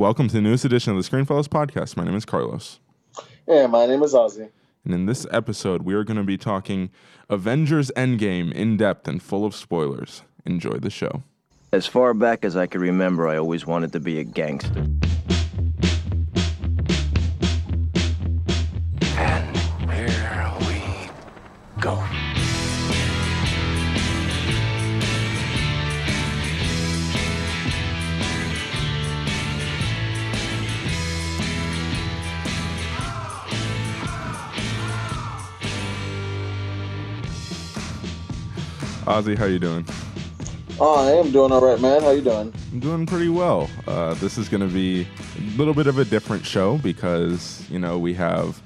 [0.00, 1.94] Welcome to the newest edition of the Screenfellows podcast.
[1.94, 2.80] My name is Carlos.
[3.46, 4.48] Hey, my name is Ozzy.
[4.82, 6.88] And in this episode, we are going to be talking
[7.28, 10.22] Avengers Endgame in depth and full of spoilers.
[10.46, 11.22] Enjoy the show.
[11.70, 14.86] As far back as I can remember, I always wanted to be a gangster.
[19.18, 19.56] And
[19.90, 22.09] here we go.
[39.10, 39.84] Ozzy, how you doing?
[40.78, 42.00] Oh, I am doing all right, man.
[42.00, 42.54] How you doing?
[42.70, 43.68] I'm doing pretty well.
[43.88, 45.04] Uh, this is going to be
[45.36, 48.62] a little bit of a different show because, you know, we have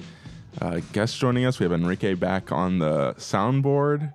[0.61, 1.59] uh, guests joining us.
[1.59, 4.13] We have Enrique back on the soundboard.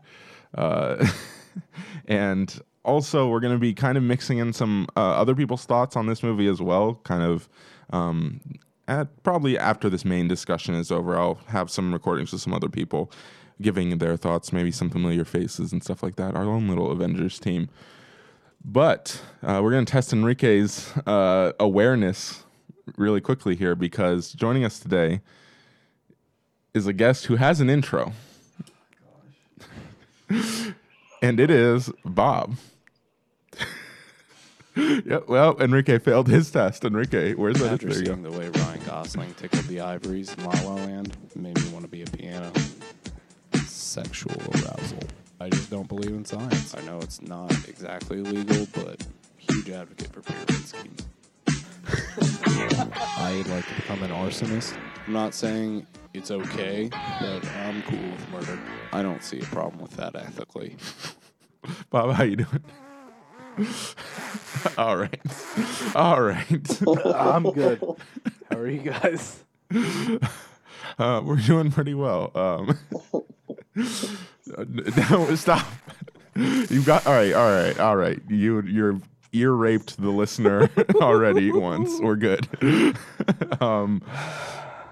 [0.53, 1.03] Uh,
[2.07, 5.95] and also, we're going to be kind of mixing in some uh, other people's thoughts
[5.95, 6.93] on this movie as well.
[7.05, 7.49] Kind of
[7.89, 8.39] um,
[8.87, 12.69] at probably after this main discussion is over, I'll have some recordings with some other
[12.69, 13.11] people
[13.61, 16.35] giving their thoughts, maybe some familiar faces and stuff like that.
[16.35, 17.69] Our own little Avengers team.
[18.63, 22.43] But uh, we're going to test Enrique's uh, awareness
[22.97, 25.21] really quickly here because joining us today
[26.73, 28.13] is a guest who has an intro.
[31.21, 32.57] and it is Bob.
[34.75, 36.85] yeah, well, Enrique failed his test.
[36.85, 37.73] Enrique, where's that?
[37.73, 41.69] After seeing the way Ryan Gosling tickled the ivories in La La Land, made me
[41.69, 42.51] want to be a piano.
[43.89, 44.99] Sexual arousal.
[45.41, 46.75] I just don't believe in science.
[46.77, 49.03] I know it's not exactly legal, but
[49.35, 51.07] huge advocate for pyramid schemes.
[53.17, 54.77] I'd like to become an arsonist.
[55.07, 58.59] I'm not saying it's okay, but I'm cool with murder.
[58.93, 60.75] I don't see a problem with that ethically.
[61.89, 62.63] Bob, how you doing?
[64.77, 65.19] All right.
[65.95, 66.81] All right.
[67.15, 67.81] I'm good.
[68.51, 69.43] How are you guys?
[70.99, 72.31] Uh, we're doing pretty well.
[72.35, 72.77] Um,
[75.11, 75.65] no, stop.
[76.35, 78.19] You got all right, all right, all right.
[78.29, 78.99] You you're
[79.33, 81.99] ear raped the listener already once.
[81.99, 82.47] We're good.
[83.61, 84.01] um,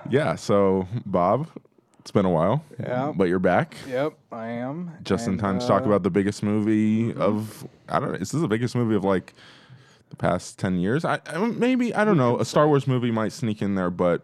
[0.09, 0.35] yeah.
[0.35, 1.47] So Bob,
[2.00, 2.63] it's been a while.
[2.79, 3.13] Yeah.
[3.16, 4.91] But you're back Yep, I am.
[5.03, 8.17] just in And, time to talk uh, about the biggest movie of I don't know.
[8.17, 9.34] Is this the biggest movie of like
[10.09, 11.06] the past ten years?
[11.06, 12.40] I, I maybe I don't know.
[12.40, 14.23] A Star Wars movie might sneak in there, but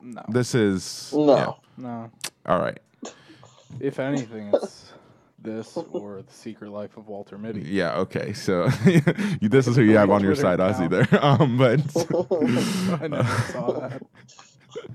[0.00, 1.36] No, this is No.
[1.36, 1.52] yeah.
[1.84, 2.10] no.
[2.46, 2.78] All right.
[3.80, 4.92] If anything, it's
[5.38, 7.62] this or the Secret Life of Walter Mitty.
[7.62, 7.96] Yeah.
[7.98, 8.32] Okay.
[8.32, 8.66] So
[9.40, 10.90] this is who you have on your side, Twitter Ozzy.
[10.90, 11.20] There.
[11.22, 14.02] Um, but I never saw that.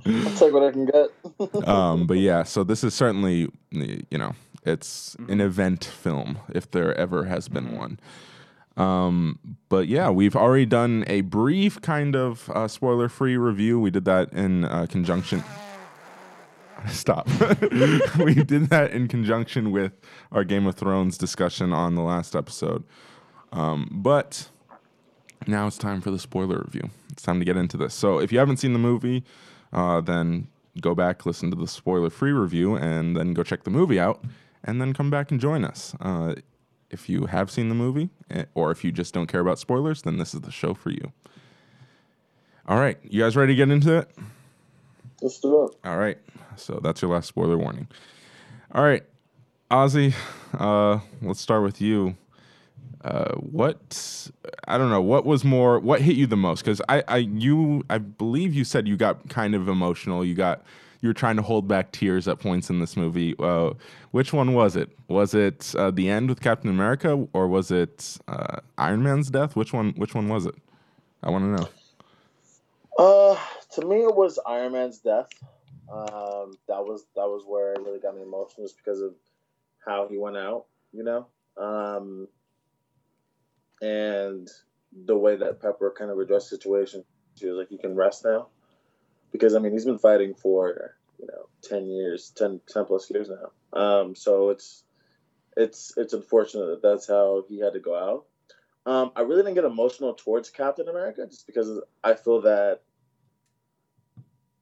[0.06, 1.68] I'll take what I can get.
[1.68, 2.44] um, but yeah.
[2.44, 4.34] So this is certainly you know
[4.64, 8.00] it's an event film if there ever has been one.
[8.76, 9.40] Um,
[9.70, 13.80] but yeah, we've already done a brief kind of uh, spoiler-free review.
[13.80, 15.44] We did that in uh, conjunction.
[16.88, 17.28] Stop.
[18.20, 19.94] we did that in conjunction with
[20.32, 22.84] our Game of Thrones discussion on the last episode.
[23.52, 24.50] Um, but
[25.48, 26.90] now it's time for the spoiler review.
[27.12, 27.94] It's time to get into this.
[27.94, 29.24] So if you haven't seen the movie,
[29.74, 30.48] uh, then
[30.82, 34.24] go back, listen to the spoiler-free review, and then go check the movie out,
[34.64, 35.96] and then come back and join us.
[36.00, 36.36] Uh,
[36.90, 40.04] if you have seen the movie, eh, or if you just don't care about spoilers,
[40.04, 41.12] then this is the show for you.
[42.68, 44.10] All right, you guys ready to get into it?
[45.22, 45.78] Let's do it.
[45.84, 46.18] All right.
[46.56, 47.88] So that's your last spoiler warning.
[48.74, 49.04] All right,
[49.72, 50.14] Ozzy.
[50.54, 52.16] Uh, let's start with you.
[53.04, 54.30] Uh, what
[54.68, 55.02] I don't know.
[55.02, 55.80] What was more?
[55.80, 56.64] What hit you the most?
[56.64, 60.26] Because I, I, you, I believe you said you got kind of emotional.
[60.26, 60.64] You got,
[61.02, 63.36] you were trying to hold back tears at points in this movie.
[63.40, 63.74] Uh,
[64.12, 64.90] which one was it?
[65.08, 69.56] Was it uh, the end with Captain America, or was it uh, Iron Man's death?
[69.56, 69.94] Which one?
[69.96, 70.56] Which one was it?
[71.24, 71.70] I want to know.
[72.98, 73.40] Uh,
[73.80, 75.30] to me, it was Iron Man's death.
[75.92, 79.14] Um, that was that was where it really got me emotional, just because of
[79.86, 81.28] how he went out, you know,
[81.58, 82.28] um,
[83.82, 84.50] and
[85.06, 87.04] the way that Pepper kind of addressed the situation.
[87.36, 88.48] She was like, "You can rest now,"
[89.32, 93.30] because I mean, he's been fighting for you know ten years, 10, 10 plus years
[93.30, 93.80] now.
[93.80, 94.84] Um, so it's
[95.56, 98.26] it's it's unfortunate that that's how he had to go out.
[98.92, 102.82] Um, I really didn't get emotional towards Captain America just because I feel that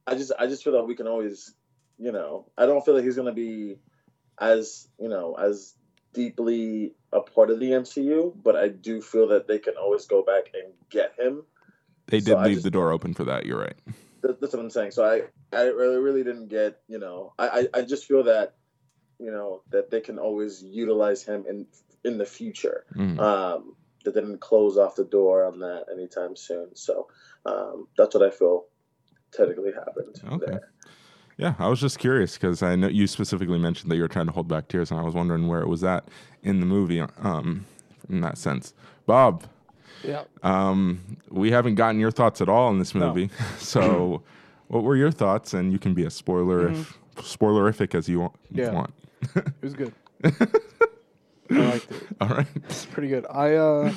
[0.07, 1.53] I just I just feel that we can always,
[1.97, 3.77] you know, I don't feel that he's gonna be
[4.39, 5.73] as you know as
[6.13, 10.23] deeply a part of the MCU, but I do feel that they can always go
[10.23, 11.43] back and get him.
[12.07, 13.45] They did I leave just- the door open for that.
[13.45, 13.77] You're right.
[14.21, 14.91] That, that's what I'm saying.
[14.91, 15.23] So I
[15.55, 18.55] I really really didn't get you know I, I I just feel that
[19.19, 21.67] you know that they can always utilize him in
[22.03, 22.85] in the future.
[22.95, 23.19] Mhm.
[23.19, 26.75] Um, that they didn't close off the door on that anytime soon.
[26.75, 27.07] So
[27.43, 28.65] um, that's what I feel
[29.35, 30.45] technically happened Okay.
[30.45, 30.69] there.
[31.37, 34.27] Yeah, I was just curious because I know you specifically mentioned that you were trying
[34.27, 36.07] to hold back tears, and I was wondering where it was at
[36.43, 37.01] in the movie.
[37.01, 37.65] Um,
[38.09, 38.73] in that sense,
[39.05, 39.43] Bob,
[40.03, 40.23] Yeah.
[40.43, 43.07] um, we haven't gotten your thoughts at all in this No.
[43.07, 43.29] movie.
[43.57, 44.21] so,
[44.67, 45.53] what were your thoughts?
[45.53, 48.33] And you can be as spoiler if spoilerific as you want.
[48.53, 48.57] Mm-hmm.
[48.59, 48.71] Yeah.
[48.71, 48.93] want.
[49.35, 49.93] It was good.
[50.23, 52.03] I liked it.
[52.21, 52.47] all right.
[52.55, 53.25] It's pretty good.
[53.29, 53.91] I uh,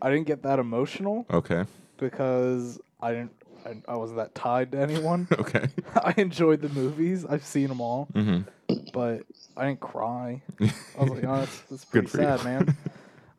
[0.00, 1.64] I didn't get that emotional Okay.
[1.98, 3.32] because I didn't.
[3.64, 5.28] I, I wasn't that tied to anyone.
[5.38, 5.68] Okay.
[5.94, 7.24] I enjoyed the movies.
[7.24, 8.40] I've seen them all, hmm
[8.92, 9.22] but
[9.56, 10.42] I didn't cry.
[10.60, 12.74] I was like, oh, that's, that's pretty sad, man.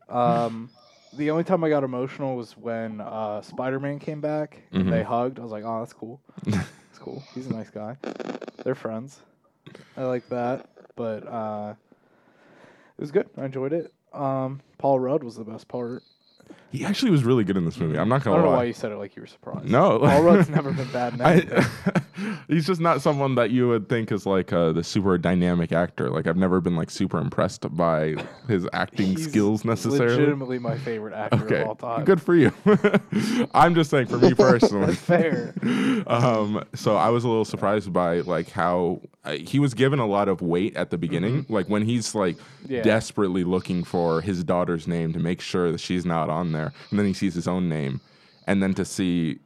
[0.10, 0.70] Um,
[1.14, 4.92] the only time I got emotional was when uh, Spider Man came back and Mhm.
[4.92, 5.40] they hugged.
[5.40, 6.20] I was like, oh, that's cool.
[6.46, 7.24] That's cool.
[7.34, 7.98] He's a nice guy.
[8.64, 9.22] They're friends.
[9.98, 10.70] I like that.
[10.96, 11.74] But uh,
[12.98, 13.30] it was good.
[13.38, 13.92] I enjoyed it.
[14.12, 16.04] Um, Paul Rudd was the best part.
[16.74, 18.00] He actually was really good in this movie.
[18.00, 19.70] I'm not gonna I don't know why you said it like you were surprised.
[19.70, 21.22] No, Paul Rudd's never been bad in.
[21.22, 21.66] I,
[22.48, 26.10] he's just not someone that you would think is like uh, the super dynamic actor.
[26.10, 28.16] Like I've never been like super impressed by
[28.48, 30.16] his acting He's skills necessarily.
[30.18, 32.06] Legitimately my favorite actor Okay, of all time.
[32.06, 32.52] good for you.
[33.54, 34.88] I'm just saying for me personally.
[34.88, 35.54] That's fair.
[36.08, 40.08] um, so I was a little surprised by like how uh, he was given a
[40.08, 41.46] lot of weight at the beginning.
[41.50, 42.74] Like when he's like Mm-hmm.
[42.76, 42.82] Yeah.
[42.84, 47.00] desperately looking for his daughter's name to make sure that she's not on there, and
[47.00, 48.00] then he sees his own name,
[48.48, 49.40] and then to see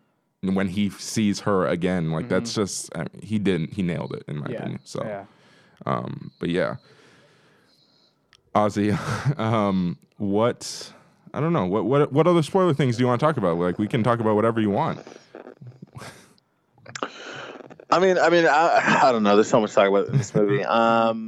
[0.43, 4.23] when he sees her again, like that's just I mean, he didn't he nailed it
[4.27, 4.51] in my Mm-hmm.
[4.53, 4.59] Yeah.
[4.59, 4.79] opinion.
[4.83, 5.25] So, yeah.
[5.85, 6.75] um, but yeah,
[8.55, 8.91] Ozzy,
[9.39, 10.93] um, what?
[11.33, 11.65] I don't know.
[11.65, 13.57] What what what other spoiler things do you want to talk about?
[13.57, 15.05] Like we can talk about whatever you want.
[17.89, 19.35] I mean, I mean, I, I don't know.
[19.35, 20.63] There's so much to talk about in this movie.
[20.65, 21.26] Um.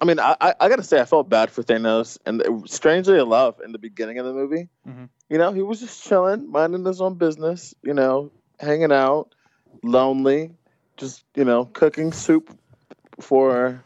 [0.00, 3.18] I mean, I, I, I gotta say, I felt bad for Thanos, and it- strangely
[3.18, 5.08] enough, in the beginning of the movie, Mhm.
[5.30, 9.34] you know, he was just chilling, minding his own business, you know, hanging out,
[9.82, 10.52] lonely,
[10.96, 12.56] just you know, cooking soup
[13.20, 13.82] for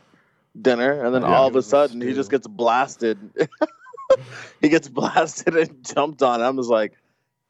[0.61, 3.19] dinner, and then Yeah, all of a sudden, he just gets blasted.
[4.61, 6.41] he gets blasted and jumped on.
[6.43, 6.93] I'm just like,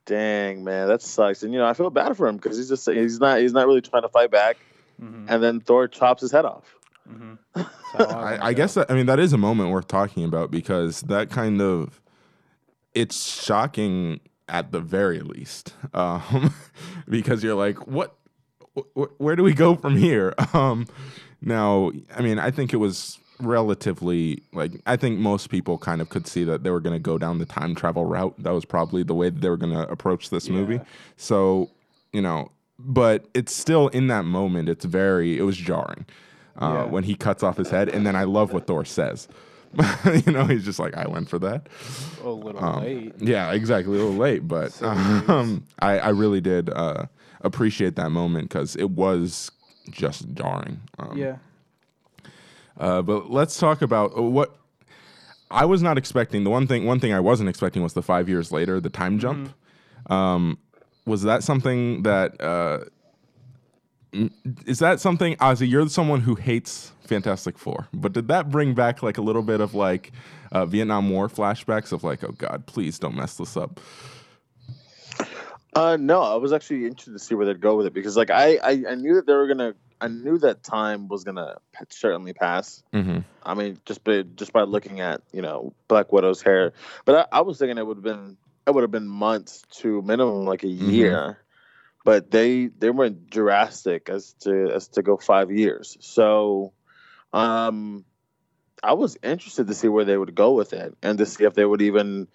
[0.07, 1.43] dang man, that sucks.
[1.43, 3.67] And you know, I feel bad for him because he's just he's not he's not
[3.67, 4.57] really trying to fight back.
[5.01, 5.27] Mhm.
[5.29, 6.77] And then Thor chops his head off.
[7.09, 7.39] Mhm.
[7.99, 11.01] So I, I guess that, I mean that is a moment worth talking about because
[11.03, 12.01] that kind of
[12.95, 16.55] it's shocking at the very least um,
[17.09, 18.15] because you're like what
[18.95, 20.35] wh- where do we go from here?
[20.55, 20.87] Um,
[21.43, 26.11] now I mean I think it was relatively like I think most people kind of
[26.11, 28.35] could see that they were going to go down the time travel route.
[28.39, 30.81] That was probably the way that they were going to approach this movie.
[31.17, 31.71] So
[32.13, 36.07] you know but it's still in that moment it's very it was jarring
[36.61, 36.85] uh, Yeah.
[36.85, 39.29] when he cuts off his head and then i love what thor says
[40.27, 41.69] you know he's just like i went for that
[42.25, 43.15] a little um, late.
[43.19, 44.89] yeah exactly a little late but So
[45.29, 47.05] um, I, I really did uh,
[47.43, 49.51] appreciate that moment because it was
[49.91, 51.37] just jarring um, Yeah.
[52.79, 54.57] uh, but let's talk about uh, what
[55.53, 56.45] I was not expecting.
[56.45, 59.19] The one thing, one thing I wasn't expecting was the five years later, the time
[59.19, 59.53] jump.
[60.09, 60.59] Um,
[61.07, 62.85] was that something that uh,
[64.67, 65.69] is that something, Ozzy?
[65.69, 69.61] You're someone who hates Fantastic Four, but did that bring back like a little bit
[69.61, 70.13] of like
[70.53, 73.81] uh, Vietnam War flashbacks of like, oh God, please don't mess this up?
[75.75, 78.31] Uh, no, I was actually interested to see where they'd go with it because, like,
[78.31, 81.59] I, I, I knew that they were gonna, I knew that time was gonna
[81.91, 82.83] certainly pass.
[82.93, 83.19] Mm-hmm.
[83.45, 86.73] I mean, just by just by looking at you know Black Widow's hair,
[87.05, 88.37] but I, I was thinking it would have been
[88.67, 90.91] it would have been months to minimum like a Mhm.
[90.93, 91.39] year,
[92.05, 95.97] but they they weren't drastic as to as to go five years.
[96.01, 96.73] So,
[97.33, 98.05] um,
[98.83, 101.55] I was interested to see where they would go with it and to see if
[101.55, 102.29] they would even,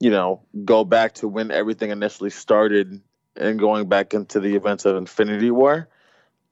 [0.00, 3.00] you know, go back to when everything initially started
[3.36, 5.88] and going back into the events of Infinity War.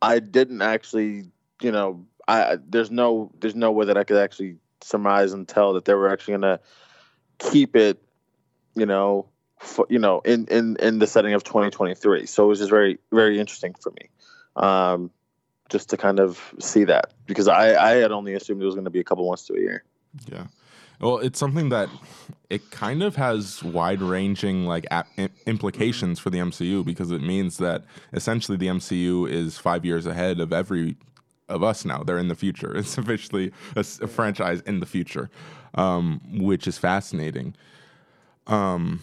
[0.02, 4.56] I didn't actually, you know, I there's no there's no way that I could actually
[4.82, 6.60] surmise and tell that they were actually gonna
[7.38, 8.02] keep it,
[8.74, 9.29] you know,
[9.60, 12.26] for, you know, in in in the setting of 2023.
[12.26, 14.08] So it was just very very interesting for me,
[14.56, 15.10] um,
[15.68, 18.84] just to kind of see that because I I had only assumed it was going
[18.84, 19.84] to be a couple months to a year.
[20.26, 20.46] Yeah.
[21.00, 21.88] Well, it's something that
[22.50, 24.86] it kind of has wide-ranging like
[25.46, 30.40] implications for the MCU because it means that essentially the MCU is five years ahead
[30.40, 30.96] of every
[31.48, 32.02] of us now.
[32.02, 32.76] They're in the future.
[32.76, 35.30] It's officially a franchise in the future,
[35.74, 37.54] um, which is fascinating.
[38.46, 39.02] Um,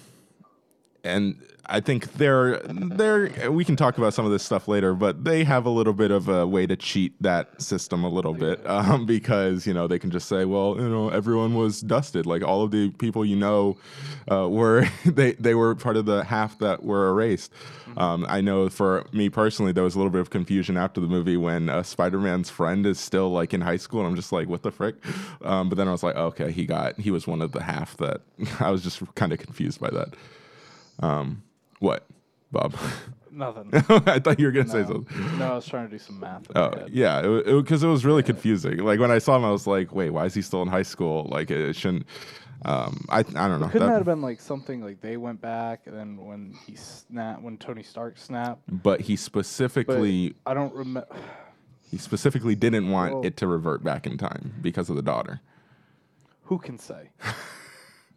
[1.08, 5.26] and I think they're they're we can talk about some of this stuff later, but
[5.26, 8.66] they have a little bit of a way to cheat that system a little bit
[8.66, 12.42] um, because you know they can just say, well, you know, everyone was dusted, like
[12.42, 13.78] all of the people you know
[14.32, 17.52] uh, were they they were part of the half that were erased.
[17.98, 21.08] Um, I know for me personally, there was a little bit of confusion after the
[21.08, 24.48] movie when uh, Spider-Man's friend is still like in high school, and I'm just like,
[24.48, 24.96] what the frick?
[25.42, 27.98] Um, but then I was like, okay, he got he was one of the half
[27.98, 28.22] that
[28.62, 30.14] I was just kind of confused by that.
[31.00, 31.44] Um,
[31.80, 32.06] what,
[32.52, 32.76] Bob?
[33.32, 33.70] Nothing.
[33.74, 35.38] I thought you were gonna say something.
[35.38, 36.48] no, I was trying to do some math.
[36.56, 36.90] Oh head.
[36.92, 38.78] yeah, because it, because it, was really confusing.
[38.80, 40.82] Like when I saw him, I was like, "Wait, why is he still in high
[40.82, 41.28] school?
[41.30, 42.08] Like it shouldn't."
[42.66, 43.68] Um, I I don't know.
[43.68, 46.76] Couldn't That- that have been like something like they went back and then when he
[46.76, 48.62] snapped, when Tony Stark snapped?
[48.68, 51.08] but he But specifically I don't remember.
[51.92, 55.42] he specifically didn't want Well- it to revert back in time because of the daughter.
[56.46, 57.10] Who can say?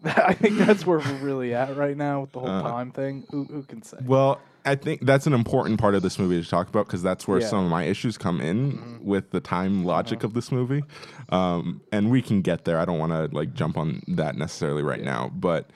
[0.05, 3.27] I think that's where we're really at right now with the whole Uh, time thing.
[3.31, 3.99] Who who can say?
[4.05, 7.27] Well, I think that's an important part of this movie to talk about because that's
[7.29, 7.45] where Yeah.
[7.47, 7.51] Mm-hmm.
[7.51, 10.83] some of my issues come in with the time logic of this movie.
[11.31, 12.79] Um, and we can get there.
[12.79, 15.71] I don't want to like jump on that necessarily right now, but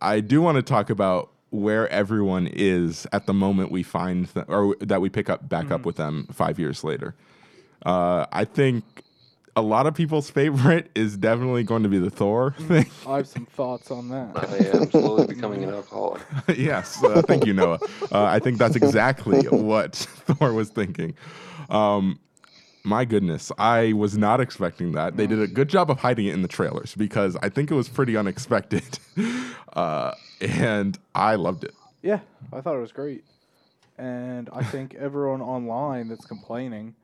[0.00, 4.44] I do want to talk about where everyone is at the moment we find th-
[4.48, 5.72] or that we pick up back Mm-hmm.
[5.74, 7.14] up with them five years later.
[7.84, 8.84] Uh, I think
[9.58, 12.86] a lot of people's favorite is definitely going to be the Thor thing.
[13.06, 14.36] I have some thoughts on that.
[14.36, 16.22] I am slowly becoming an alcoholic.
[16.56, 17.80] yes, uh, thank you, Noah.
[18.12, 21.14] Uh, I think that's exactly what Thor was thinking.
[21.70, 22.20] Um,
[22.84, 25.16] my goodness, I was not expecting that.
[25.16, 27.74] They did a good job of hiding it in the trailers because I think it
[27.74, 29.00] was pretty unexpected,
[29.72, 31.74] uh, and I loved it.
[32.00, 32.20] Yeah,
[32.52, 33.24] I thought it was great.
[33.98, 36.94] And I think everyone online that's complaining,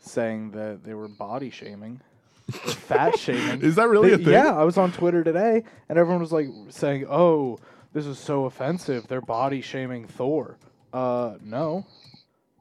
[0.00, 2.00] saying that they were body shaming,
[2.48, 3.62] or fat shaming.
[3.62, 4.32] Is that really they- a thing?
[4.32, 7.58] Yeah, I was on Twitter today, and everyone was like saying, "Oh,
[7.92, 9.06] this is so offensive.
[9.08, 10.56] They're body shaming Thor."
[10.92, 11.86] Uh, no,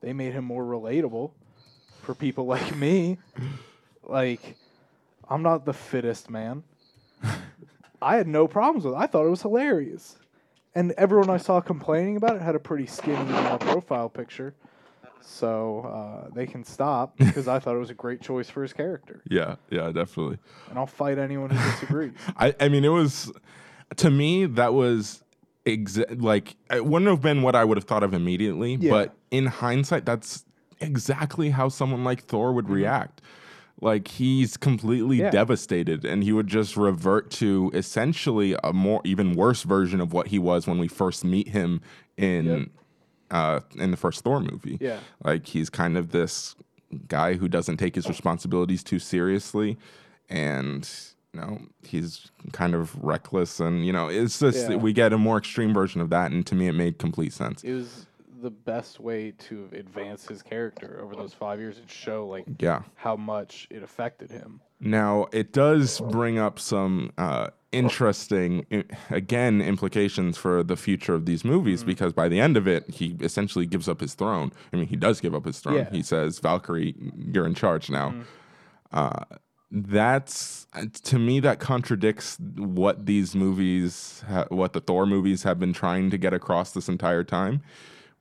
[0.02, 1.32] they made him more relatable
[2.02, 3.18] for people like me.
[4.04, 4.56] Like,
[5.30, 6.64] I'm not the fittest man.
[8.02, 8.98] I had no problems with it.
[8.98, 10.18] I thought it was hilarious.
[10.76, 14.54] And everyone I saw complaining about it had a pretty skinny uh, profile picture.
[15.22, 18.74] So uh, they can stop because I thought it was a great choice for his
[18.74, 19.22] character.
[19.30, 20.38] Yeah, yeah, definitely.
[20.70, 22.14] And I'll fight anyone who disagrees.
[22.38, 23.32] I, I mean, it was
[23.98, 25.24] to me that was
[25.66, 28.92] exa- like it wouldn't have been what I would have thought of immediately, Yeah.
[28.92, 30.46] but in hindsight, that's
[30.80, 33.22] exactly how someone like Thor would react.
[33.80, 35.26] Like he's completely Mm-hmm.
[35.26, 35.32] Yeah.
[35.32, 40.28] devastated, and he would just revert to essentially a more even worse version of what
[40.28, 41.82] he was when we first meet him
[42.18, 42.68] in Yep.
[43.32, 44.78] Uh, in the first Thor movie.
[44.80, 45.00] Yeah.
[45.24, 46.56] like he's kind of this
[47.08, 49.78] guy who doesn't take his responsibilities too seriously,
[50.30, 50.90] and
[51.34, 54.76] you know he's kind of reckless, and you know it's just Yeah.
[54.78, 57.64] we get a more extreme version of that, and to me it made complete sense.
[57.64, 58.06] it was
[58.42, 62.84] the best way to advance his character over those five years and show like Yeah.
[62.96, 64.62] how much it affected him.
[64.80, 68.66] Now it does bring up some uh, interesting,
[69.10, 71.88] again, implications for the future of these movies Mm-hmm.
[71.88, 74.52] because by the end of it, he essentially gives up his throne.
[74.72, 75.76] I mean, he does give up his throne.
[75.78, 75.84] Yeah.
[75.86, 75.96] Mm-hmm.
[75.96, 78.14] He says, "Valkyrie, you're in charge now."
[78.92, 79.24] Uh,
[79.70, 85.60] that's uh, to me that contradicts what these movies, ha- what the Thor movies have
[85.60, 87.62] been trying to get across this entire time,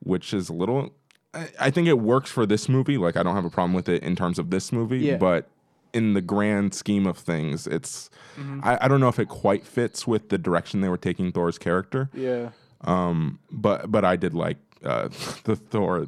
[0.01, 0.93] which is a little.
[1.35, 2.99] I, I think it works for this movie.
[2.99, 5.17] Like I don't have a problem with it in terms of this movie, Yeah.
[5.17, 5.49] but
[5.93, 8.11] in the grand scheme of things, it's.
[8.39, 8.61] Mm-hmm.
[8.63, 11.59] I, I don't know if it quite fits with the direction they were taking Thor's
[11.59, 12.11] character.
[12.15, 12.51] Yeah.
[12.83, 15.09] Um, but but I did like uh,
[15.45, 16.07] the Thor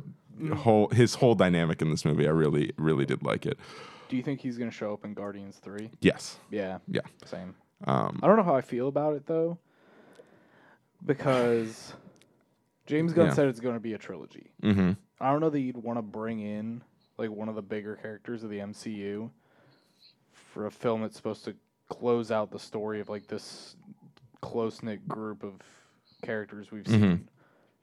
[0.55, 2.27] whole his whole dynamic in this movie.
[2.27, 3.59] I really really did like it.
[4.09, 5.91] Do you think he's going to show up in Guardians 3?
[6.01, 6.39] Yes.
[6.51, 6.79] Yeah.
[6.89, 7.03] Yeah.
[7.27, 7.55] Same.
[7.87, 9.59] Um, I don't know how I feel about it though,
[11.05, 11.93] because
[12.89, 13.35] James Gunn Yeah.
[13.35, 14.51] said it's going to be a trilogy.
[14.63, 16.83] hmm I don't know that you'd want to bring in
[17.19, 19.31] like one of the bigger characters of the MCU
[20.33, 21.55] for a film that's supposed to
[21.89, 23.77] close out the story of like this
[24.41, 25.55] close knit group of
[26.23, 27.29] characters we've seen.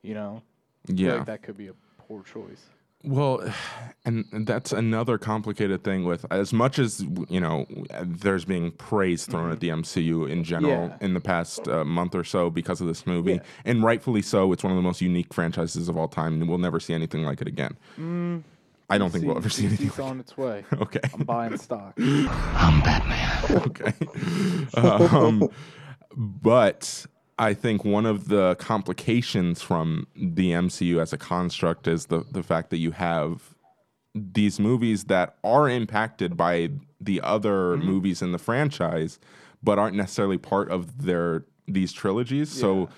[0.01, 0.41] You know,
[0.89, 1.13] I feel Yeah.
[1.15, 2.65] like that could be a poor choice.
[3.03, 3.41] Well,
[4.05, 7.65] and that's another complicated thing with as much as you know,
[8.03, 10.91] there's being praise thrown at the MCU in general Mm-hmm.
[10.91, 11.05] Yeah.
[11.05, 13.39] in the past uh, month or so because of this movie, Yeah.
[13.65, 14.51] and rightfully so.
[14.53, 17.23] It's one of the most unique franchises of all time, and we'll never see anything
[17.23, 17.75] like it again.
[18.87, 19.87] I don't think we'll ever see anything.
[19.89, 20.63] DC's on its way.
[20.73, 20.99] Okay.
[21.13, 21.93] I'm buying stock.
[21.99, 23.61] I'm Batman.
[23.67, 23.93] okay.
[24.77, 25.49] um,
[26.15, 32.25] but I think one of the complications from the MCU as a construct is the
[32.31, 33.55] the fact that you have
[34.13, 36.69] these movies that are impacted by
[37.01, 37.85] the other mm-hmm.
[37.85, 39.19] movies in the franchise,
[39.61, 42.49] but aren't necessarily part of their these trilogies.
[42.51, 42.89] So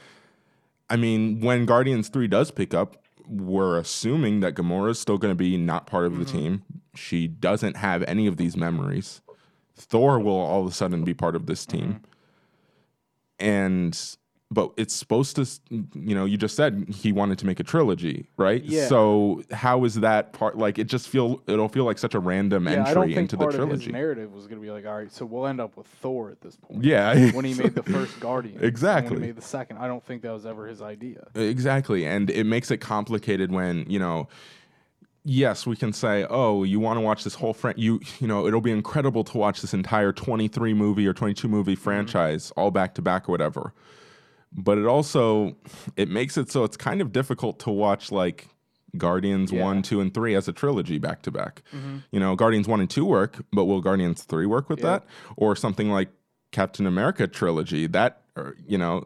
[0.90, 5.32] I mean, when Guardians 3 does pick up, we're assuming that Gamora is still going
[5.32, 6.38] to be not part of the mm-hmm.
[6.38, 6.64] team.
[6.96, 9.22] She doesn't have any of these memories.
[9.76, 12.02] Thor will all of a sudden be part of this team.
[13.40, 13.46] Mm-hmm.
[13.46, 14.18] And
[14.50, 18.28] but it's supposed to you know, you just said he wanted to make a trilogy,
[18.38, 18.64] right?
[18.64, 18.88] Yeah.
[18.88, 22.66] So how is that part like it just feel it'll feel like such a random
[22.66, 24.72] Yeah, I entry don't think into the part of his narrative was going to be
[24.72, 26.84] like, all right, so we'll end up with Thor at this point.
[26.84, 27.32] Yeah.
[27.32, 28.64] when he made the first Guardian.
[28.64, 29.16] Exactly.
[29.16, 29.80] When he made the second.
[29.80, 31.28] I don't think that was ever his idea.
[31.36, 32.06] Exactly.
[32.06, 34.30] And it makes it complicated when, you know,
[35.26, 38.48] yes, we can say, "Oh, you want to watch this whole fran- you you know,
[38.48, 41.84] it'll be incredible to watch this entire 23 movie or 22 movie Mm-hmm.
[41.84, 43.74] franchise all back to back or whatever."
[44.52, 45.56] But it also
[45.96, 48.48] it makes it so it's kind of difficult to watch like
[48.98, 49.64] Guardians Yeah.
[49.64, 51.62] 1, 2 and 3 as a trilogy back to back.
[51.76, 51.98] Mm-hmm.
[52.12, 54.86] You know, Guardians 1 and 2 work, but will Guardians 3 work with Yeah.
[54.86, 56.10] that or something like
[56.52, 57.88] Captain America trilogy?
[57.88, 59.04] That or, you know,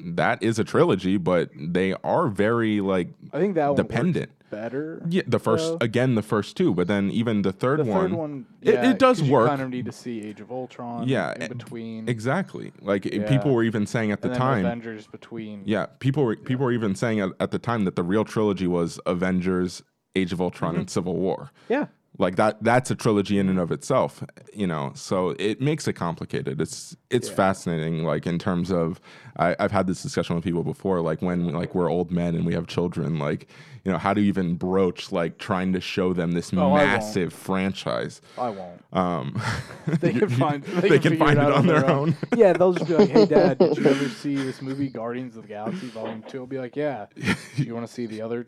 [0.00, 4.30] that is a trilogy, but they are very like I think that dependent.
[4.50, 5.02] better.
[5.08, 5.78] Yeah, the first though.
[5.80, 8.90] again, the first two, but then even the third The one, third one, it- yeah,
[8.90, 9.44] it does work.
[9.44, 11.08] You kind of need to see Age of Ultron.
[11.08, 12.08] Yeah, in between.
[12.08, 12.72] exactly.
[12.80, 13.28] Like Yeah.
[13.28, 15.62] people were even saying at the time, Avengers between.
[15.64, 18.66] yeah, people were people were even saying at, at the time that the real trilogy
[18.66, 19.82] was Avengers,
[20.14, 20.80] Age of Ultron, Mm-hmm.
[20.80, 21.50] and Civil War.
[21.68, 21.86] Yeah.
[22.16, 24.92] Like that that's a trilogy in and of itself, you know.
[24.94, 26.60] So it makes it complicated.
[26.60, 27.34] It's it's Yeah.
[27.34, 29.00] fascinating, like in terms of
[29.36, 32.46] I, I've had this discussion with people before, like when like we're old men and
[32.46, 33.48] we have children, like,
[33.84, 36.84] you know, how do you even broach like trying to show them this Oh, I
[36.84, 38.20] massive franchise?
[38.38, 38.84] I won't.
[38.92, 39.42] Um,
[39.98, 40.62] They can find.
[40.62, 42.16] They, they can, can find it, it out on their own.
[42.36, 45.42] yeah, they'll just be like, "Hey, Dad, did you ever see this movie Guardians of
[45.42, 46.38] the Galaxy Volume 2?
[46.38, 47.06] I'll be like, "Yeah."
[47.56, 48.46] you want to see the other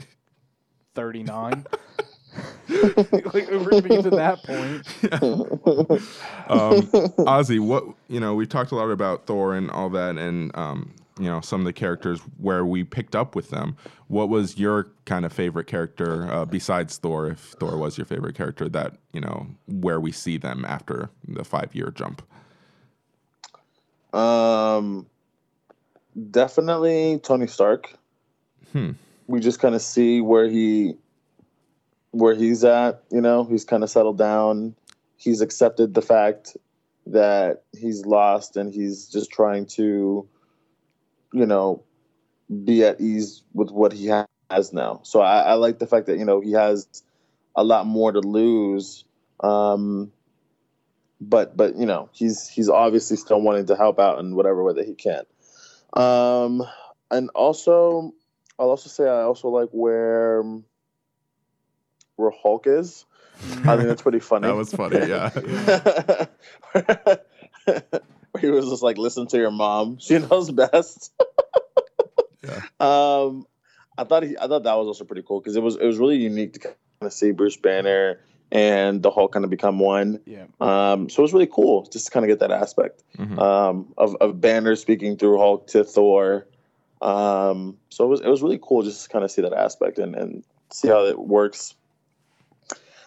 [0.94, 1.66] thirty-nine?
[2.68, 4.86] like we're getting to that point.
[6.48, 6.82] um,
[7.26, 10.92] Ozzy, what you know, we talked a lot about Thor and all that, and um,
[11.18, 13.76] you know, some of the characters where we picked up with them.
[14.08, 17.28] What was your kind of favorite character uh, besides Thor?
[17.28, 21.44] If Thor was your favorite character, that you know, where we see them after the
[21.44, 22.22] five-year jump.
[24.12, 25.06] Um,
[26.30, 27.94] definitely Tony Stark.
[28.72, 28.92] Hmm.
[29.26, 30.96] We just kind of see where he,
[32.16, 33.02] where he's at.
[33.10, 34.74] You know, he's kind of settled down.
[35.16, 36.56] He's accepted the fact
[37.06, 40.26] that he's lost, and he's just trying to,
[41.32, 41.82] you know,
[42.64, 44.06] be at ease with what he
[44.50, 45.00] has now.
[45.04, 46.86] So I, I like the fact that you know he has
[47.54, 49.04] a lot more to lose.
[49.40, 50.12] Um,
[51.20, 54.74] but but you know he's he's obviously still wanting to help out in whatever way
[54.74, 55.24] that he can.
[55.92, 56.62] Um,
[57.10, 58.12] and also,
[58.58, 60.42] I'll also say I also like where
[62.16, 63.04] where Hulk is.
[63.64, 64.48] I think that's pretty funny.
[64.48, 65.30] That was funny, yeah.
[66.72, 71.12] Where he was just like, "Listen to your mom; she knows best."
[72.42, 72.60] Yeah.
[72.80, 73.46] Um,
[73.98, 75.98] I thought he, I thought that was also pretty cool because it was it was
[75.98, 78.20] really unique to kind of see Bruce Banner
[78.52, 80.20] and the Hulk kind of become one.
[80.24, 80.44] Yeah.
[80.60, 83.38] Um, so it was really cool just to kind of get that aspect Mhm.
[83.40, 86.46] um, of, of Banner speaking through Hulk to Thor.
[87.02, 89.98] Um, so it was it was really cool just to kind of see that aspect
[89.98, 91.74] and, and see how it works.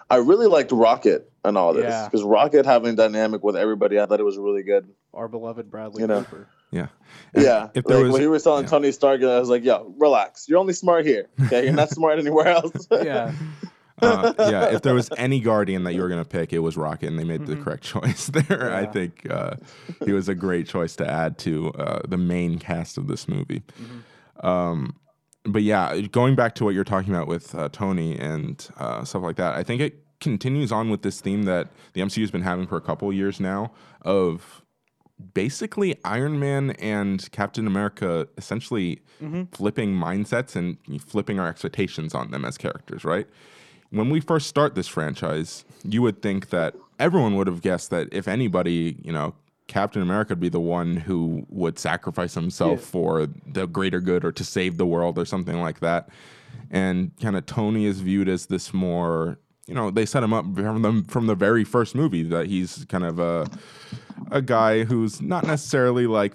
[0.10, 2.06] I really liked Rocket and all this Yeah.
[2.06, 4.89] because Rocket having dynamic with everybody, I thought it was really good.
[5.13, 6.24] Our beloved Bradley You know.
[6.24, 6.48] Cooper.
[6.72, 6.88] Yeah.
[7.34, 8.69] And yeah, If there like was, when he was telling yeah.
[8.69, 10.48] Tony Stark, I was like, "Yo, relax.
[10.48, 11.28] You're only smart here.
[11.45, 13.32] Okay, you're not smart anywhere else." Yeah.
[14.02, 16.78] uh, yeah, if there was any guardian that you were going to pick, it was
[16.78, 17.63] Rocket, and they made the Mhm.
[17.63, 18.72] correct choice there.
[18.74, 19.56] I think uh,
[20.06, 23.63] he was a great choice to add to uh, the main cast of this movie.
[23.82, 24.45] Mhm.
[24.45, 24.95] Um,
[25.43, 29.23] but yeah, going back to what you're talking about with uh, Tony and uh, stuff
[29.23, 32.41] like that, I think it continues on with this theme that the MCU has been
[32.41, 33.71] having for a couple years now
[34.02, 34.62] of
[35.34, 39.54] basically Iron Man and Captain America essentially Mhm.
[39.54, 43.28] flipping mindsets and flipping our expectations on them as characters, right?
[43.91, 48.08] When we first start this franchise, you would think that everyone would have guessed that
[48.13, 49.36] if anybody, you know,
[49.69, 52.86] Captain America would be the one who would sacrifice himself Yeah.
[52.86, 56.10] for the greater good or to save the world or something like that.
[56.69, 60.43] And kind of Tony is viewed as this more, you know, they set him up
[60.55, 63.47] from the, from the very first movie that he's kind of a
[64.32, 66.34] a guy who's not necessarily like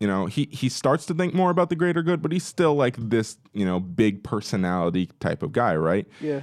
[0.00, 2.74] you know he he starts to think more about the greater good but he's still
[2.74, 6.40] like this you know big personality type of guy right Yeah.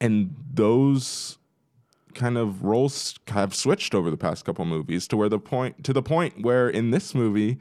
[0.00, 1.38] and those
[2.14, 5.92] kind of roles have switched over the past couple movies to where the point to
[5.92, 7.58] the point where in this movie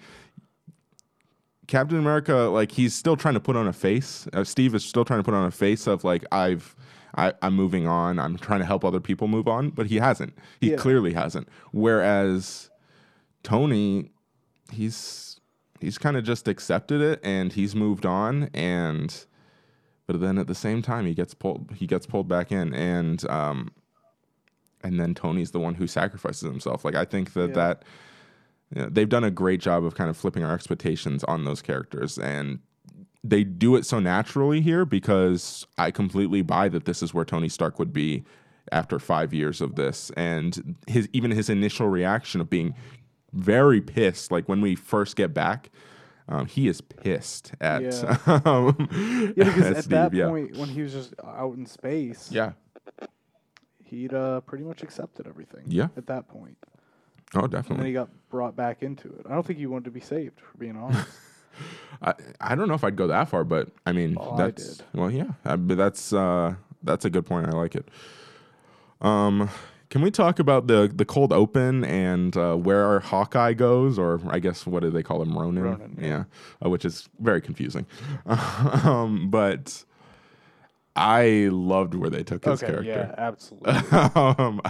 [1.68, 5.06] Captain America like he's still trying to put on a face uh, Steve is still
[5.06, 6.76] trying to put on a face of like I've
[7.16, 8.18] I, I'm moving on.
[8.18, 10.36] I'm trying to help other people move on, but he hasn't.
[10.60, 10.78] He Yeah.
[10.78, 11.48] clearly hasn't.
[11.72, 12.72] Whereas
[13.44, 14.10] Tony,
[14.72, 15.40] he's
[15.80, 19.26] he's kind of just accepted it and he's moved on and
[20.08, 23.30] but then at the same time he gets pulled he gets pulled back in and
[23.30, 23.70] um
[24.84, 26.84] and then Tony's the one who sacrifices himself.
[26.86, 27.56] Like I think that Yeah.
[27.56, 27.84] that
[28.76, 31.62] you know, they've done a great job of kind of flipping our expectations on those
[31.62, 32.60] characters and
[33.24, 37.48] they do it so naturally here because I completely buy that this is where Tony
[37.48, 38.24] Stark would be
[38.72, 42.74] after 5 years of this and his even his initial reaction of being
[43.32, 45.70] very pissed like when we first get back
[46.30, 48.18] um, he is pissed at Yeah.
[48.46, 48.88] um,
[49.36, 50.28] Yeah, because at at that yeah.
[50.30, 52.54] point, when he was just out in space, yeah
[53.94, 55.64] he'd uh, pretty much accepted everything.
[55.68, 55.88] Yeah.
[55.96, 56.58] At that point,
[57.36, 57.76] oh definitely.
[57.76, 59.26] and then he got brought back into it.
[59.30, 61.08] I don't think he wanted to be saved, for being honest.
[62.02, 64.78] I, I don't know if I'd go that far, but I mean, Oh, I that's
[64.78, 64.86] did.
[64.94, 67.48] well, yeah, uh, but that's uh, that's a good point.
[67.48, 67.88] I like it.
[69.02, 69.50] Um,
[69.90, 74.20] can we talk about the the cold open and uh, where our Hawkeye goes, or
[74.28, 75.64] I guess what do they call him, Ronin?
[75.64, 76.08] Ronin, yeah.
[76.08, 76.24] yeah,
[76.66, 77.86] uh, which is very confusing.
[78.26, 79.86] um, but
[80.96, 83.16] I loved where they took his okay, character.
[83.16, 83.74] yeah, absolutely.
[84.16, 84.62] um,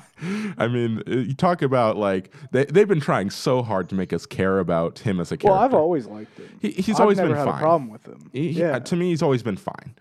[0.58, 4.26] I mean, you talk about like they they've been trying so hard to make us
[4.26, 5.54] care about him as a character.
[5.54, 6.58] well, I've always liked him.
[6.62, 7.48] He- he's I've always been fine.
[7.48, 8.30] a problem with him.
[8.32, 9.96] He- he- yeah, to me, he's always been fine.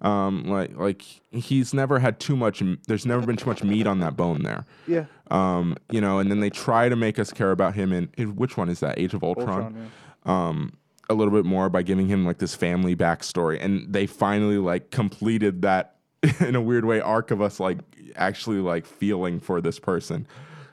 [0.00, 2.62] Um, like like he's never had too much.
[2.86, 4.64] There's never been too much meat on that bone there.
[4.86, 5.04] yeah.
[5.30, 8.34] Um, you know, and then they try to make us care about him in, in
[8.36, 8.98] which one is that?
[8.98, 9.48] Age of Ultron.
[9.48, 9.90] Ultron,
[10.26, 10.48] yeah.
[10.48, 10.72] Um,
[11.10, 14.90] a little bit more by giving him like this family backstory, and they finally like
[14.90, 15.96] completed that
[16.40, 17.78] in a weird way arc of us like
[18.16, 20.26] actually like feeling for this person,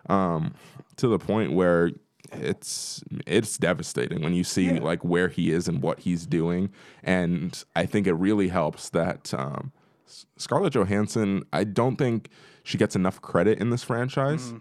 [0.09, 0.53] um,
[0.97, 1.91] to the point where
[2.31, 4.79] it's it's devastating when you see Yeah.
[4.81, 6.69] like where he is and what he's doing,
[7.03, 9.71] and I think it really helps that um,
[10.37, 11.43] Scarlett Johansson.
[11.53, 12.29] I don't think
[12.63, 14.53] she gets enough credit in this franchise.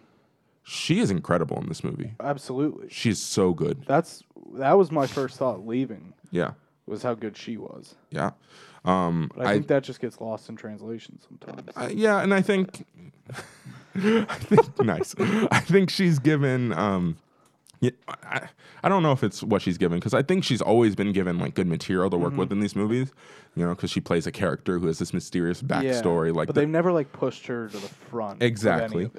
[0.66, 2.14] She is incredible in this movie.
[2.20, 2.88] Absolutely.
[2.90, 3.84] She's so good.
[3.87, 4.22] That's
[4.58, 6.52] that was my first thought leaving Yeah.
[6.86, 7.94] was how good she was.
[8.10, 8.30] Yeah.
[8.84, 11.68] Um, But I, I, think that just gets lost in translation sometimes.
[11.76, 12.84] I- yeah, and I think,
[13.96, 15.14] I think nice.
[15.18, 16.72] I think she's given.
[16.72, 17.16] Um,
[17.80, 18.48] yeah, I,
[18.82, 21.38] I don't know if it's what she's given because I think she's always been given
[21.38, 22.38] like good material to work Mm-hmm.
[22.40, 23.12] with in these movies.
[23.56, 26.34] You know, because she plays a character who has this mysterious backstory.
[26.34, 28.36] like but the- they've never like pushed her to the front.
[28.36, 29.10] of any Exactly.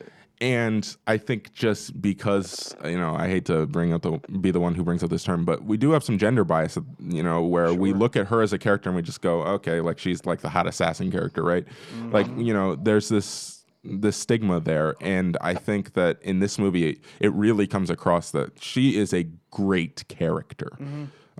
[0.42, 4.60] And I think just because you know, I hate to bring up the be the
[4.60, 6.78] one who brings up this term, but we do have some gender bias.
[7.00, 9.80] You know, where we look at her as a character and we just go, okay,
[9.82, 11.66] like she's like the hot assassin character, right?
[12.12, 16.90] Like you know, there's this this stigma there, and I think that in this movie,
[16.90, 20.72] it, it really comes across that she is a great character.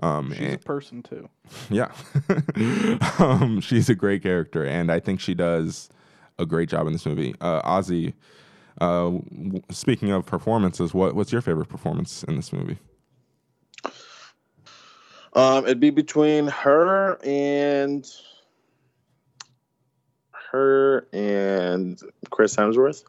[0.02, 1.28] Um, She's a person too.
[1.70, 1.90] yeah.
[3.18, 5.88] um, she's a great character, and I think she does
[6.38, 7.34] a great job in this movie.
[7.40, 8.12] Uh, Ozzy,
[8.80, 12.78] uh, w- speaking of performances, what, what's your favorite performance in this movie?
[15.34, 18.06] Um, it'd be between her and
[20.50, 23.04] her and Chris Hemsworth.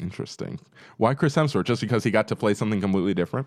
[0.00, 0.58] Interesting.
[0.96, 1.64] Why Chris Hemsworth?
[1.64, 3.46] Just because he got to play something completely different?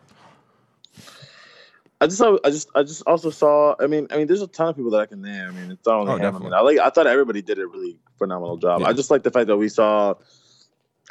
[2.02, 3.76] I just, I just, I just also saw.
[3.80, 5.48] I mean, I mean, there's a ton of people that I can name.
[5.48, 6.22] I mean, it's only Oh, him.
[6.22, 6.58] I, mean, definitely.
[6.58, 6.78] I like.
[6.80, 8.82] I thought everybody did a really phenomenal job.
[8.82, 8.88] Yeah.
[8.88, 10.16] I just like the fact that we saw.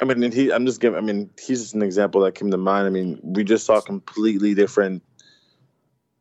[0.01, 0.51] I mean, and he.
[0.51, 0.97] I'm just giving.
[0.97, 2.85] I mean, he's just an example that came to mind.
[2.85, 5.01] I mean, we just saw completely different,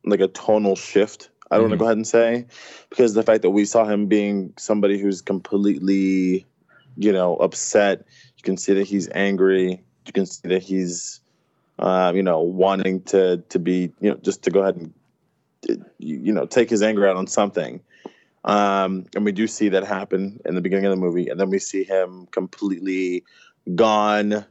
[0.04, 1.28] like a tonal shift.
[1.50, 1.74] I don't want Mhm.
[1.74, 2.46] to go ahead and say,
[2.88, 6.46] because the fact that we saw him being somebody who's completely,
[6.96, 8.06] you know, upset.
[8.38, 9.84] You can see that he's angry.
[10.06, 11.20] You can see that he's,
[11.78, 14.94] uh, you know, wanting to to be, you know, just to go ahead and,
[15.68, 17.80] uh, you know, take his anger out on something.
[18.44, 21.50] Um, and we do see that happen in the beginning of the movie, and then
[21.50, 23.24] we see him completely
[23.74, 24.44] gone,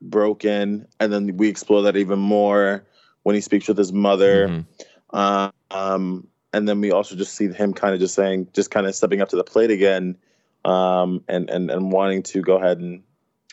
[0.00, 2.84] broken, and then we explore that even more
[3.22, 4.48] when he speaks with his mother.
[4.48, 5.52] Mhm.
[5.70, 8.94] Um, and then we also just see him kind of just saying, just kind of
[8.94, 10.16] stepping up to the plate again,
[10.64, 13.02] um, and and and wanting to go ahead and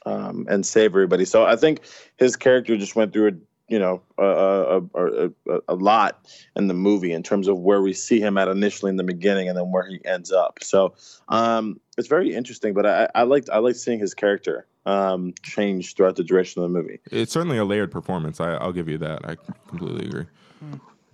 [0.05, 1.25] um, and save everybody.
[1.25, 1.81] So I think
[2.17, 3.31] his character just went through a
[3.67, 7.81] you know a a, a, a, a lot in the movie in terms of where
[7.81, 10.59] we see him at initially in the beginning and then where he ends up.
[10.61, 10.93] So
[11.29, 12.73] um, it's very interesting.
[12.73, 16.71] But I, I liked I liked seeing his character um, change throughout the duration of
[16.71, 16.99] the movie.
[17.11, 18.39] It's certainly a layered performance.
[18.39, 19.27] I, I'll give you that.
[19.27, 19.37] I
[19.67, 20.25] completely agree.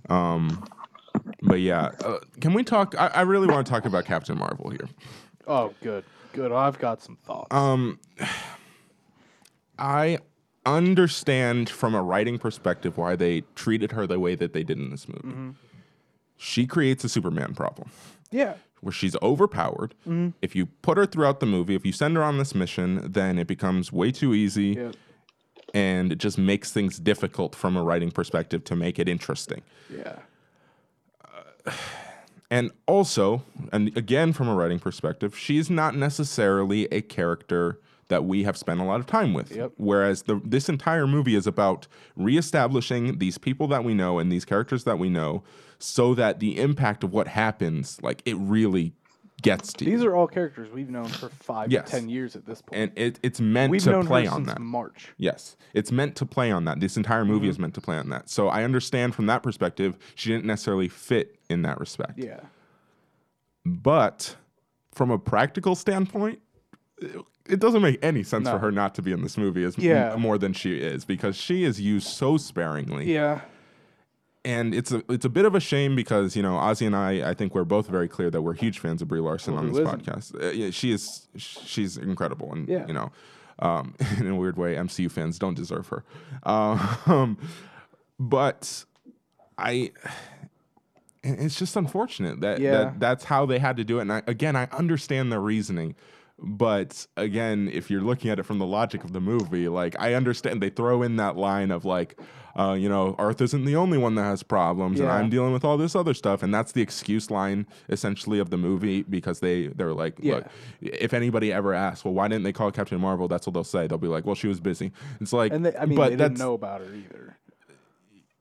[0.10, 0.66] Um,
[1.42, 2.96] but yeah, uh, can we talk?
[2.98, 4.88] I, I really want to talk about Captain Marvel here.
[5.46, 6.52] Oh, good, good.
[6.52, 7.54] I've got some thoughts.
[7.54, 8.00] Um,
[9.80, 10.20] I
[10.66, 14.90] understand from a writing perspective why they treated her the way that they did in
[14.90, 15.22] this movie.
[15.30, 15.50] Mm-hmm.
[16.36, 17.90] She creates a Superman problem
[18.32, 19.96] yeah, where she's overpowered.
[20.02, 20.30] Mm-hmm.
[20.42, 23.40] If you put her throughout the movie, if you send her on this mission, then
[23.40, 24.76] it becomes way too easy.
[24.78, 24.92] yeah.
[25.74, 29.62] and it just makes things difficult from a writing perspective to make it interesting.
[29.90, 30.20] Yeah.
[32.50, 38.44] And also, and again from a writing perspective, she's not necessarily a character that we
[38.44, 39.56] have spent a lot of time with.
[39.56, 39.74] Yep.
[39.78, 44.46] Whereas the this entire movie is about reestablishing these people that we know and these
[44.46, 45.44] characters that we know
[45.80, 48.94] so that the impact of what happens, like it really
[49.44, 50.10] gets to These you.
[50.10, 51.86] are all characters we've known for five Yes.
[51.86, 52.82] to ten years at this point.
[52.82, 54.60] and it, it's meant we've to known play on that.
[54.60, 55.10] March.
[55.18, 56.80] Yes, it's meant to play on that.
[56.80, 57.50] This entire movie Mm-hmm.
[57.52, 58.30] is meant to play on that.
[58.30, 62.18] So I understand from that perspective, she didn't necessarily fit in that respect.
[62.18, 62.40] Yeah.
[63.66, 64.36] But
[64.94, 66.40] from a practical standpoint,
[67.50, 68.52] it- doesn't make any sense No.
[68.54, 71.36] for her not to be in this movie as m- more than she is because
[71.36, 73.12] she is used so sparingly.
[73.14, 73.42] Yeah.
[74.46, 77.32] And it's a it's a bit of a shame because you know Ozzy and I
[77.32, 79.72] I think we're both very clear that we're huge fans of Brie Larson Well, on
[79.72, 80.06] this isn't?
[80.06, 80.42] podcast.
[80.42, 82.86] Uh, yeah, she is she's incredible and Yeah.
[82.88, 83.12] you know
[83.60, 86.04] um, in a weird way MCU fans don't deserve her.
[86.44, 87.38] Um,
[88.20, 88.86] but
[89.58, 89.92] I
[91.24, 92.72] it's just unfortunate that, Yeah.
[92.72, 94.04] that that's how they had to do it.
[94.04, 95.96] And I, again, I understand the reasoning,
[96.40, 100.14] but again, if you're looking at it from the logic of the movie, like I
[100.14, 102.20] understand they throw in that line of like,
[102.58, 105.64] uh, you know, Earth isn't the only one that has problems, and I'm dealing with
[105.64, 109.68] all this other stuff, and that's the excuse line essentially of the movie because they
[109.68, 110.36] they're like, Yeah.
[110.36, 110.46] look,
[110.82, 113.28] if anybody ever asks, well, why didn't they call Captain Marvel?
[113.28, 113.86] That's what they'll say.
[113.88, 114.92] They'll be like, well, she was busy.
[115.22, 117.38] It's like, And they, I mean, but they didn't know about her either.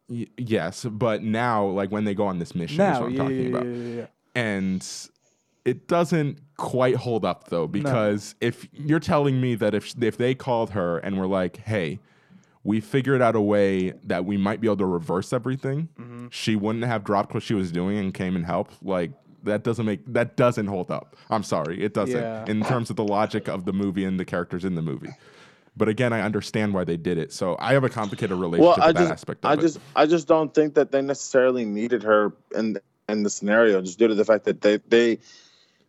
[0.08, 3.18] Y- yes, but now, like when they go on this mission, is what I'm yeah,
[3.22, 3.66] talking yeah, about.
[3.66, 4.06] yeah, yeah, yeah.
[4.34, 5.08] And
[5.66, 10.34] it doesn't quite hold up though, because if you're telling me that if if they
[10.34, 11.98] called her and were like, "Hey,
[12.64, 16.26] we figured out a way that we might be able to reverse everything," Mm-hmm.
[16.30, 18.82] she wouldn't have dropped what she was doing and came and helped.
[18.82, 19.10] Like
[19.42, 21.16] that doesn't make that doesn't hold up.
[21.30, 22.44] I'm sorry, it doesn't Yeah.
[22.46, 25.10] in terms of the logic of the movie and the characters in the movie.
[25.78, 27.34] But again, I understand why they did it.
[27.34, 29.60] So I have a complicated relationship Well, I with that just, aspect of I it.
[29.60, 32.78] just, I just don't think that they necessarily needed her in
[33.10, 35.18] in the scenario, just due to the fact that they they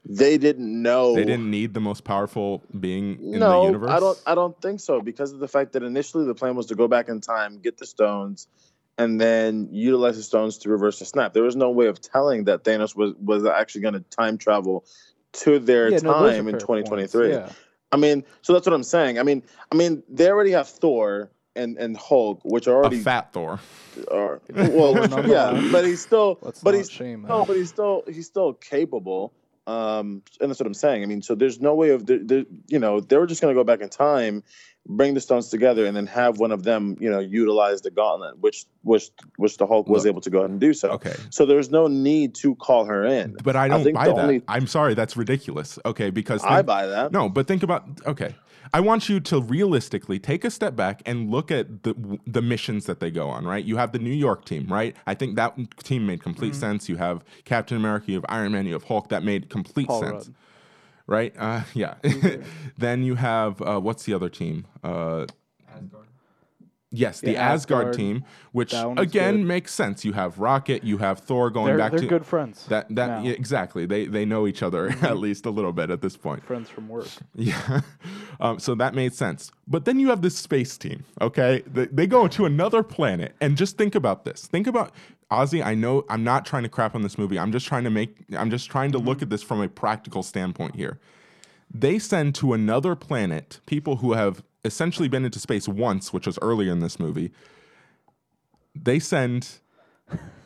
[0.05, 1.15] they didn't know.
[1.15, 3.91] They didn't need the most powerful being in the universe.
[3.91, 4.21] I don't.
[4.25, 6.88] I don't think so because of the fact that initially the plan was to go
[6.88, 8.47] back in time, get the stones,
[8.97, 11.33] and then utilize the stones to reverse the snap.
[11.33, 14.86] There was no way of telling that Thanos was was actually going to time travel
[15.33, 17.31] to their Yeah, no, time in 2023.
[17.31, 17.49] Yeah.
[17.91, 19.17] I mean, so that's what I'm saying.
[19.19, 22.99] I mean, I mean, they already have Thor and and Hulk, which are a already
[22.99, 23.60] fat Thor.
[24.12, 27.55] are well, No, no, yeah, but he's still, Let's but not he's shame no, but
[27.55, 29.33] he's still he's still capable.
[29.67, 31.03] Um, and that's what I'm saying.
[31.03, 33.53] I mean, so there's no way of the, the you know they were just gonna
[33.53, 34.41] go back in time,
[34.88, 38.39] bring the stones together, and then have one of them you know utilize the gauntlet,
[38.39, 40.12] which which which the Hulk was Look.
[40.13, 40.91] able to go ahead and do so.
[40.91, 41.13] Okay.
[41.32, 43.36] So there's no need to call her in.
[43.43, 44.17] But I don't think buy that.
[44.17, 45.77] only- I'm sorry, that's ridiculous.
[45.86, 47.12] Okay, because I buy that.
[47.12, 48.36] No, but think about okay.
[48.73, 52.86] I want you to realistically take a step back and look at the the missions
[52.86, 53.63] that they go on, right?
[53.63, 54.95] You have the New York team, right?
[55.06, 56.60] I think that team made complete Mm-hmm.
[56.60, 56.89] sense.
[56.89, 59.10] You have Captain America, you have Iron Man, you have Hulk.
[59.10, 60.27] That made complete Paul sense.
[60.27, 60.36] Rudd.
[61.08, 61.34] Right?
[61.38, 61.95] Uh, yeah.
[62.77, 64.65] then you have uh, what's the other team?
[64.84, 65.25] Uh,
[66.97, 67.95] Yes, the Yeah, Asgard, Asgard.
[67.97, 69.45] team, which That one was again good.
[69.45, 70.03] makes sense.
[70.03, 72.65] You have Rocket, you have Thor going They're, back they're to good friends.
[72.67, 73.86] that that yeah, exactly.
[73.86, 76.43] They they know each other at least a little bit at this point.
[76.45, 77.07] Friends from work.
[77.36, 77.81] Yeah.
[78.39, 79.51] Um, so that made sense.
[79.67, 81.63] But then you have this space team, okay?
[81.65, 83.36] They, they go to another planet.
[83.41, 84.47] And just think about this.
[84.47, 84.91] Think about
[85.31, 85.63] Ozzy.
[85.65, 87.38] I know I'm not trying to crap on this movie.
[87.39, 90.23] I'm just trying to make, I'm just trying to look at this from a practical
[90.23, 90.99] standpoint here.
[91.73, 96.38] They send to another planet people who have essentially been into space once, which was
[96.41, 97.32] earlier in this movie.
[98.75, 99.60] They send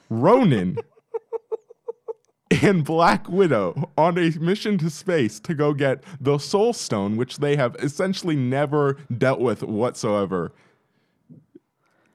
[0.10, 0.78] Ronin
[2.62, 7.38] and Black Widow on a mission to space to go get the Soul Stone, which
[7.38, 10.54] they have essentially never dealt with whatsoever.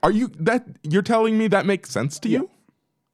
[0.03, 2.49] Are you that you're telling me that makes sense to you?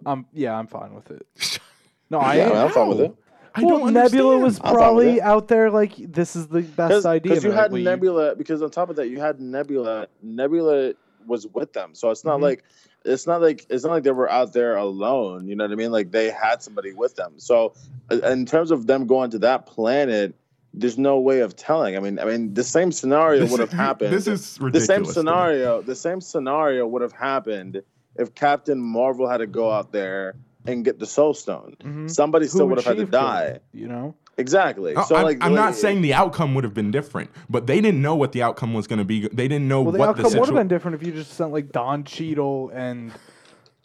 [0.04, 1.26] Um, yeah, I'm fine with it.
[2.10, 2.66] No, I Yeah, am.
[2.66, 3.14] I'm fine with it.
[3.54, 4.42] I well, don't Nebula understand.
[4.42, 7.30] was I'm fine with probably out there like this is the best idea.
[7.32, 10.06] Because you had but Nebula, because on top of that, you had Nebula.
[10.22, 10.92] Nebula
[11.26, 12.42] was with them, so it's not Mhm.
[12.42, 12.64] like
[13.04, 15.48] it's not like it's not like they were out there alone.
[15.48, 15.92] You know what I mean?
[15.92, 17.34] Like they had somebody with them.
[17.36, 17.74] So
[18.10, 20.34] uh, in terms of them going to that planet,
[20.72, 21.96] there's no way of telling.
[21.96, 24.12] I mean, I mean, the same scenario would have happened.
[24.14, 24.86] This is ridiculous.
[24.86, 25.12] the same to me.
[25.14, 25.82] scenario.
[25.82, 27.82] The same scenario would have happened
[28.16, 30.34] if Captain Marvel had to go out there
[30.66, 31.76] and get the Soul Stone.
[31.82, 32.10] Mhm.
[32.10, 33.20] Somebody still would have had to she kill?
[33.20, 33.58] die.
[33.72, 34.94] You know, Exactly.
[34.96, 37.80] Oh, so I'm, like, I'm not saying the outcome would have been different, but they
[37.82, 39.28] didn't know what the outcome was going to be.
[39.28, 41.32] They didn't know well, the what outcome the would have been different if you just
[41.34, 43.12] sent like Don Cheadle and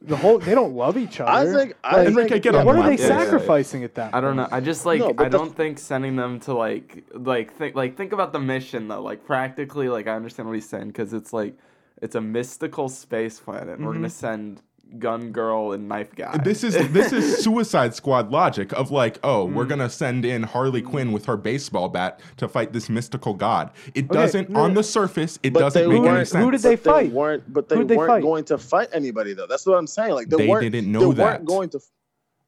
[0.02, 1.30] the whole they don't love each other.
[1.32, 2.98] I think I Like, Enrique, think get on what are they line.
[3.00, 3.24] Yeah, yeah, yeah.
[3.26, 4.16] sacrificing at that?
[4.16, 4.48] I don't know.
[4.52, 8.14] I just like No, I don't think sending them to like like think like think
[8.14, 9.02] about the mission though.
[9.02, 11.58] Like practically, like I understand what he's saying because it's like
[12.02, 13.78] it's a mystical space planet.
[13.80, 14.02] and We're Mm-hmm.
[14.04, 14.62] gonna send
[15.00, 16.38] gun girl and knife guy.
[16.38, 19.70] This is this is Suicide Squad logic of like, oh, we're Mm.
[19.70, 23.72] gonna send in Harley Quinn with her baseball bat to fight this mystical god.
[23.94, 25.40] It Okay, doesn't no, on the surface.
[25.44, 26.44] It But doesn't they make any sense.
[26.44, 27.12] Who did they but they fight?
[27.12, 28.22] weren't but they they weren't fight?
[28.24, 29.48] going to fight anybody though.
[29.48, 30.14] That's what I'm saying.
[30.14, 31.24] Like they, They weren't didn't know they that.
[31.24, 31.80] weren't going to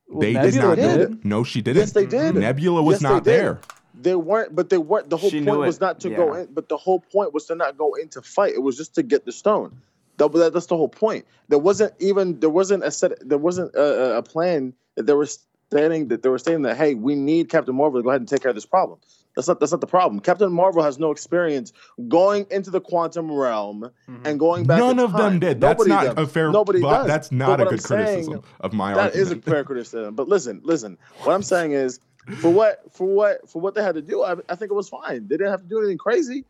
[0.07, 0.97] Well, They did not know.
[0.97, 1.11] did.
[1.11, 1.25] that.
[1.25, 1.79] No, she didn't.
[1.79, 2.35] Yes, they did.
[2.35, 3.33] Nebula was Yes, not did.
[3.33, 3.59] there.
[4.01, 5.09] They weren't, but they weren't.
[5.09, 7.55] The whole She point was not to go in, but the whole point was to
[7.55, 8.53] not go into fight.
[8.53, 9.81] It was just to get the stone.
[10.19, 11.25] That, that- that's the whole point.
[11.47, 13.13] There wasn't even there wasn't a set.
[13.27, 13.81] There wasn't a,
[14.13, 17.49] a- a plan that they were stating that they were saying that hey, we need
[17.49, 18.99] Captain Marvel to go ahead and take care of this problem.
[19.35, 20.19] That's not that's not the problem.
[20.19, 21.71] Captain Marvel has no experience
[22.07, 24.25] going into the quantum realm mm-hmm.
[24.25, 24.79] and going back.
[24.79, 25.61] None in of them did.
[25.61, 26.27] That's Nobody not does.
[26.27, 26.51] a fair.
[26.51, 27.07] Nobody but does.
[27.07, 29.13] That's But not what a I'm good saying- criticism of my argument.
[29.13, 30.15] That is a fair criticism.
[30.15, 30.97] But listen, listen.
[31.23, 31.99] What I'm saying is,
[32.41, 34.89] for what for what for what they had to do, I, I think it was
[34.89, 35.27] fine.
[35.27, 36.43] They didn't have to do anything crazy.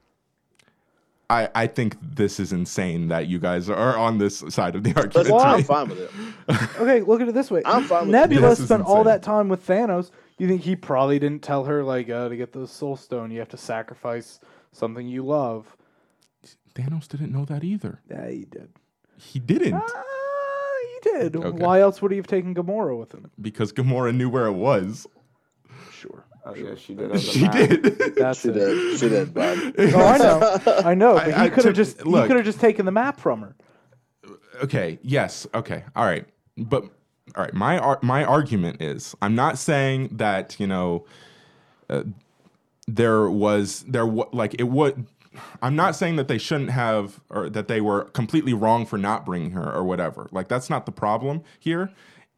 [1.29, 4.95] I, I think this is insane that you guys are on this side of the
[4.95, 5.29] argument.
[5.29, 6.11] Listen, I'm fine with it.
[6.79, 7.61] Okay, look at it this way.
[7.65, 10.09] I'm fine with Nebula This is spent all that time with Thanos.
[10.39, 13.37] You think he probably didn't tell her like uh, to get the Soul Stone, you
[13.39, 14.39] have to sacrifice
[14.71, 15.77] something you love?
[16.73, 18.01] Thanos didn't know that either.
[18.09, 18.69] Yeah, he did.
[19.17, 20.03] He didn't Ah,
[21.03, 21.35] he did.
[21.35, 21.49] Okay.
[21.63, 23.29] Why else would he have taken Gamora with him?
[23.39, 25.05] because Gamora knew where it was.
[25.91, 26.25] Sure.
[26.49, 27.05] Oh yeah, she did.
[27.11, 28.15] on the She did.
[28.17, 28.53] That's She it.
[28.53, 28.99] did.
[28.99, 29.57] She did, Bob.
[29.79, 30.59] Oh, I know.
[30.85, 31.13] I know.
[31.15, 33.19] But I- I he could have took- just he could have just taken the map
[33.19, 33.55] from her.
[34.63, 36.25] okay yes okay all right
[36.57, 36.83] but
[37.35, 41.05] all right my ar- my argument is i'm not saying that you know
[41.89, 42.03] uh,
[42.87, 45.05] there was there wa- like it would
[45.61, 49.25] i'm not saying that they shouldn't have or that they were completely wrong for not
[49.25, 51.89] bringing her or whatever like that's not the problem here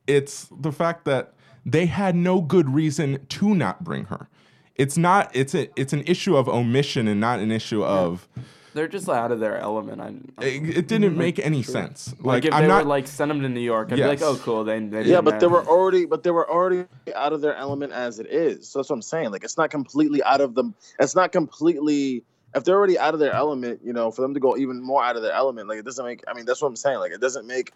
[0.06, 1.34] it's the fact that
[1.66, 4.30] they had no good reason to not bring her
[4.76, 8.28] it's not it's a it's an issue of omission and not an issue of
[8.74, 10.00] They're just out of their element.
[10.02, 13.06] I, it, it didn't make any sense like, like, if i'm they not were like
[13.08, 14.64] send them to New York, I'd be like, oh cool.
[14.64, 17.56] They, they Yeah, didn't but they were already, but they were already out of their
[17.56, 18.70] element as it is.
[18.70, 19.32] So that's what I'm saying.
[19.32, 20.74] Like, it's not completely out of them.
[21.00, 22.24] It's not completely.
[22.56, 25.04] If they're already out of their element, you know, for them to go even more
[25.04, 26.24] out of their element, like it doesn't make.
[26.28, 27.00] I mean, that's what I'm saying.
[27.00, 27.72] Like, it doesn't make.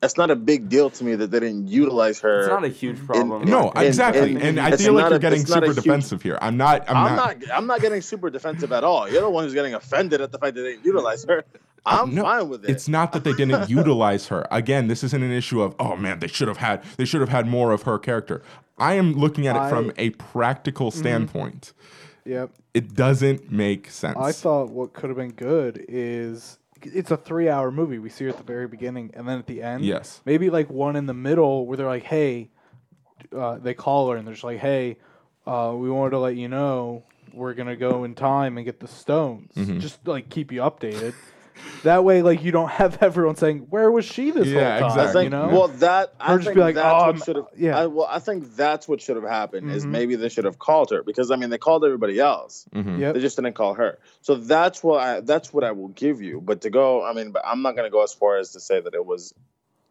[0.00, 2.40] It's not a big deal to me that they didn't utilize her.
[2.40, 3.42] It's not a huge problem.
[3.42, 4.30] in No, my exactly.
[4.30, 6.38] and And, I feel like you're a- getting a super huge- defensive here.
[6.40, 6.88] I'm not.
[6.88, 7.40] I'm, I'm not.
[7.40, 7.50] not.
[7.56, 9.10] I'm not getting super defensive at all.
[9.10, 11.44] You're the one who's getting offended at the fact that they didn't utilize her.
[11.84, 12.70] Uh, I'm no, fine with it.
[12.70, 14.46] It's not that they didn't utilize her.
[14.52, 17.30] Again, this isn't an issue of oh man, they should have had they should have
[17.30, 18.42] had more of her character.
[18.78, 21.00] I am looking at it from a practical mm-hmm.
[21.00, 21.72] standpoint.
[22.24, 22.50] Yep.
[22.74, 24.16] It doesn't make sense.
[24.18, 27.98] I thought what could have been good is it's a three hour movie.
[27.98, 29.84] We see her at the very beginning and then at the end.
[29.84, 30.20] Yes.
[30.24, 32.50] Maybe like one in the middle where they're like, hey,
[33.36, 34.96] uh, they call her and they're just like, hey,
[35.46, 38.80] uh, we wanted to let you know we're going to go in time and get
[38.80, 39.52] the stones.
[39.54, 39.78] Mm-hmm.
[39.80, 41.14] Just like keep you updated.
[41.84, 44.98] That way, like, you don't have everyone saying, where was she this Yeah, whole time?
[44.98, 45.12] Exactly.
[45.22, 45.48] think, You know?
[45.48, 47.46] well, that I Her just be like, that's "Oh, what should have.
[47.56, 47.78] yeah.
[47.78, 49.70] I, well, I think that's what should have happened.
[49.70, 49.90] Is Mhm.
[49.90, 52.66] maybe they should have called her because I mean they called everybody else.
[52.74, 52.98] Mhm.
[52.98, 53.14] Yep.
[53.14, 53.98] They just didn't call her.
[54.22, 56.40] So that's what I that's what I will give you.
[56.40, 58.80] But to go, I mean, but I'm not gonna go as far as to say
[58.80, 59.32] that it was,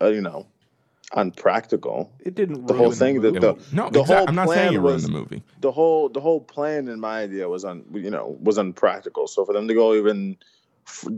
[0.02, 0.46] uh, you know,
[1.16, 2.12] unpractical.
[2.20, 3.40] It didn't the whole thing that movie.
[3.40, 5.44] the no, the exact- whole I'm not saying plan it ruined was- the movie.
[5.62, 9.28] the whole the whole plan in my idea was un you know was unpractical.
[9.28, 10.48] So for them to go even f-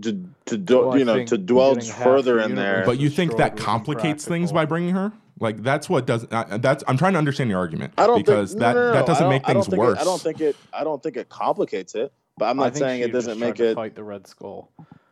[0.02, 2.84] to to do, Well, I you know to dwell further in there.
[2.86, 5.12] But you think that was complicates things by bringing her?
[5.40, 6.26] Like that's what does.
[6.30, 8.88] Uh, that's I'm trying to understand your argument I don't because think, that no, no,
[8.88, 9.98] no, that doesn't make things think worse.
[9.98, 10.56] It, I don't think it.
[10.74, 12.12] I don't think it complicates it.
[12.38, 13.76] But I'm not saying it doesn't make it.
[13.76, 14.72] fight the Red Skull.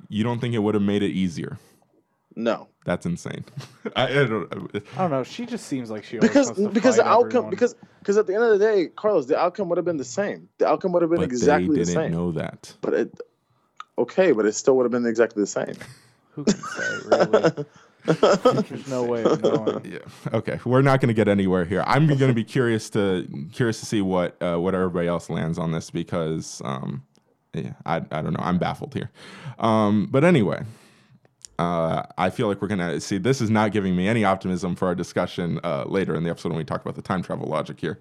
[0.10, 1.58] you don't think it would have made it easier.
[2.36, 3.46] No, That's insane.
[3.96, 4.54] I, I don't.
[4.96, 5.24] I don't know.
[5.24, 7.50] She just seems like she always because wants to because the outcome everyone.
[7.50, 10.04] because because at the end of the day, Carlos, the outcome would have been the
[10.06, 10.48] same.
[10.60, 12.12] The outcome would have been But exactly they the didn't same.
[12.12, 12.76] know that.
[12.82, 13.20] But it
[13.98, 15.76] okay, but it still would have been exactly the same.
[16.32, 17.66] who can say really?
[18.08, 19.82] There's no way of knowing.
[19.92, 20.00] Yeah.
[20.34, 20.60] Okay.
[20.64, 21.84] We're not going to get anywhere here.
[21.86, 25.58] I'm going to be curious to curious to see what uh, what everybody else lands
[25.58, 27.04] on this because um,
[27.54, 28.40] yeah, I I don't know.
[28.40, 29.12] I'm baffled here.
[29.60, 30.64] Um, but anyway,
[31.60, 33.18] uh, I feel like we're gonna see.
[33.18, 36.50] This is not giving me any optimism for our discussion uh, later in the episode
[36.50, 38.00] when we talk about the time travel logic here.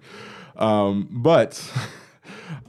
[0.55, 1.71] Um, but.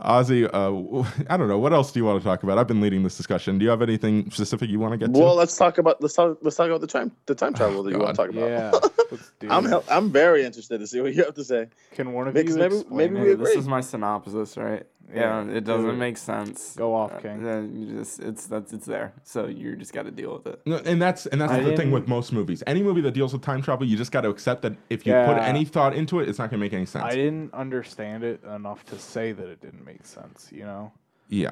[0.00, 1.58] Ozzy, uh, I don't know.
[1.58, 2.58] What else do you want to talk about?
[2.58, 3.58] I've been leading this discussion.
[3.58, 5.20] Do you have anything specific you want to get to?
[5.20, 7.92] Well, let's talk about let's talk let's talk about the time the time travel that
[7.92, 8.48] you want to talk about.
[8.48, 9.48] Yeah.
[9.50, 9.84] I'm it.
[9.90, 11.68] I'm very interested to see what you have to say.
[11.92, 13.38] Can one of because you maybe- explain maybe it?
[13.38, 14.86] we Hey, this is my synopsis, right?
[15.12, 16.74] Yeah, Yeah, it doesn't do make sense.
[16.76, 17.42] Go off, Uh, King.
[17.42, 19.12] Then you just it's that's it's there.
[19.24, 20.60] So you just got to deal with it.
[20.66, 22.62] No, and that's and that's I the thing with most movies.
[22.66, 25.12] Any movie that deals with time travel, you just got to accept that if you
[25.12, 27.04] put any thought into it, it's not going to make any sense.
[27.04, 30.48] I didn't understand it enough to say that it didn't make sense.
[30.52, 30.92] You know,
[31.28, 31.50] yeah.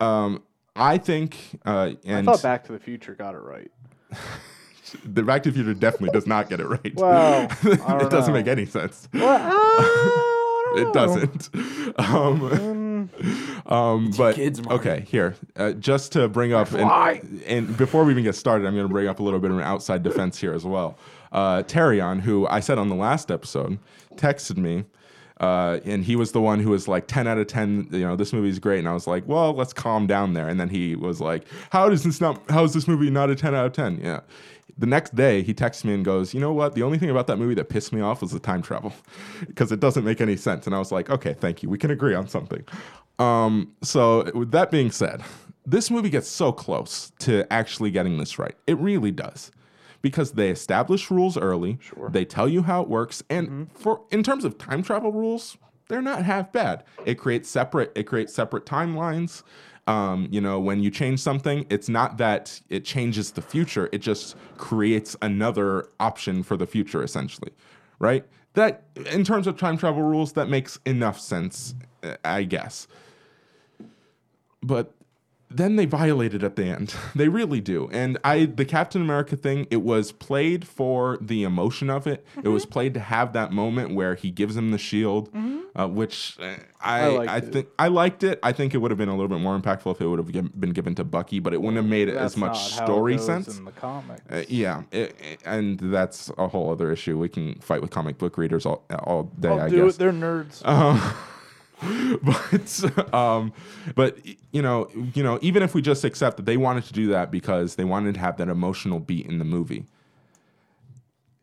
[0.00, 0.42] Um,
[0.76, 1.36] I think,
[1.66, 3.70] uh, and I thought Back to the Future got it right.
[5.04, 6.94] the Back to the Future definitely does not get it right.
[6.94, 8.38] Well, I it don't doesn't know.
[8.38, 9.08] make any sense.
[9.12, 10.38] Well, I don't
[10.88, 11.48] It doesn't.
[11.98, 12.40] Um,
[13.66, 18.24] um, but kids, okay, here, uh, just to bring up, and, and before we even
[18.24, 20.52] get started, I'm going to bring up a little bit of an outside defense here
[20.52, 20.98] as well.
[21.32, 23.78] Uh, Terrion, who I said on the last episode,
[24.16, 24.84] texted me.
[25.40, 28.16] Uh, and he was the one who was like 10 out of 10 you know
[28.16, 28.80] this movie's great.
[28.80, 30.48] And i was like well let's calm down there.
[30.48, 33.36] And then he was like how does this not how is this movie not a
[33.36, 34.20] 10 out of 10 yeah
[34.76, 36.74] the next day he texts me and goes you know what?
[36.74, 38.92] The only thing about that movie that pissed me off was the time travel
[39.46, 40.66] because it doesn't make any sense.
[40.66, 41.68] And i was like okay thank you.
[41.68, 42.64] We can agree on something.
[43.18, 45.22] Um, so with that being said
[45.66, 48.54] this movie gets so close to actually getting this right.
[48.66, 49.50] It really does.
[50.00, 51.78] Because they establish rules early
[52.10, 55.58] they tell you how it works and for in terms of time travel rules
[55.88, 56.84] they're not half bad.
[57.06, 59.42] It creates separate it creates separate timelines
[59.88, 63.98] um, you know when you change something it's not that it changes the future it
[63.98, 67.50] just creates another option for the future essentially
[67.98, 68.24] right?
[68.54, 71.74] That in terms of time travel rules that makes enough sense
[72.24, 72.86] i guess.
[74.62, 74.92] But
[75.50, 76.94] then they violate it at the end.
[77.14, 77.88] They really do.
[77.92, 82.24] And I the Captain America thing, it was played for the emotion of it.
[82.42, 85.30] It was played to have that moment where he gives him the shield,
[85.74, 88.38] uh, which uh, I I I, think I liked it.
[88.42, 90.30] I think it would have been a little bit more impactful if it would have
[90.30, 92.82] gi- been given to Bucky, but it wouldn't have made that's as much not how
[92.82, 93.58] it story goes sense.
[93.58, 94.22] in the comics.
[94.30, 97.18] Uh, yeah, it, it- and that's a whole other issue.
[97.18, 99.48] We can fight with comic book readers all all day.
[99.48, 99.94] I'll I do guess.
[99.94, 99.98] it.
[99.98, 100.64] They're nerds.
[100.66, 101.00] Um,
[102.22, 103.52] but um,
[103.94, 104.18] but
[104.52, 107.30] you know, you know, even if we just accept that they wanted to do that
[107.30, 109.84] because they wanted to have that emotional beat in the movie,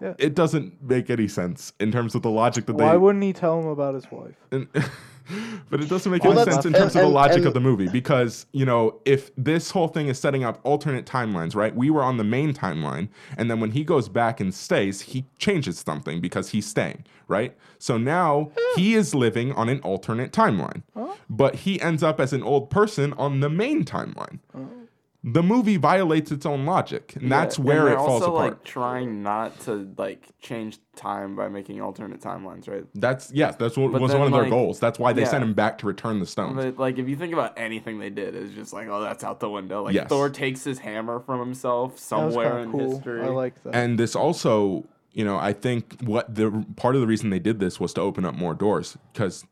[0.01, 0.13] Yeah.
[0.17, 2.97] it doesn't make any sense in terms of the logic that Why they.
[2.97, 4.35] wouldn't he tell him about his wife?
[4.51, 4.67] and-
[5.69, 7.53] but it doesn't make Well, any sense in and- terms of the logic and- of
[7.53, 11.75] the movie because you know if this whole thing is setting up alternate timelines right
[11.75, 15.25] we were on the main timeline and then when he goes back and stays he
[15.39, 17.55] changes something because he's staying right?
[17.79, 21.17] So now he is living on an alternate timeline oh.
[21.29, 24.69] but he ends up as an old person on the main timeline oh.
[25.27, 28.35] The movie violates its own logic and that's Yeah, and where they're it falls also,
[28.35, 32.85] apart like trying not to like change time by making alternate timelines, right?
[32.93, 35.23] that's yes that's what But was then, one of their like, goals that's why they
[35.23, 35.27] yeah.
[35.27, 38.11] sent him back to return the stones But like, if you think about anything they
[38.11, 39.83] did, it's just like, oh, that's out the window.
[39.83, 40.07] Like Yes.
[40.09, 42.91] Thor takes his hammer from himself somewhere in cool.
[42.91, 43.21] history.
[43.23, 43.73] I like that.
[43.73, 47.59] and this also you know i think what the part of the reason they did
[47.59, 49.45] this was to open up more doors because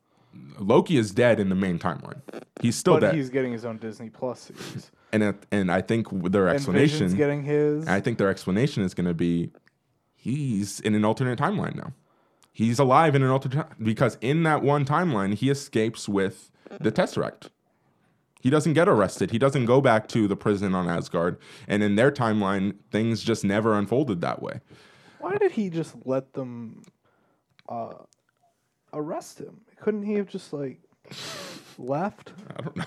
[0.60, 2.20] loki is dead in the main timeline
[2.62, 4.92] he's still but dead he's getting his own Disney Plus series.
[5.14, 7.88] And it- and i think their explanation Vision's getting his.
[7.88, 9.52] i think their explanation is going to be
[10.16, 11.94] he's in an alternate timeline now
[12.52, 16.52] he's alive in an alternate because in that one timeline he escapes with
[16.82, 17.50] the tesseract
[18.42, 19.32] he doesn't get arrested.
[19.32, 21.38] He doesn't go back to the prison on Asgard.
[21.66, 24.60] And in their timeline, things just never unfolded that way.
[25.20, 26.84] Why did he just let them
[27.70, 27.94] uh,
[28.92, 29.62] arrest him?
[29.80, 30.82] Couldn't he have just like
[31.78, 32.32] left?
[32.58, 32.84] I don't know.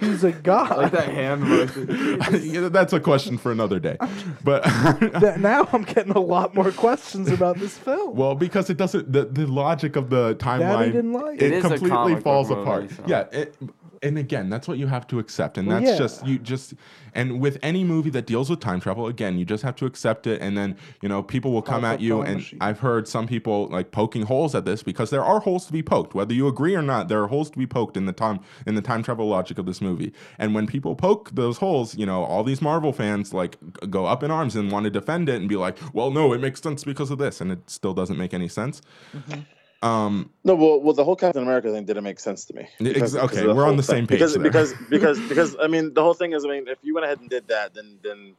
[0.00, 0.76] He's a god.
[0.78, 2.18] like that hand motion.
[2.42, 3.96] Yeah, That's a question for another day.
[4.42, 4.64] But
[5.38, 8.16] now I'm getting a lot more questions about this film.
[8.16, 11.52] well, because it doesn't the, the logic of the timeline didn't like it, it.
[11.52, 12.90] It is a completely comic book falls movie, apart.
[12.90, 13.54] so- Yeah, it,
[14.02, 15.98] and again, that's what you have to accept, and Well, that's yeah.
[15.98, 16.74] just you just
[17.14, 20.26] and with any movie that deals with time travel, again, you just have to accept
[20.26, 22.58] it, and then you know people will come Pop at you, and machine.
[22.62, 25.82] I've heard some people like poking holes at this because there are holes to be
[25.82, 27.08] poked, whether you agree or not.
[27.08, 29.66] There are holes to be poked in the time in the time travel logic of
[29.66, 33.58] this movie, and when people poke those holes, you know, all these Marvel fans like
[33.90, 36.40] go up in arms and want to defend it and be like, well, no, it
[36.40, 38.80] makes sense because of this, and it still doesn't make any sense.
[39.14, 39.40] Mm-hmm.
[39.82, 42.68] Um, No, well, well, the whole Captain America thing didn't make sense to me.
[42.78, 43.96] Because- okay, we're on the thing.
[43.96, 46.78] same page Because because because because I mean, the whole thing is, I mean, if
[46.82, 48.34] you went ahead and did that, then then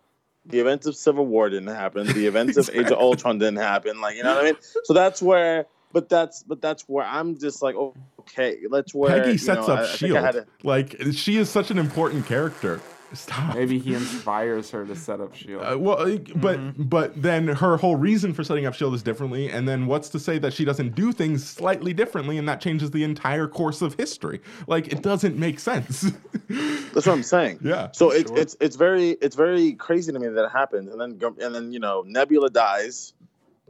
[0.46, 2.08] the events of Civil War didn't happen.
[2.08, 4.02] The events of Age of Ultron didn't happen.
[4.02, 4.58] Like you know what I mean?
[4.84, 5.66] So that's where.
[5.94, 8.58] But that's but that's where I'm just like oh, okay.
[8.72, 10.18] That's where Peggy you sets know, up I, I Shield.
[10.18, 12.80] I had to- Like she is such an important character.
[13.14, 13.56] Stop.
[13.56, 15.64] Maybe he inspires her to set up Shield.
[15.64, 16.84] Uh, well, but Mm-hmm.
[16.84, 20.20] but then her whole reason for setting up Shield is differently, and then what's to
[20.20, 23.96] say that she doesn't do things slightly differently, and that changes the entire course of
[23.96, 24.40] history?
[24.68, 26.02] Like it doesn't make sense.
[26.50, 27.60] That's what I'm saying.
[27.64, 27.90] yeah.
[27.92, 31.20] So it's it's it's very it's very crazy to me that it happened, and then
[31.42, 33.14] and then you know Nebula dies,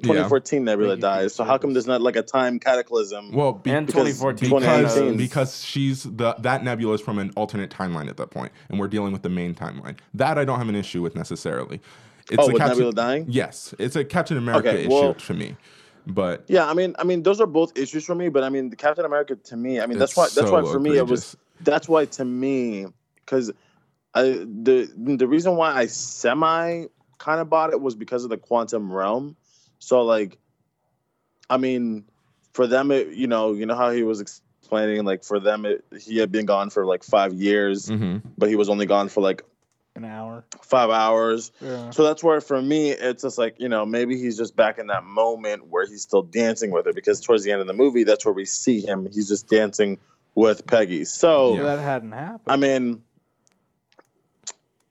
[0.04, 1.36] 2014 Nebula Making dies.
[1.36, 3.32] So how come there's not like a time cataclysm?
[3.32, 7.32] Well, be- And because 2014 because, 2019 because she's the that nebula is from an
[7.36, 9.98] alternate timeline at that point, and we're dealing with the main timeline.
[10.14, 11.82] That I don't have an issue with necessarily.
[12.30, 13.26] It's Oh, a with Captain- Nebula dying?
[13.28, 15.56] Yes, it's a Captain America Okay, issue well- to me.
[16.08, 18.30] But Yeah, I mean, I mean, those are both issues for me.
[18.30, 20.72] But I mean, the Captain America to me, I mean, that's why that's why so
[20.72, 21.38] for me it was.
[21.62, 22.88] That's why to me,
[23.24, 23.52] because
[24.16, 26.86] I the the reason why I semi
[27.20, 29.36] kind of bought it was because of the quantum realm.
[29.82, 30.38] So like,
[31.50, 32.06] I mean,
[32.54, 35.84] for them, it you know you know how he was explaining like for them it,
[36.00, 38.22] he had been gone for like five years, mhm.
[38.38, 39.44] but he was only gone for like
[39.96, 40.46] An hour.
[40.62, 41.52] five hours.
[41.60, 41.90] Yeah.
[41.90, 44.88] So that's where for me it's just like, you know, maybe he's just back in
[44.88, 48.04] that moment where he's still dancing with her because towards the end of the movie,
[48.04, 49.10] that's where we see him.
[49.12, 49.98] He's just dancing
[50.36, 51.06] with Peggy.
[51.06, 52.42] So That hadn't happened.
[52.48, 53.02] I mean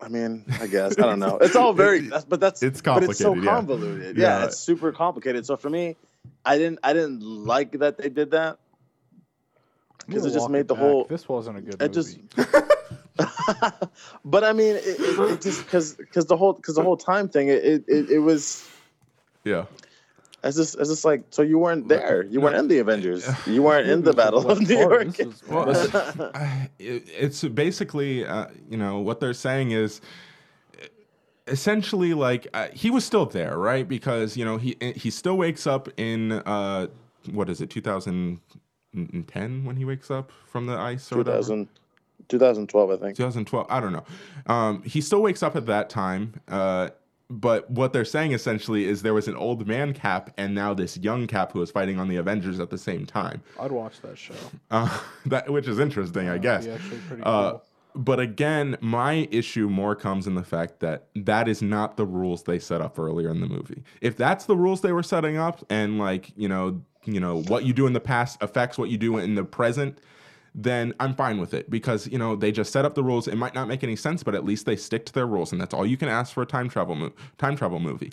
[0.02, 1.36] I mean, I guess I don't know.
[1.38, 3.50] It's all very, that's, but that's It's but it's so complicated, yeah.
[3.54, 4.16] convoluted.
[4.16, 4.38] Yeah.
[4.40, 4.44] Yeah.
[4.46, 5.44] it's super complicated.
[5.46, 5.96] So for me,
[6.44, 8.58] I didn't, I didn't like that they did that
[10.06, 10.82] because it just made the back.
[10.82, 11.04] whole.
[11.04, 11.94] This wasn't a good It movie.
[11.94, 12.18] just,
[14.24, 17.28] but I mean, it, it, it just because because the whole because the whole time
[17.28, 18.66] thing, it it, it, it was.
[19.44, 19.64] yeah,
[20.42, 22.22] It's just, it's just like, so you weren't there.
[22.24, 23.28] You weren't in the Avengers.
[23.46, 24.78] You weren't in the Battle of New?
[24.78, 25.20] York.
[25.20, 25.68] Is- Well,
[26.34, 30.00] I- it, it's basically, uh, you know, what they're saying is
[31.46, 33.86] essentially like uh, he was still there, right?
[33.86, 36.86] Because you know he he still wakes up in uh,
[37.32, 41.36] what is it, 2010 when he wakes up from the ice or whatever?
[41.38, 41.68] 2000,
[42.28, 43.16] 2012, I think.
[43.16, 44.04] 2012 i don't know
[44.46, 46.88] um, he still wakes up at that time uh,
[47.30, 50.98] but what they're saying essentially is there was an old man cap and now this
[50.98, 54.18] young cap who is fighting on the avengers at the same time I'd watch that
[54.18, 54.34] show.
[54.70, 57.64] uh, that which is interesting i guess be actually pretty uh, cool.
[57.94, 62.42] but again my issue more comes in the fact that that is not the rules
[62.42, 65.64] they set up earlier in the movie if that's the rules they were setting up
[65.70, 68.98] and like you know you know what you do in the past affects what you
[68.98, 69.98] do in the present
[70.54, 73.28] then I'm fine with it because you know they just set up the rules.
[73.28, 75.60] It might not make any sense, but at least they stick to their rules, and
[75.60, 78.12] that's all you can ask for a time travel mo- time travel movie.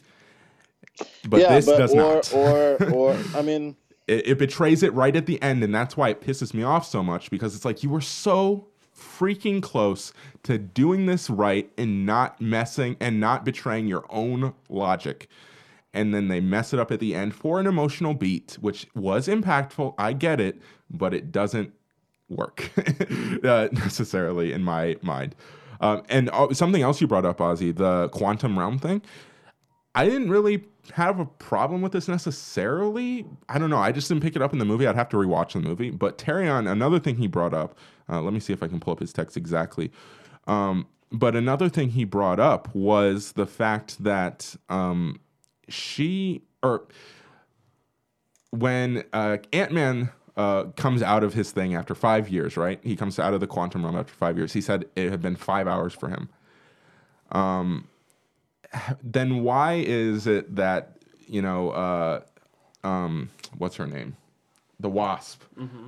[1.28, 2.34] But yeah, this but does or, not.
[2.34, 3.76] or, or, I mean,
[4.08, 6.86] it, it betrays it right at the end, and that's why it pisses me off
[6.86, 8.68] so much because it's like you were so
[8.98, 10.12] freaking close
[10.44, 15.30] to doing this right and not messing and not betraying your own logic.
[15.94, 19.28] And then they mess it up at the end for an emotional beat, which was
[19.28, 19.96] impactful.
[19.98, 21.74] I get it, but it doesn't
[22.30, 22.72] work
[23.44, 25.36] uh, necessarily in my mind.
[25.80, 29.02] Um, and uh, something else you brought up, Ozzy, the quantum realm thing.
[29.96, 30.64] I didn't really
[30.94, 33.26] have a problem with this necessarily.
[33.50, 33.78] I don't know.
[33.78, 34.88] I just didn't pick it up in the movie.
[34.88, 35.90] I'd have to rewatch the movie.
[35.90, 37.78] But Terrion another thing he brought up.
[38.10, 39.92] Uh, let me see if I can pull up his text exactly.
[40.46, 45.20] Um, but another thing he brought up was the fact that um,
[45.68, 46.88] she or
[48.52, 52.80] when uh, Ant Man uh, comes out of his thing after five years, right?
[52.84, 54.54] He comes out of the quantum realm after five years.
[54.54, 56.30] He said it had been five hours for him.
[57.32, 57.88] Um,
[59.04, 62.22] then why is it that you know uh,
[62.84, 64.16] um, what's her name,
[64.80, 65.42] the Wasp,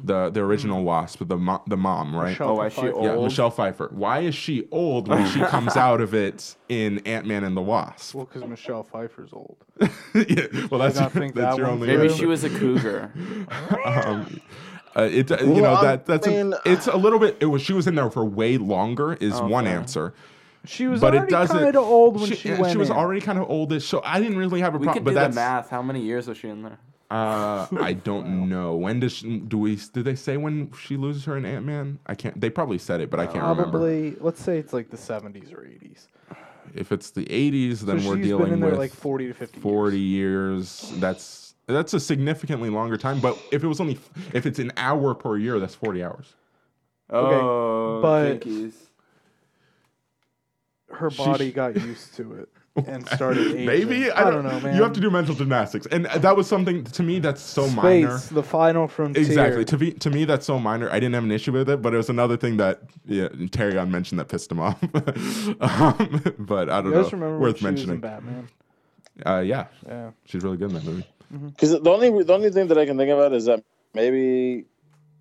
[0.04, 2.30] the the original Wasp, the mo- the mom, right?
[2.30, 3.02] Michelle Oh, is she Pfeiffer.
[3.04, 3.16] Yeah.
[3.22, 3.90] Michelle Pfeiffer.
[3.92, 7.62] Why is she old when she comes out of it in Ant Man and the
[7.62, 8.16] Wasp?
[8.16, 9.58] Well, because Michelle Pfeiffer's old.
[9.80, 11.88] yeah, well, that's, not think that's that your only.
[11.88, 12.18] Maybe reason.
[12.18, 13.12] she was a cougar.
[13.86, 14.42] um,
[14.96, 17.38] uh, it, uh, you Well, know I that that's mean- a, it's a little bit.
[17.40, 20.16] It was she was in there for way longer is one answer,
[20.66, 21.58] She was but it already doesn't.
[21.60, 22.96] kind of old when she, she, went she was in.
[22.96, 25.04] already kind of oldish, so I didn't really have a We problem.
[25.04, 25.70] could But do the that's math.
[25.70, 26.80] How many years was she in there?
[27.12, 31.26] Uh, I don't know when does she, do we do they say when she loses
[31.26, 31.98] her in Ant Man?
[32.06, 32.40] I can't.
[32.40, 33.64] They probably said it, but I can't remember.
[33.64, 36.08] Probably, let's say it's like the 70s or 80s.
[36.76, 39.28] If it's the '80s, then so we're she's dealing been in there with like 40
[39.30, 40.88] to 50 40 years.
[40.92, 41.00] years.
[41.02, 43.20] That's that's a significantly longer time.
[43.20, 43.98] But if it was only
[44.34, 46.36] if it's an hour per year, that's 40 hours.
[47.10, 48.74] Oh, but- Jinkies.
[50.92, 52.50] Her She- body got used to it
[52.88, 53.66] and started aging.
[53.66, 54.76] Maybe I, don't know, man.
[54.76, 57.76] You have to do mental gymnastics, and that was something to me that's so Space,
[57.76, 58.18] minor.
[58.32, 59.24] the final frontier.
[59.24, 59.66] Exactly.
[59.66, 60.90] To me, to me, that's so minor.
[60.90, 63.90] I didn't have an issue with it, but it was another thing that yeah, Terrion
[63.90, 64.82] mentioned that pissed him off.
[65.62, 67.10] um, but I don't You know.
[67.10, 68.00] remember when Worth she was in mentioning.
[68.00, 68.50] Batman?
[69.26, 70.12] Uh, yeah, Yeah.
[70.26, 71.06] she's really good in that movie.
[71.50, 73.64] because the only the only thing that I can think about is that
[73.94, 74.66] maybe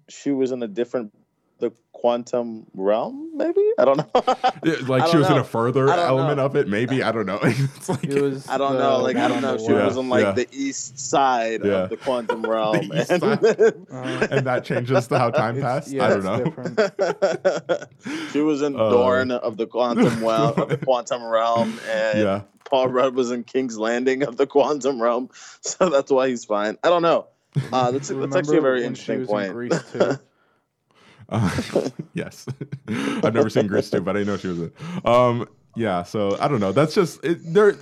[0.08, 1.12] she was in a different
[1.58, 3.36] the quantum realm.
[3.36, 4.10] Maybe I don't know.
[4.64, 6.46] Yeah, like she don't was in a further element know.
[6.46, 6.68] of it.
[6.68, 7.38] Maybe I don't know.
[7.42, 8.48] it's like It was.
[8.48, 8.98] I don't the know.
[8.98, 9.58] Like I don't know.
[9.58, 10.32] She Yeah, was on like yeah.
[10.32, 11.84] the east side Yeah.
[11.84, 12.76] of the quantum realm.
[12.92, 13.22] east and.
[13.24, 13.36] Uh,
[14.30, 15.90] and that changes the how time passed.
[15.90, 17.78] yeah, I don't know.
[18.32, 22.42] she was in Uh, Dorne of the quantum well of the quantum realm, and Yeah.
[22.64, 25.30] Paul Rudd was in King's Landing of the quantum realm.
[25.62, 26.76] So that's why he's fine.
[26.84, 27.26] I don't know.
[27.72, 29.52] Uh, that's, that's actually a very interesting was in point.
[29.52, 30.18] Grease, too?
[32.14, 32.46] Yes,
[32.88, 34.72] I've never seen Grease 2, but I know she was in.
[35.04, 36.72] Um, yeah, so I don't know.
[36.72, 37.76] That's just it, there.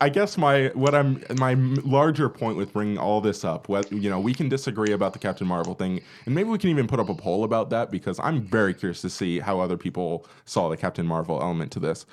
[0.00, 3.68] I guess my what I'm my larger point with bringing all this up.
[3.68, 6.70] What you know, we can disagree about the Captain Marvel thing, and maybe we can
[6.70, 9.76] even put up a poll about that because I'm very curious to see how other
[9.76, 12.06] people saw the Captain Marvel element to this.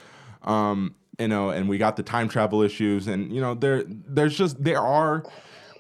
[0.44, 4.36] Um, you know, and we got the time travel issues, and you know, there there's
[4.36, 5.24] just there are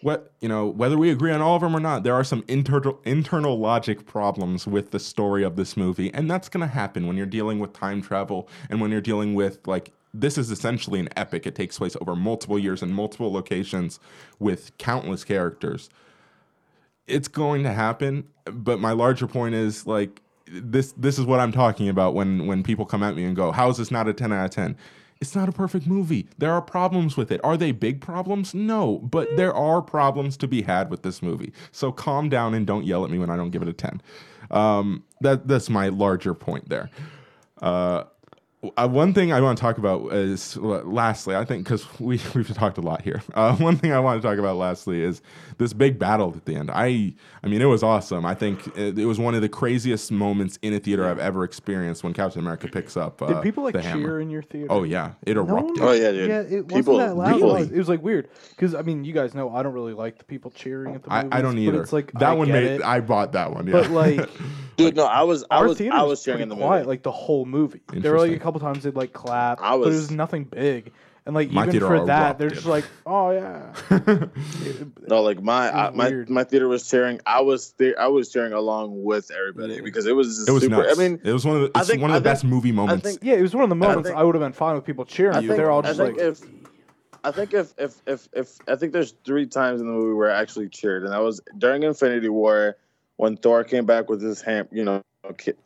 [0.01, 2.43] what you know whether we agree on all of them or not there are some
[2.47, 7.07] internal internal logic problems with the story of this movie and that's going to happen
[7.07, 10.99] when you're dealing with time travel and when you're dealing with like this is essentially
[10.99, 11.45] an epic.
[11.45, 13.99] It takes place over multiple years in multiple locations
[14.39, 15.87] with countless characters.
[17.05, 21.51] It's going to happen but my larger point is like this this is what i'm
[21.51, 24.13] talking about when when people come at me and go how is this not a
[24.13, 24.77] 10 out of 10
[25.21, 26.27] it's not a perfect movie.
[26.37, 27.41] There are problems with it.
[27.43, 28.53] Are they big problems?
[28.53, 31.51] No but there are problems to be had with this movie.
[31.71, 34.01] So calm down and don't yell at me when i don't give it a 10
[34.51, 36.89] um, that that's my larger point there.
[37.61, 38.05] Uh,
[38.75, 42.53] uh, one thing I want to talk about is lastly, I think because we we've
[42.53, 43.21] talked a lot here.
[43.33, 45.21] Uh, one thing I want to talk about lastly is
[45.57, 46.69] this big battle at the end.
[46.71, 47.13] I
[47.43, 48.25] I mean, it was awesome.
[48.25, 51.43] I think it, it was one of the craziest moments in a theater I've ever
[51.43, 53.21] experienced when Captain America picks up.
[53.21, 54.19] Uh, Did people like the cheer hammer.
[54.19, 54.67] in your theater?
[54.69, 55.77] Oh yeah, it No erupted.
[55.79, 56.29] Oh, yeah, dude.
[56.29, 57.41] Yeah, it People wasn't that loud.
[57.41, 60.17] really- It was like weird because I mean, you guys know I don't really like
[60.17, 61.37] the people cheering at the I, movies.
[61.37, 61.81] I don't but either.
[61.83, 62.71] It's like that I one get made.
[62.71, 63.67] it, I bought that one.
[63.67, 63.73] Yeah.
[63.73, 64.29] but like
[64.77, 66.79] Dude, no, I was, I our was, theater I was was cheering in the quiet
[66.79, 66.87] movie.
[66.87, 67.81] like the whole movie.
[67.93, 70.43] There were like a couple times they'd like clap, I but it was- was nothing
[70.45, 70.91] big.
[71.25, 73.73] And like My even theater for that, they're just like, oh yeah.
[75.07, 76.29] No, like my I, my weird.
[76.29, 77.19] my theater was cheering.
[77.25, 80.77] I was the, I was cheering along with everybody because it was, it was super.
[80.77, 80.97] nuts.
[80.97, 82.43] I mean, it was one of the, I it's think- one of the think- best
[82.45, 83.03] movie I moments.
[83.03, 84.85] think Yeah, it was one of the moments think- I would have been fine with
[84.85, 85.35] people cheering.
[85.35, 85.49] I you.
[85.49, 86.41] They're all I just think like, if
[87.23, 90.31] I think if if if if I think there's three times in the movie where
[90.31, 92.77] I actually cheered, and that was during Infinity War
[93.17, 95.03] when Thor came back with his ham, you know,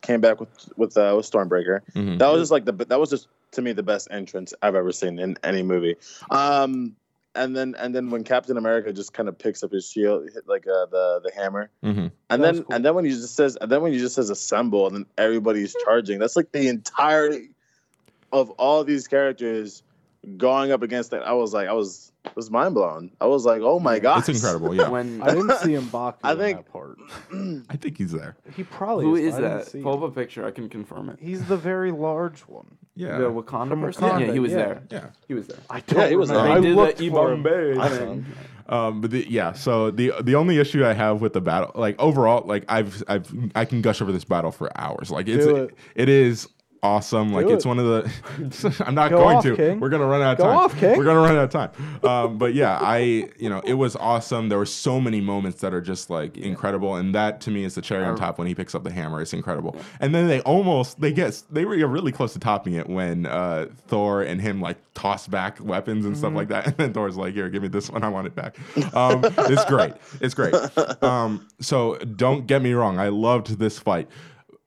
[0.01, 1.81] came back with with uh, with Stormbreaker.
[1.95, 2.17] Mhm.
[2.17, 4.91] That was just like the that was just to me the best entrance I've ever
[4.91, 5.95] seen in any movie.
[6.29, 6.95] Um,
[7.35, 10.47] and then and then when Captain America just kind of picks up his shield, hit
[10.47, 12.11] like uh, the the hammer, Mhm.
[12.29, 12.75] and That then cool.
[12.75, 15.05] and then when he just says and then when he just says assemble, and then
[15.17, 16.19] everybody's charging.
[16.19, 17.49] That's like the entirety
[18.31, 19.81] of all these characters
[20.37, 21.23] going up against that.
[21.27, 23.11] I was like, I was I was mind blown.
[23.19, 24.75] I was like, oh my god, It's incredible.
[24.75, 26.97] Yeah, When I didn't see him M'Baku I in think- that part.
[27.69, 28.35] I think he's there.
[28.55, 29.33] He probably who is.
[29.33, 29.67] is but I didn't that?
[29.71, 30.45] see Pull up a picture.
[30.45, 31.17] I can confirm it.
[31.19, 32.77] He's the very large one.
[32.95, 34.03] Yeah, The Wakanda From person.
[34.19, 34.57] Yeah, he was yeah.
[34.57, 34.83] there.
[34.91, 35.05] yeah.
[35.27, 35.57] He was there.
[35.69, 36.47] I don't Yeah, he was remember.
[36.49, 36.57] there.
[36.57, 37.43] I did looked the for him.
[37.43, 38.25] Thing.
[38.69, 41.99] Um, but the, yeah, so the the only issue I have with the battle, like
[41.99, 45.11] overall, like I've I've I can gush over this battle for hours.
[45.11, 45.55] Like it's it.
[45.55, 45.77] it.
[45.95, 46.47] it is
[46.83, 47.33] awesome.
[47.33, 48.83] like Do it's one of the.
[48.85, 49.55] I'm not Go going off, to.
[49.55, 49.79] King.
[49.79, 50.57] We're gonna run out of Go time.
[50.57, 50.97] off, King.
[50.97, 51.71] We're gonna run out of time.
[52.03, 54.49] Um, but yeah, I you know it was awesome.
[54.49, 57.73] There were so many moments that are just like incredible, and that to me is
[57.75, 59.21] the cherry on top when he picks up the hammer.
[59.21, 59.75] It's incredible.
[59.99, 63.67] And then they almost they get they were really close to topping it when uh,
[63.87, 66.19] Thor and him like toss back weapons and Mm-hmm.
[66.19, 68.03] stuff like that, and then Thor's like, "Here, give me this one.
[68.03, 68.57] I want it back."
[68.93, 69.93] Um, it's great.
[70.21, 70.53] It's great.
[71.01, 72.97] Um, so don't get me wrong.
[72.99, 74.07] I loved this fight,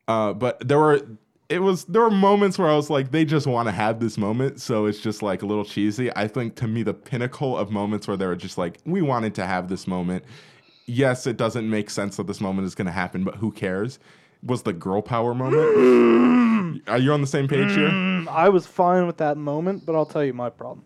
[0.09, 1.01] uh, but there were
[1.49, 4.19] it was there were moments where I was like, they just want to have this
[4.19, 6.15] moment, so it's just like a little cheesy.
[6.17, 9.35] I think to me the pinnacle of moments where they were just like, we wanted
[9.37, 10.25] to have this moment.
[10.87, 13.99] Yes, it doesn't make sense that this moment is going to happen, but who cares?
[14.43, 16.83] Was the girl power moment?
[16.89, 17.89] Are you on the same page here?
[17.89, 20.85] Mm, I was fine with that moment, but I'll tell you my problem.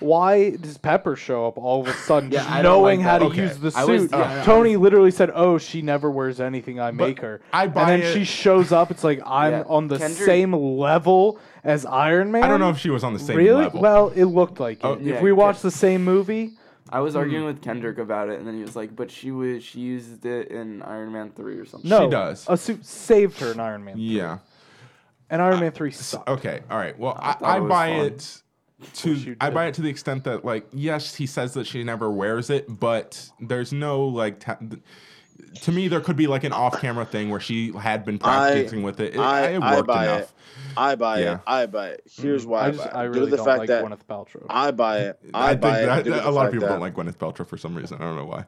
[0.00, 3.18] Why does Pepper show up all of a sudden, Yeah, just don't knowing like how
[3.18, 3.24] that.
[3.26, 3.42] to Okay.
[3.42, 4.10] use the I was- suit?
[4.12, 7.82] yeah, yeah, Tony literally said, "Oh, she never wears anything I make her." I buy
[7.92, 8.12] and then it.
[8.14, 8.90] she shows up.
[8.90, 9.62] It's like I'm Yeah.
[9.68, 12.42] on the Kendrick- same level as Iron Man.
[12.42, 13.64] I don't know if she was on the same really.
[13.64, 13.80] level.
[13.80, 14.84] Well, it looked like it.
[14.86, 16.52] Oh, if yeah, we Ken- watched the same movie,
[16.90, 17.20] I was Hmm.
[17.20, 20.26] arguing with Kendrick about it, and then he was like, "But she was she used
[20.26, 22.46] it in Iron Man three or something." no, does.
[22.48, 23.94] A suit saved her in Iron Man.
[23.96, 24.38] yeah.
[25.30, 26.28] And Iron Man three sucked.
[26.28, 26.98] Okay, all right.
[26.98, 28.04] Well, I, thought I, it was buy fun.
[28.06, 28.42] it
[28.94, 32.10] to I buy it to the extent that like yes, he says that she never
[32.10, 34.58] wears it, but there's no like ta-
[35.62, 38.82] to me there could be like an off-camera thing where she had been I- practicing
[38.82, 39.14] with it.
[39.14, 40.20] It, I- it I worked buy enough.
[40.20, 40.28] it.
[40.76, 41.34] I buy Yeah.
[41.34, 41.40] it.
[41.46, 42.02] I buy it.
[42.10, 42.94] Here's why I, I just buy it.
[42.94, 44.46] I Due to really the don't fact like that Gwyneth Paltrow.
[44.48, 45.18] I buy it.
[45.34, 46.04] I, I, buy that, it.
[46.04, 47.98] due to a lot of people that- don't like Gwyneth Paltrow for some reason.
[48.00, 48.44] I don't know why.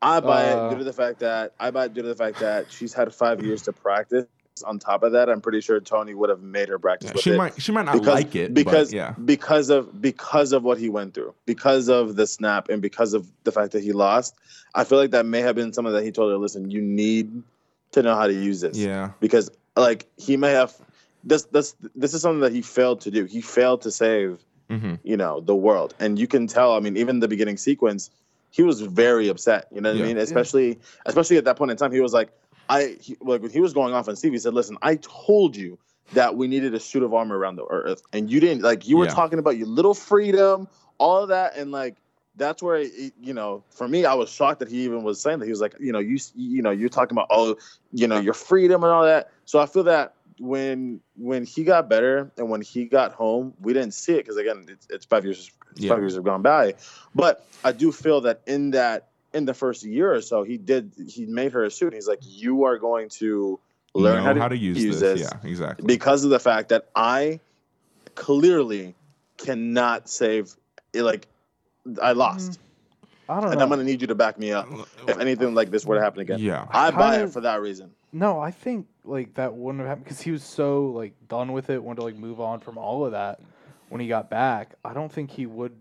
[0.00, 2.14] I buy Uh, it due to the fact that I buy it due to the
[2.14, 4.26] fact that she's had five years to practice.
[4.62, 7.22] On top of that, I'm pretty sure Tony would have made her practice Yeah, with
[7.22, 9.14] she it might she might not because like it, because but yeah.
[9.24, 13.26] because of because of what he went through, because of the snap, and because of
[13.44, 14.34] the fact that he lost.
[14.74, 16.36] I feel like that may have been something that he told her.
[16.38, 17.42] Listen, you need
[17.92, 18.76] to know how to use this.
[18.76, 19.12] Yeah.
[19.20, 20.74] because like he may have
[21.24, 23.24] this this this is something that he failed to do.
[23.24, 24.38] He failed to save
[24.70, 28.10] hmm you know the world and you can tell i mean even the beginning sequence
[28.50, 30.04] he was very upset you know what Yeah.
[30.04, 32.28] i mean especially especially at that point in time he was like
[32.68, 35.56] i he, like when he was going off on steve he said listen i told
[35.56, 35.78] you
[36.12, 38.96] that we needed a suit of armor around the earth and you didn't like you
[38.96, 39.10] were Yeah.
[39.14, 41.96] talking about your little freedom all of that and like
[42.36, 45.38] that's where it, you know for me i was shocked that he even was saying
[45.40, 47.56] that he was like you know you you know you're talking about oh
[47.92, 51.88] you know your freedom and all that so i feel that when when he got
[51.88, 55.24] better and when he got home we didn't see it because again it's, it's five
[55.24, 55.90] years it's Yeah.
[55.90, 56.74] five years have gone by
[57.14, 60.92] but i do feel that in that in the first year or so he did
[61.08, 63.58] he made her a suit he's like you are going to
[63.94, 65.20] learn know how to, use, use this.
[65.20, 65.86] this Yeah, exactly.
[65.86, 67.40] because of the fact that i
[68.14, 68.94] clearly
[69.36, 70.54] cannot save
[70.94, 71.26] like
[72.02, 72.18] i mm-hmm.
[72.18, 72.58] lost
[73.28, 73.50] I don't know.
[73.50, 73.64] and know.
[73.64, 74.66] i'm going to need you to back me up
[75.06, 76.66] if anything like this were to happen again yeah.
[76.70, 80.04] i buy kinda- it for that reason No, I think like that wouldn't have happened
[80.04, 83.04] because he was so like done with it, wanted to like move on from all
[83.04, 83.40] of that.
[83.88, 85.76] When he got back, I don't think he would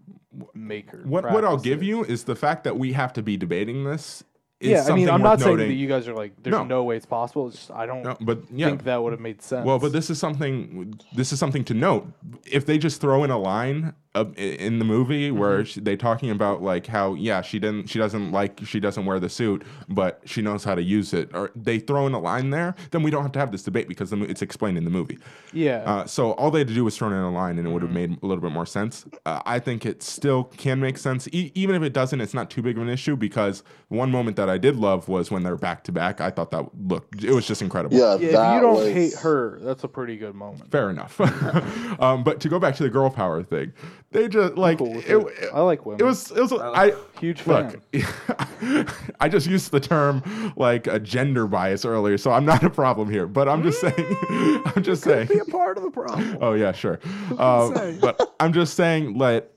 [0.54, 1.00] make her.
[1.04, 1.86] What what I'll give it.
[1.86, 4.24] you is the fact that we have to be debating this.
[4.60, 6.64] Is Yeah, I mean, I'm not saying that you guys are like, there's No.
[6.64, 7.48] no, way it's possible.
[7.48, 8.68] It's just I don't No, but yeah.
[8.70, 9.66] think that would have made sense.
[9.66, 11.00] Well, but this is something.
[11.14, 12.08] This is something to note.
[12.46, 15.38] If they just throw in a line of, i- in the movie Mm-hmm.
[15.40, 19.06] where she, they talking about like how yeah she didn't she doesn't like she doesn't
[19.06, 22.20] wear the suit but she knows how to use it or they throw in a
[22.20, 24.84] line there then we don't have to have this debate because the, it's explained in
[24.84, 25.18] the movie.
[25.54, 27.72] yeah, Uh, so all they had to do was throw in a line, and it
[27.72, 28.12] would have Mm-hmm.
[28.12, 29.06] made a little bit more sense.
[29.26, 32.20] Uh, I think it still can make sense, e- even if it doesn't.
[32.22, 35.32] It's not too big of an issue because one moment that I did love was
[35.32, 36.20] when they're back to back.
[36.22, 37.96] I thought that looked it was just incredible.
[37.98, 38.26] yeah, yeah.
[38.28, 40.70] If you don't was- hate her, that's a pretty good moment.
[40.72, 41.20] Fair enough.
[42.02, 43.72] um, but to go back to the girl power thing,
[44.12, 45.50] they just like Cool it, it.
[45.54, 46.00] I like women.
[46.00, 47.82] It was it was I huge fan.
[47.94, 48.96] look.
[49.20, 53.10] I just used the term like a gender bias earlier, so I'm not a problem
[53.10, 53.28] here.
[53.28, 53.96] But I'm just saying,
[54.30, 55.28] I'm just saying.
[55.28, 56.38] Be a part of the problem.
[56.40, 57.00] Oh yeah, sure.
[57.38, 59.52] Um, but I'm just saying, like,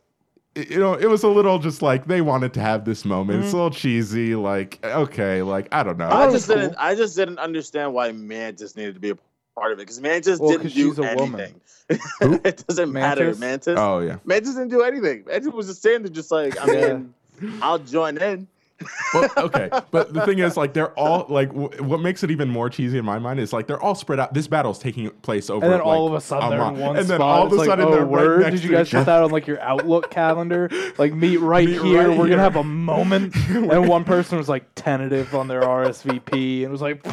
[0.54, 3.42] you know, it was a little just like they wanted to have this moment.
[3.44, 4.34] It's a little cheesy.
[4.34, 6.08] Like, okay, like I don't know.
[6.08, 6.56] I just cool.
[6.56, 6.74] didn't.
[6.78, 9.16] I just didn't understand why Mantis needed to be a
[9.54, 11.40] part of it because Mantis Well, didn't do she's a woman.
[11.40, 12.40] anything.
[12.44, 13.24] it doesn't matter.
[13.24, 13.40] Mantis?
[13.40, 13.78] Mantis.
[13.78, 14.16] oh yeah.
[14.24, 15.24] Mantis didn't do anything.
[15.26, 16.92] Mantis was just standing there, just like I Yeah.
[16.94, 17.14] mean,
[17.62, 18.46] I'll join in.
[19.14, 22.48] Well, okay, but the thing is, like, they're all like, w- what makes it even
[22.48, 24.32] more cheesy in my mind is like they're all spread out.
[24.34, 26.96] This battle's taking place over, And then like, all of a sudden they're in one
[26.96, 27.18] and spot.
[27.18, 28.42] then all of a like, sudden oh, they're word.
[28.42, 30.70] right next Did you guys put that on like your Outlook calendar?
[30.98, 31.98] Like meet right Meet here.
[31.98, 32.36] right We're here.
[32.36, 33.34] gonna have a moment.
[33.48, 37.04] and one person was like tentative on their RSVP and was like,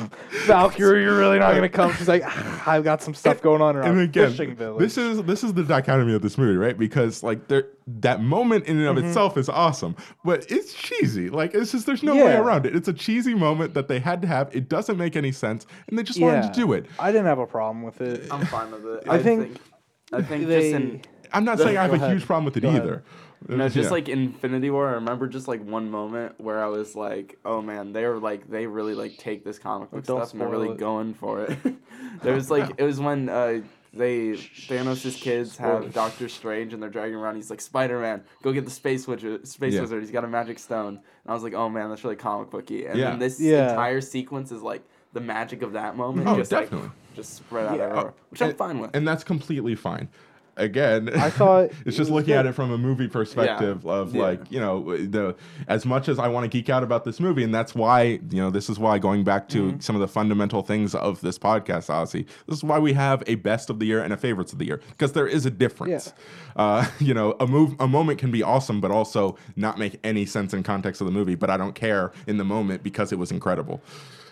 [0.45, 1.93] Valkyrie, you're really not gonna come.
[1.95, 4.79] She's like, "Ah, I've got some stuff going on around and again, fishing village.
[4.81, 6.77] this is this is the dichotomy of this movie, right?
[6.77, 9.07] Because like there, that moment in and of Mm-hmm.
[9.07, 9.95] itself is awesome,
[10.25, 11.29] but it's cheesy.
[11.29, 12.75] Like it's just there's no way around it.
[12.75, 14.55] It's a cheesy moment that they had to have.
[14.55, 16.85] It doesn't make any sense, and they just wanted to do it.
[16.99, 18.27] I didn't have a problem with it.
[18.31, 19.03] I'm fine with it.
[19.09, 19.57] I think
[20.13, 21.01] I think they, just in
[21.33, 22.11] I'm not saying I have a ahead.
[22.11, 22.81] huge problem with it Go ahead.
[22.83, 23.03] either.
[23.49, 23.89] No, just Yeah.
[23.91, 24.89] like Infinity War.
[24.89, 28.49] I remember just like one moment where I was like, "Oh man, they were like
[28.49, 30.77] they really like take this comic book Don't stuff and they're really it.
[30.77, 31.57] going for it."
[32.23, 33.61] there was like it was when uh,
[33.97, 34.29] they
[34.67, 37.35] Thanos' kids have Doctor Strange and they're dragging around.
[37.35, 39.47] He's like, "Spider Man, go get the space wizard.
[39.47, 39.81] Space Yeah.
[39.81, 40.01] wizard.
[40.01, 42.85] He's got a magic stone." And I was like, "Oh man, that's really comic booky."
[42.85, 43.09] And Yeah.
[43.11, 43.69] then this Yeah.
[43.71, 44.83] entire sequence is like
[45.13, 46.87] the magic of that moment, Oh, just definitely.
[46.87, 47.83] like just spread out Yeah.
[47.85, 48.91] everywhere, oh, which I'm fine with.
[48.95, 50.09] and that's completely fine.
[50.57, 54.21] Again, I thought it's just was looking at it from a movie perspective of Yeah.
[54.23, 55.35] like you know the
[55.67, 58.01] as much as I want to geek out about this movie, and that's why
[58.31, 59.79] you know this is why going back to Mm-hmm.
[59.79, 63.35] some of the fundamental things of this podcast, Ozzy, this is why we have a
[63.35, 66.13] best of the year and a favorites of the year because there is a difference.
[66.55, 70.25] Uh, you know, a move a moment can be awesome, but also not make any
[70.25, 71.35] sense in context of the movie.
[71.35, 73.81] But I don't care in the moment because it was incredible.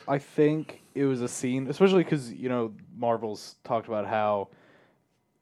[0.08, 4.50] I think it was a scene, especially because you know Marvel's talked about how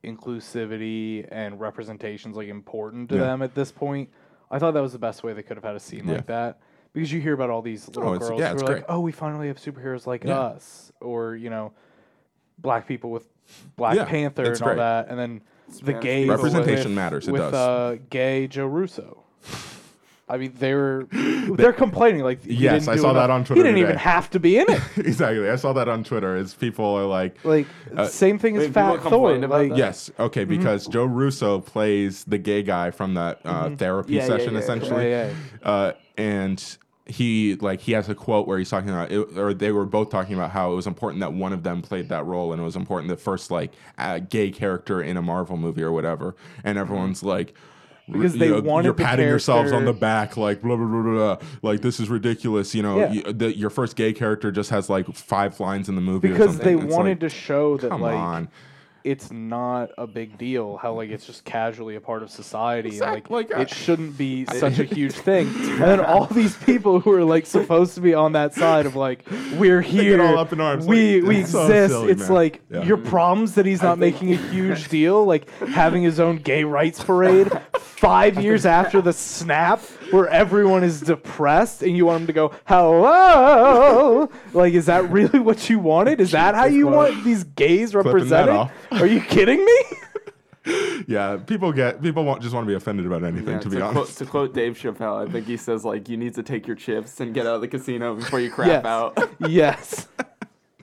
[0.04, 3.22] inclusivity and representation's like important to Yeah.
[3.22, 4.10] them at this point.
[4.52, 6.16] I thought that was the best way they could have had a scene Yeah.
[6.16, 6.60] like that
[6.94, 9.00] because you hear about all these little Oh, girls yeah, who it's are like, "Oh,
[9.00, 10.40] we finally have superheroes like Yeah.
[10.40, 11.72] us," or you know,
[12.60, 13.28] black people with
[13.76, 16.36] Black Yeah, Panther it's and all that, and then the Spanish gays people.
[16.36, 17.54] Representation with, matters, it with does.
[17.54, 19.24] Uh, gay Joe Russo.
[20.30, 23.62] I mean, they're they're complaining like Yes, I do saw that on Twitter.
[23.62, 24.82] He didn't even have to be in it.
[24.98, 25.50] exactly.
[25.50, 26.36] I saw that on Twitter.
[26.38, 29.36] Is people are like, Like Uh, same thing as wait, Fat Thor.
[29.36, 29.78] about Like that?
[29.78, 34.28] yes, okay, because Joe Russo plays the gay guy from that uh, therapy Yeah, yeah,
[34.28, 34.64] session, yeah, yeah.
[34.64, 39.54] essentially, Uh, and he like he has a quote where he's talking about, it, or
[39.54, 42.26] they were both talking about how it was important that one of them played that
[42.26, 45.84] role, and it was important the first like uh, gay character in a Marvel movie
[45.84, 47.54] or whatever, and everyone's like.
[48.12, 51.02] Because you they know, wanted you're patting yourselves on the back, like blah blah blah
[51.02, 51.36] blah.
[51.36, 51.48] blah.
[51.62, 52.76] Like this is ridiculous.
[52.76, 53.12] You know, Yeah.
[53.14, 56.30] you, the, your first gay character just has like five lines in the movie.
[56.30, 56.76] or because they.
[56.76, 58.50] It's wanted like, to show that come like on.
[59.04, 62.96] It's not a big deal how like it's just casually a part of society and
[62.96, 66.56] Exact- like, like, I- it shouldn't be such a huge thing and then all these
[66.58, 69.26] people who are like supposed to be on that side of like
[69.58, 72.34] we're here all up in arms, we like, we it's so exist silly, it's man.
[72.34, 72.84] like Yeah.
[72.84, 77.04] your problems that he's not making a huge deal like having his own gay rights
[77.04, 79.82] parade five years after the snap
[80.14, 84.30] where everyone is depressed and you want them to go hello?
[84.54, 86.22] Like is that really what you wanted?
[86.22, 88.70] Is that how you want these gays represented?
[88.92, 89.84] are you kidding me?
[91.08, 93.56] Yeah, people get people want just want to be offended about anything.
[93.56, 96.16] Yeah, to be quote, honest, to quote Dave Chappelle, I think he says like you
[96.16, 98.86] need to take your chips and get out of the casino before you crap yes.
[98.86, 99.30] out.
[99.50, 100.08] yes.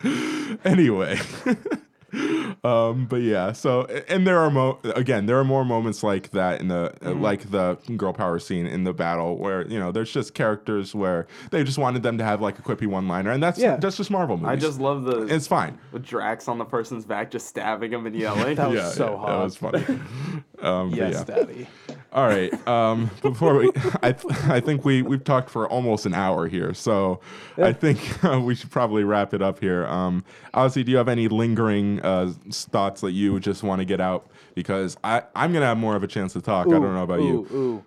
[0.65, 1.19] Anyway.
[2.65, 6.61] um, but yeah, so and there are mo again there are more moments like that
[6.61, 7.23] in the Mm-hmm.
[7.23, 11.27] like the girl power scene in the battle where you know there's just characters where
[11.51, 13.77] they just wanted them to have like a quippy one liner and that's Yeah.
[13.77, 14.51] that's just Marvel movies.
[14.53, 15.79] I just love the it's fine.
[15.93, 18.57] with Drax on the person's back, just stabbing him and yelling.
[18.61, 19.27] That was yeah, so yeah, hot.
[19.29, 20.01] That was funny.
[20.63, 21.35] um, yes yeah.
[21.37, 21.67] daddy
[22.13, 22.53] All right.
[22.67, 23.71] Um, before we,
[24.03, 27.21] I, th- I think we we've talked for almost an hour here, so
[27.57, 29.87] I think uh, we should probably wrap it up here.
[29.87, 34.01] Um, Ozzy, do you have any lingering uh, thoughts that you just want to get
[34.01, 34.29] out?
[34.55, 36.67] Because I I'm gonna have more of a chance to talk.
[36.67, 37.47] I don't know about you.
[37.53, 37.85] ooh, ooh.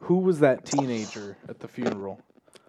[0.00, 2.20] who was that teenager at the funeral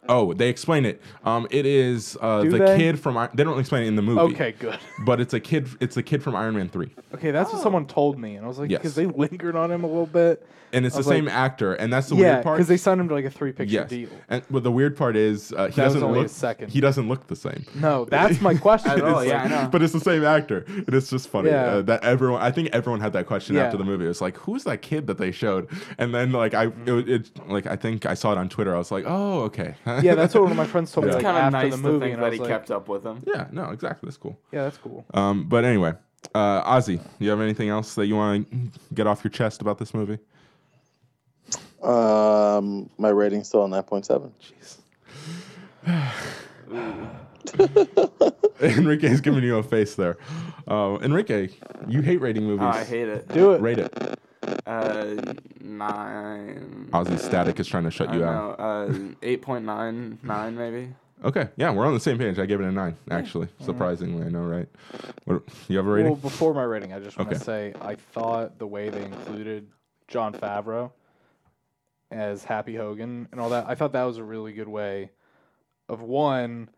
[0.09, 1.01] Oh, they explain it.
[1.23, 2.77] Um, it is uh, the they?
[2.77, 3.15] kid from.
[3.15, 4.19] I- They don't explain it in the movie.
[4.33, 5.69] okay good But it's a kid.
[5.79, 8.47] It's the kid from Iron Man three, okay that's what someone told me and i
[8.49, 8.79] was like Yes.
[8.81, 11.73] because they lingered on him a little bit and it's the was same like- actor,
[11.75, 12.57] and that's the yeah weird part.
[12.57, 13.89] because they signed him to like a three picture yes.
[13.89, 16.25] deal And but the weird part is uh, he That was doesn't only look.
[16.27, 16.71] a second.
[16.71, 17.65] He doesn't look the same.
[17.75, 19.69] no that's my question I know, It's yeah, I know.
[19.71, 21.65] But it's the same actor, and it's just funny Yeah.
[21.65, 22.41] uh, that everyone.
[22.41, 23.63] I think everyone had that question Yeah.
[23.65, 24.05] after the movie.
[24.05, 25.69] It's like, who's that kid that they showed?
[25.97, 28.73] And then like I, it, it like I think I saw it on Twitter.
[28.75, 29.75] I was like, oh okay.
[30.01, 31.15] yeah that's what one of my friends told me Yeah.
[31.17, 33.21] like, kind of after nice the movie think and that he kept up with him.
[33.27, 34.07] yeah, no, exactly.
[34.07, 34.39] That's cool.
[34.51, 35.93] yeah that's cool Um, but anyway,
[36.33, 39.77] uh, Ozzy, you have anything else that you want to get off your chest about
[39.77, 40.17] this movie?
[41.83, 44.31] Um, my rating's still a nine point seven.
[48.61, 50.17] Enrique's giving you a face there.
[50.67, 51.49] Uh, Enrique,
[51.87, 52.63] you hate rating movies.
[52.65, 53.27] Oh, I hate it.
[53.29, 54.19] do it Rate it.
[54.65, 55.15] Uh,
[55.61, 56.89] nine.
[56.93, 58.59] Ozzy Static is trying to shut I you don't out.
[58.59, 60.89] Uh, eight point nine nine maybe.
[61.23, 62.37] Okay, yeah, we're on the same page.
[62.37, 63.47] I gave it a nine, actually.
[63.61, 64.67] Surprisingly, I know, right?
[65.23, 66.11] What, you have a rating?
[66.11, 67.43] Well, before my rating, I just want to Okay.
[67.45, 69.67] say I thought the way they included
[70.09, 70.91] Jon Favreau
[72.13, 75.09] as Happy Hogan and all that, I thought that was a really good way
[75.89, 76.69] of one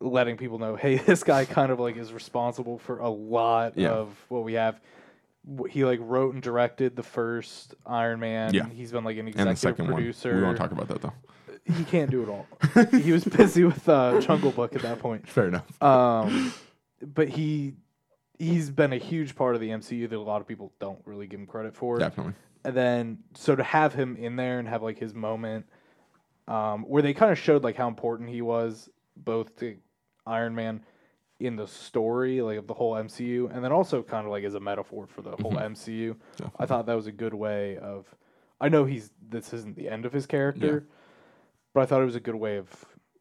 [0.00, 3.90] letting people know, hey, this guy kind of like is responsible for a lot Yeah.
[3.90, 4.80] of what we have.
[5.70, 8.52] He like wrote and directed the first Iron Man.
[8.54, 8.68] Yeah.
[8.68, 10.30] He's been like an executive second producer.
[10.30, 10.38] one.
[10.38, 11.14] We won't talk about that though.
[11.64, 12.46] He can't do it all.
[12.98, 15.28] he was busy with uh, Jungle Book at that point.
[15.28, 15.82] Fair enough.
[15.82, 16.52] Um,
[17.02, 17.74] but he
[18.38, 21.26] he's been a huge part of the MCU that a lot of people don't really
[21.26, 21.98] give him credit for.
[21.98, 22.34] Definitely.
[22.64, 25.66] And then so to have him in there and have like his moment,
[26.46, 29.76] um, where they kind of showed like how important he was both to
[30.26, 30.82] Iron Man
[31.40, 34.54] in the story, like of the whole MCU, and then also kind of like as
[34.54, 36.16] a metaphor for the whole MCU.
[36.58, 38.06] I thought that was a good way of.
[38.60, 40.84] I know he's this isn't the end of his character,
[41.74, 42.68] but I thought it was a good way of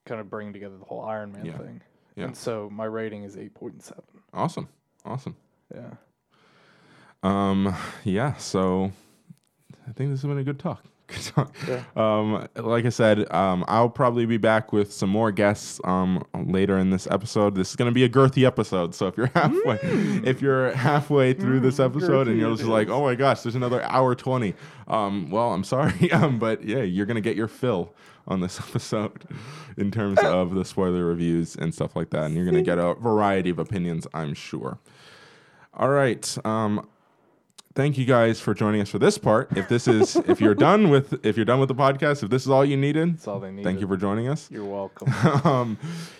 [0.05, 1.57] kind of bringing together the whole Iron Man Yeah.
[1.57, 1.81] thing.
[2.15, 2.25] Yeah.
[2.25, 4.03] And so my rating is eight point seven.
[4.33, 4.67] Awesome.
[5.05, 5.35] Awesome.
[5.75, 5.91] Yeah.
[7.23, 8.91] Um, yeah, so
[9.87, 10.83] I think this has been a good talk.
[11.07, 11.55] Good talk.
[11.65, 11.83] Yeah.
[11.95, 16.77] Um, like I said, um, I'll probably be back with some more guests um, later
[16.77, 17.55] in this episode.
[17.55, 19.79] This is going to be a girthy episode, so if you're halfway,
[20.25, 23.81] if you're halfway through this episode and you're just like, oh my gosh, there's another
[23.83, 24.53] hour twenty.
[24.89, 27.95] Um, well, I'm sorry, um, but yeah, you're going to get your fill
[28.27, 29.23] on this episode
[29.77, 32.79] in terms of the spoiler reviews and stuff like that, and you're going to get
[32.79, 34.77] a variety of opinions, I'm sure.
[35.73, 36.37] All right.
[36.43, 36.85] Um,
[37.77, 39.55] thank you guys for joining us for this part.
[39.55, 42.41] If this is if you're done with if you're done with the podcast, if this
[42.41, 43.63] is all you needed, That's all they need.
[43.63, 44.49] thank you for joining us.
[44.51, 45.13] You're welcome.
[45.45, 45.77] um,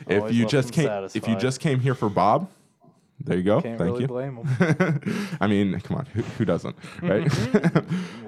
[0.07, 1.39] if Always you just came if you satisfied.
[1.39, 2.47] just came here for Bob,
[3.19, 3.59] there you go.
[3.61, 4.07] Can't thank really you.
[4.07, 5.37] blame them.
[5.41, 7.27] I mean, come on, who, who doesn't, right?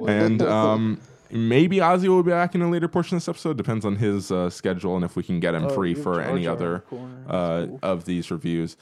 [0.07, 0.99] and um,
[1.29, 3.57] maybe Ozzy will be back in a later portion of this episode.
[3.57, 6.45] Depends on his uh, schedule and if we can get him Oh, free for any
[6.45, 7.23] Jar other corner.
[7.29, 8.75] Uh, of these reviews.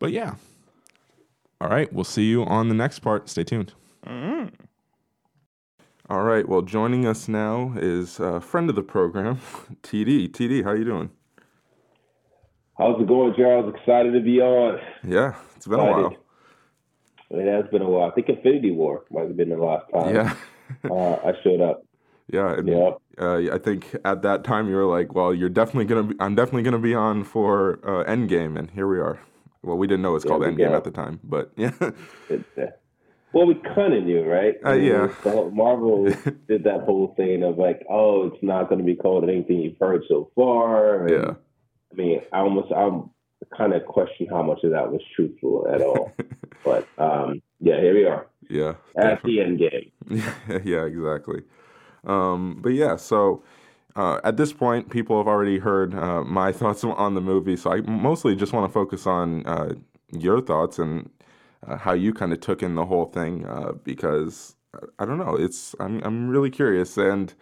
[0.00, 0.34] But yeah.
[1.60, 3.28] All right, we'll see you on the next part.
[3.28, 3.72] Stay tuned.
[6.10, 9.40] All right, well, joining us now is a friend of the program,
[9.82, 10.28] TD.
[10.28, 11.10] TD, how you doing?
[12.76, 13.72] How's it going, Charles?
[13.74, 14.80] Excited to be on.
[15.06, 16.16] Yeah, it's been a while.
[17.30, 18.10] It has been a while.
[18.10, 20.34] I think Infinity War might have been the last time Yeah,
[20.90, 21.84] uh, I showed up.
[22.32, 22.54] yeah.
[22.54, 22.98] and, Yep.
[23.18, 26.16] Uh, I think at that time you were like, "Well, you're definitely gonna be.
[26.18, 29.20] I'm definitely gonna be on for uh, Endgame," and here we are.
[29.62, 31.72] Well, we didn't know it was called Endgame at the time, but yeah,
[32.28, 32.44] It,
[33.34, 34.54] well, we kind of knew, right?
[34.64, 35.08] Uh, yeah.
[35.08, 36.04] Whole- Marvel
[36.48, 39.78] did that whole thing of like, oh, it's not going to be called anything you've
[39.80, 41.06] heard so far.
[41.06, 41.34] and, yeah.
[41.92, 43.10] I mean, I almost, I'm
[43.56, 46.12] kind of question how much of that was truthful at all.
[46.64, 49.92] but um, yeah, here we are Yeah, at the end game.
[50.64, 51.42] yeah, exactly.
[52.04, 53.42] Um, but yeah, so
[53.96, 57.72] uh, at this point, people have already heard uh, my thoughts on the movie, so
[57.72, 59.74] I mostly just want to focus on uh,
[60.10, 61.08] your thoughts and
[61.66, 65.18] uh, how you kind of took in the whole thing, uh, because uh, I don't
[65.18, 67.34] know, it's I'm I'm really curious, and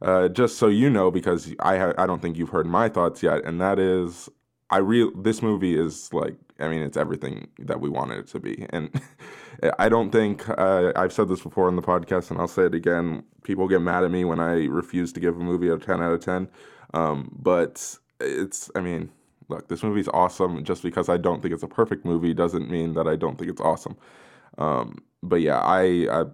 [0.00, 3.22] uh, just so you know, because I ha- I don't think you've heard my thoughts
[3.22, 4.28] yet, and that is
[4.70, 8.40] I real this movie is like I mean it's everything that we wanted it to
[8.40, 8.90] be, and
[9.78, 12.74] I don't think uh, I've said this before on the podcast, and I'll say it
[12.74, 13.22] again.
[13.44, 16.12] People get mad at me when I refuse to give a movie a ten out
[16.12, 16.48] of ten,
[16.94, 19.10] um, but it's I mean
[19.52, 20.64] look, this movie's awesome.
[20.64, 23.50] Just because I don't think it's a perfect movie doesn't mean that I don't think
[23.50, 23.96] it's awesome.
[24.58, 26.24] Um, but yeah, I I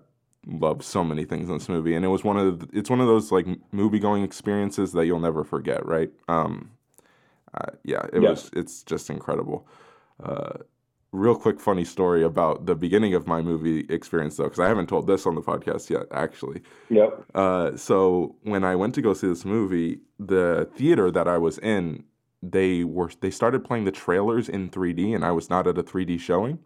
[0.47, 3.01] love so many things in this movie, and it was one of the, it's one
[3.01, 6.11] of those like movie going experiences that you'll never forget, right?
[6.29, 6.71] Um,
[7.55, 8.51] uh, yeah, it was.
[8.55, 9.67] It's just incredible.
[10.23, 10.59] Uh,
[11.13, 14.89] real quick, funny story about the beginning of my movie experience, though, because I haven't
[14.89, 16.63] told this on the podcast yet, actually.
[16.91, 17.25] Yep.
[17.35, 21.59] Uh, so when I went to go see this movie, the theater that I was
[21.59, 22.05] in,
[22.43, 25.83] they were they started playing the trailers in 3D, and I was not at a
[25.83, 26.59] 3D showing,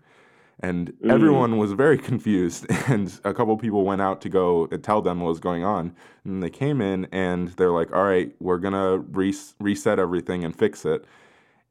[0.60, 1.10] and Mm.
[1.12, 2.66] everyone was very confused.
[2.88, 5.94] And a couple people went out to go and tell them what was going on,
[6.24, 10.54] and they came in and they're like, "All right, we're gonna res- reset everything and
[10.56, 11.04] fix it,"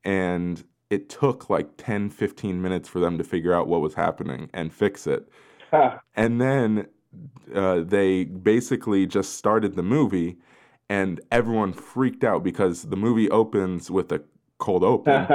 [0.04, 4.49] and it took like 10 15 minutes for them to figure out what was happening
[4.54, 5.30] and fix it
[6.16, 6.88] and then
[7.54, 10.38] uh, they basically just started the movie,
[10.98, 14.20] and everyone freaked out because the movie opens with a
[14.66, 15.26] cold open.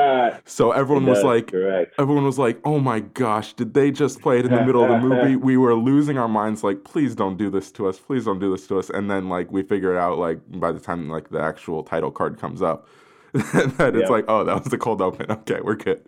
[0.45, 1.95] so everyone was like, correct.
[1.99, 4.91] everyone was like, "Oh my gosh, did they just play it in the middle of
[4.91, 7.99] the movie?" We were losing our minds, like, "Please don't do this to us!
[8.09, 10.81] Please don't do this to us!" And then like we figured out, like by the
[10.89, 12.87] time like the actual title card comes up.
[13.79, 14.17] that it's Yeah.
[14.17, 15.27] like, oh, that was the cold open.
[15.31, 16.01] Okay, we're good.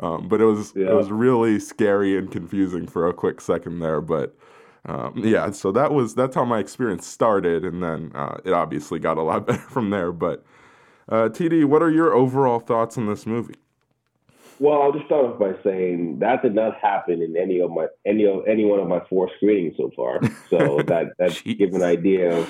[0.00, 4.00] Um, but it was it was really scary and confusing for a quick second there.
[4.00, 4.36] But
[4.86, 8.98] um, yeah, so that was that's how my experience started, and then uh, it obviously
[8.98, 10.12] got a lot better from there.
[10.12, 10.44] But
[11.08, 13.54] uh, TD, what are your overall thoughts on this movie?
[14.60, 17.86] Well, I'll just start off by saying that did not happen in any of my
[18.06, 20.20] any of any one of my four screenings so far.
[20.50, 22.48] So that that gives an idea of,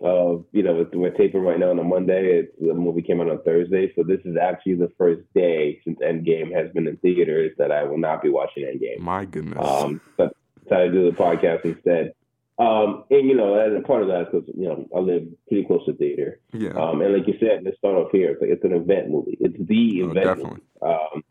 [0.00, 2.40] of you know we're taping right now on a Monday.
[2.40, 5.98] It, the movie came out on Thursday, so this is actually the first day since
[6.00, 8.98] Endgame has been in theaters that I will not be watching Endgame.
[8.98, 9.58] My goodness.
[9.58, 10.34] Um, but
[10.68, 12.12] decided to do the podcast instead.
[12.58, 15.64] Um, and you know, and part of that is because you know I live pretty
[15.64, 16.40] close to theater.
[16.52, 16.70] yeah.
[16.70, 18.30] Um, and like you said, let's start off here.
[18.32, 19.36] It's, like, it's an event movie.
[19.40, 20.60] It's the Oh, event definitely.
[20.82, 20.94] movie.
[20.94, 21.24] Um,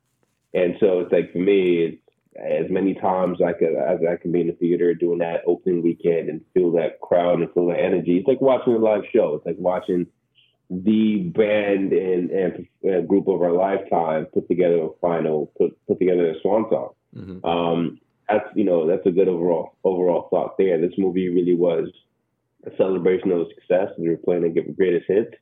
[0.54, 2.02] and so it's like for me, it's
[2.40, 5.84] as many times I could as I can be in the theater doing that opening
[5.84, 8.18] weekend and feel that crowd and feel that energy.
[8.20, 9.36] It's like watching a live show.
[9.36, 10.08] It's like watching
[10.70, 16.00] the band and, and, and group of our lifetime put together a final, put put
[16.00, 16.90] together a swan song.
[17.16, 17.44] Mhm.
[17.46, 18.00] Um,
[18.30, 20.80] that's you know that's a good overall overall thought there.
[20.80, 21.90] This movie really was
[22.66, 23.90] a celebration of success.
[23.98, 25.34] They were playing the greatest hits,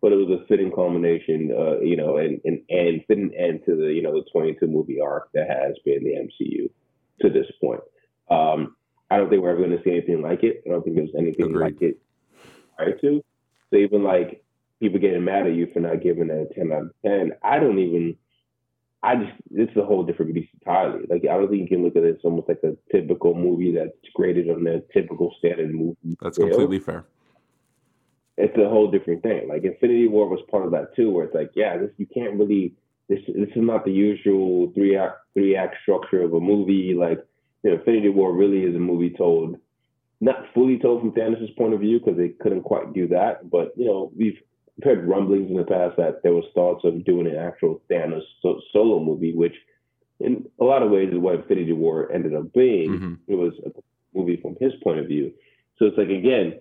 [0.00, 3.76] but it was a fitting culmination, uh, you know, and, and and fitting end to
[3.76, 6.70] the you know the 22 movie arc that has been the MCU
[7.20, 7.80] to this point.
[8.30, 8.76] Um,
[9.10, 10.62] I don't think we're ever going to see anything like it.
[10.66, 11.60] I don't think there's anything Agreed.
[11.60, 11.98] like it
[12.76, 13.22] prior to.
[13.70, 14.42] So even like
[14.80, 17.58] people getting mad at you for not giving it a 10 out of 10, I
[17.58, 18.16] don't even.
[19.02, 21.06] I just it's a whole different beast entirely.
[21.08, 23.72] Like I don't think you can look at it as almost like a typical movie
[23.72, 26.16] that's graded on the typical standard movie.
[26.20, 27.04] That's scale completely fair.
[28.36, 29.48] it's a whole different thing.
[29.48, 32.34] Like Infinity War was part of that too, where it's like, yeah, this you can't
[32.34, 32.74] really
[33.08, 36.94] this this is not the usual three act three act structure of a movie.
[36.94, 37.18] Like
[37.62, 39.56] you know, Infinity War really is a movie told
[40.20, 43.50] not fully told from Thanos' point of view because they couldn't quite do that.
[43.50, 44.38] But you know, we've
[44.82, 48.60] heard rumblings in the past that there was thoughts of doing an actual Thanos so-
[48.72, 49.54] solo movie, which
[50.20, 52.90] in a lot of ways is what Infinity War ended up being.
[52.90, 53.18] Mhm.
[53.28, 53.72] It was a
[54.14, 55.32] movie from his point of view.
[55.78, 56.58] So it's like again,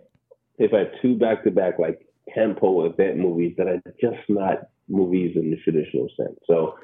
[0.57, 5.35] they've had two back to back like tempo event movies that are just not movies
[5.35, 6.39] in the traditional sense.
[6.47, 6.75] So,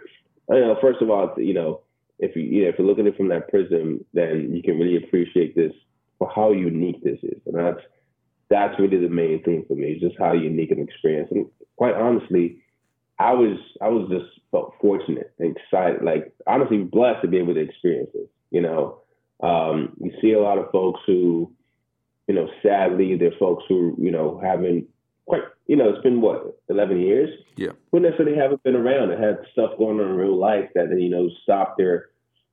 [0.49, 1.81] you know, first of all, you know,
[2.19, 4.79] if you, you know, if you look at it from that prism, then you can
[4.79, 5.73] really appreciate this
[6.17, 7.81] for how unique this is, and that's
[8.49, 11.29] that's really the main thing for me, is just how unique an experience.
[11.31, 12.59] And quite honestly,
[13.19, 17.55] I was I was just felt fortunate and excited, like honestly blessed to be able
[17.55, 18.29] to experience this.
[18.51, 18.99] You know,
[19.41, 21.51] um, you see a lot of folks who,
[22.27, 24.87] you know, sadly, they're folks who you know haven't
[25.25, 27.29] quite, you know, it's been what eleven years.
[27.55, 30.89] Yeah, who necessarily haven't been around and had stuff going on in real life that
[30.97, 32.09] you know stopped their,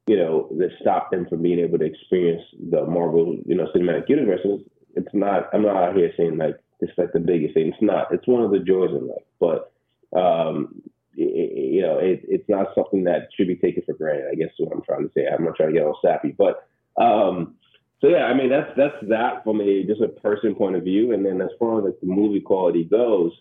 [0.07, 4.09] you know, that stopped them from being able to experience the Marvel, you know, cinematic
[4.09, 4.41] universe.
[4.45, 4.65] And
[4.97, 5.49] it's, not.
[5.53, 7.69] I'm not out here saying like it's like the biggest thing.
[7.69, 8.13] It's not.
[8.13, 9.73] It's one of the joys in life, but
[10.19, 10.83] um,
[11.17, 14.29] it, you know, it, it's not something that should be taken for granted.
[14.33, 15.27] I guess is what I'm trying to say.
[15.27, 16.67] I'm not trying to get all sappy, but
[16.97, 17.55] um,
[18.01, 21.13] so yeah, I mean that's that's that from a just a person point of view,
[21.13, 23.33] and then as far as like the movie quality goes,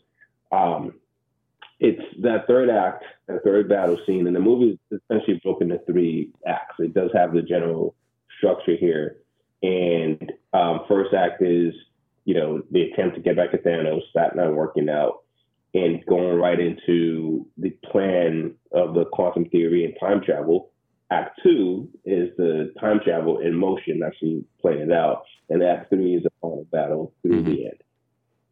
[0.52, 0.94] um,
[1.80, 5.84] it's that third act, that third battle scene, and the movie is essentially broken into
[5.86, 6.76] three acts.
[6.80, 7.94] It does have the general
[8.38, 9.18] structure here,
[9.64, 11.74] and um, first act is
[12.26, 15.24] you know the attempt to get back to Thanos, that not working out
[15.74, 20.70] and going right into the plan of the quantum theory and time travel.
[21.10, 25.24] Act two is the time travel in motion, actually playing it out.
[25.50, 27.52] And act three is the final battle through mm-hmm.
[27.52, 27.84] the end.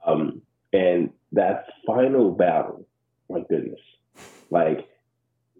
[0.05, 0.41] Um,
[0.74, 2.86] and that final battle,
[3.30, 3.80] my goodness,
[4.49, 4.88] like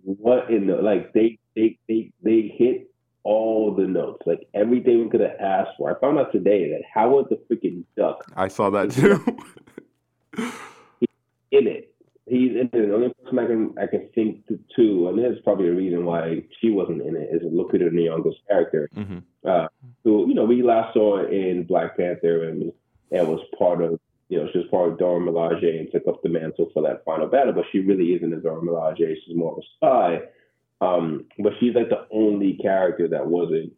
[0.04, 2.91] what in the like they they they they hit
[3.24, 5.96] all the notes, like everything we could have asked for.
[5.96, 8.26] I found out today that Howard the freaking duck.
[8.36, 9.24] I saw that too.
[11.00, 11.10] He's
[11.52, 11.94] in it.
[12.26, 12.72] He's in it.
[12.72, 16.06] The only person I can I can think to, to and there's probably a reason
[16.06, 19.20] why she wasn't in it, is Lupita Nyong'o's character, mm-hmm.
[19.46, 19.68] uh,
[20.04, 22.72] who you know we last saw in Black Panther and
[23.12, 24.00] and was part of
[24.30, 27.04] you know she was part of Dora Milaje and took up the mantle for that
[27.06, 29.16] final battle, but she really isn't a Dora Milaje.
[29.26, 30.22] She's more of a spy.
[30.82, 33.72] Um, but she's like the only character that wasn't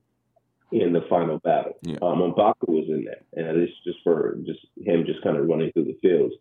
[0.71, 1.77] in the final battle.
[1.83, 1.97] Yeah.
[2.01, 5.71] Um, M'Baku was in there, and it's just for just him just kind of running
[5.73, 6.33] through the fields.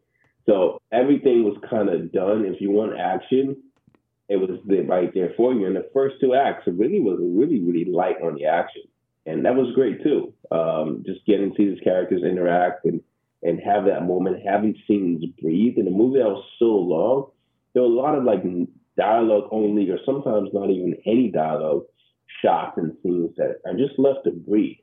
[0.47, 2.45] So everything was kind of done.
[2.47, 3.57] If you want action,
[4.29, 4.51] it was
[4.89, 5.67] right there for you.
[5.67, 8.83] And the first two acts really was really, really light on the action.
[9.27, 10.33] And that was great too.
[10.51, 13.01] Um, just getting to see these characters interact and,
[13.43, 15.77] and have that moment, having scenes breathe.
[15.77, 17.31] In a movie that was so long,
[17.73, 18.43] there were a lot of like
[18.97, 21.85] dialogue only, or sometimes not even any dialogue
[22.43, 24.77] shots and scenes that are just left to breathe.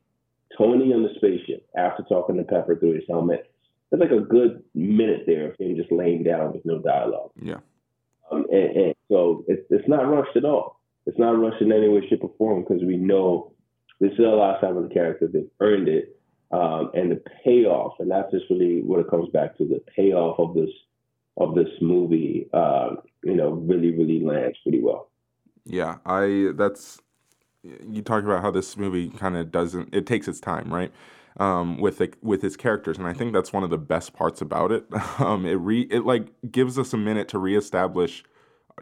[0.58, 3.50] Tony on the spaceship after talking to Pepper through his helmet
[3.90, 7.32] there's like a good minute there of him just laying down with no dialogue.
[7.42, 7.58] Yeah.
[8.32, 10.80] Um, and, and, so it's it's not rushed at all.
[11.08, 13.52] It's not rushed in any way, shape, or form because we know
[14.00, 15.32] this is a lot of the characters.
[15.34, 16.20] They've earned it,
[16.52, 19.66] um, and the payoff, and that's just really what it comes back to.
[19.66, 20.70] The payoff of this
[21.40, 25.10] of this movie, uh, you know, really, really lands pretty well.
[25.66, 27.00] Yeah, I that's
[27.64, 30.92] you talk about how this movie kind of doesn't it takes its time, right?
[31.40, 34.42] um, with the, with his characters, and I think that's one of the best parts
[34.42, 34.86] about it.
[35.20, 38.24] Um, it re it like gives us a minute to reestablish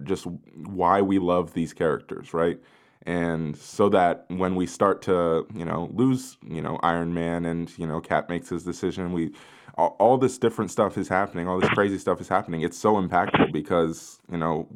[0.04, 0.28] just
[0.68, 2.60] why we love these characters, right?
[3.08, 7.72] And so that when we start to you know lose you know Iron Man and
[7.78, 9.32] you know Cap makes his decision, we
[9.78, 12.62] all, all this different stuff is happening, all this crazy stuff is happening.
[12.62, 14.68] It's so impactful because you know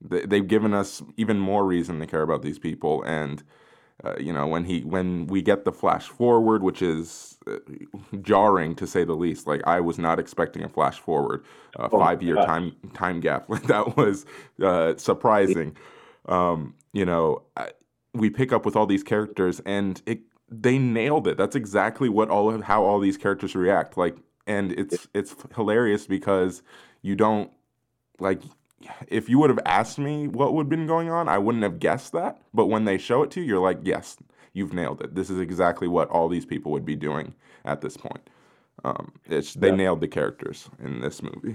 [0.00, 3.02] they've given us even more reason to care about these people.
[3.02, 3.42] And
[4.02, 7.58] uh, you know when he when we get the flash forward which is uh,
[8.22, 11.44] jarring to say the least like i was not expecting a flash forward
[11.76, 13.46] a oh, five year time time gap.
[13.66, 14.26] That was
[14.62, 15.76] uh, surprising.
[16.26, 17.42] Um, you know
[18.14, 22.28] we pick up with all these characters and it they nailed it that's exactly what
[22.28, 24.16] all of how all these characters react like
[24.46, 26.62] and it's it's hilarious because
[27.02, 27.50] you don't
[28.18, 28.40] like
[29.08, 31.78] if you would have asked me what would have been going on, I wouldn't have
[31.78, 32.40] guessed that.
[32.54, 34.16] But when they show it to you, you're like, yes,
[34.52, 35.14] you've nailed it.
[35.14, 37.34] This is exactly what all these people would be doing
[37.64, 38.30] at this point.
[38.84, 39.76] Um, it's they yeah.
[39.76, 41.54] nailed the characters in this movie.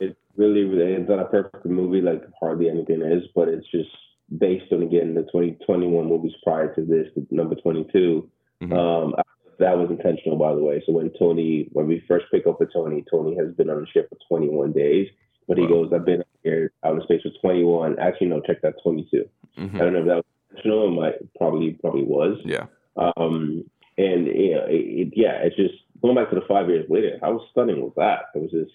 [0.00, 3.90] it's really, really, it's not a perfect movie like hardly anything is, but it's just
[4.38, 8.28] based on again the 2021 movies prior to this, number 22.
[8.62, 8.72] Mm-hmm.
[8.72, 9.14] Um,
[9.58, 10.82] that was intentional, by the way.
[10.86, 13.86] So when Tony, when we first pick up with Tony, Tony has been on the
[13.86, 15.08] ship for 21 days
[15.48, 17.98] but he goes, I've been here out in space for 21.
[17.98, 19.28] Actually, no, check that 22.
[19.58, 19.76] Mm-hmm.
[19.76, 20.88] I don't know if that was intentional.
[20.88, 22.38] It might probably probably was.
[22.44, 22.66] Yeah.
[22.96, 23.64] Um,
[23.98, 27.18] and you know, it, it, yeah, it's just going back to the five years later.
[27.20, 28.26] How stunning was that?
[28.34, 28.70] It was this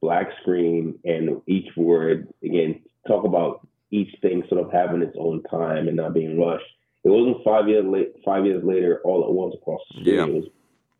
[0.00, 5.42] black screen, and each word again talk about each thing sort of having its own
[5.44, 6.64] time and not being rushed.
[7.04, 10.16] It wasn't five years late, five years later all at once across the screen.
[10.16, 10.24] Yeah.
[10.24, 10.34] It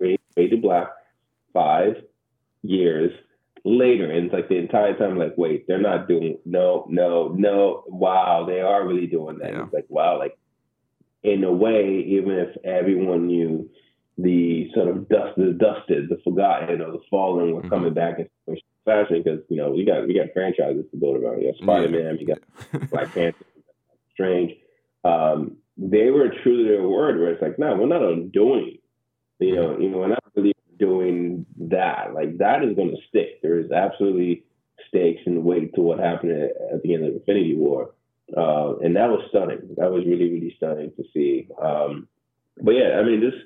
[0.00, 0.88] was fade to black,
[1.52, 1.96] five
[2.62, 3.12] years
[3.64, 7.84] later, and it's like the entire time, like, wait, they're not doing no, no, no.
[7.88, 9.52] Wow, they are really doing that.
[9.52, 9.64] Yeah.
[9.64, 10.38] It's like wow, like
[11.22, 13.68] in a way, even if everyone knew
[14.20, 17.70] the sort of dust, the dusted, the forgotten, or the fallen were Mhm.
[17.70, 18.28] coming back in
[18.84, 21.40] fashion, because you know we got we got franchises to build around.
[21.40, 22.38] You got Spider Man, you got
[22.90, 23.44] Black Panther,
[24.12, 24.52] Strange.
[25.04, 28.78] Um, they were true to their word, where it's like, no, we're not undoing.
[29.38, 32.12] You know, you know, we're not really doing that.
[32.14, 33.40] Like that is going to stick.
[33.42, 34.44] There is absolutely
[34.88, 37.94] stakes and weight to what happened at, at the end of Infinity War,
[38.36, 39.60] uh, and that was stunning.
[39.76, 41.46] That was really, really stunning to see.
[41.62, 42.08] Um,
[42.60, 43.40] but yeah, I mean, there's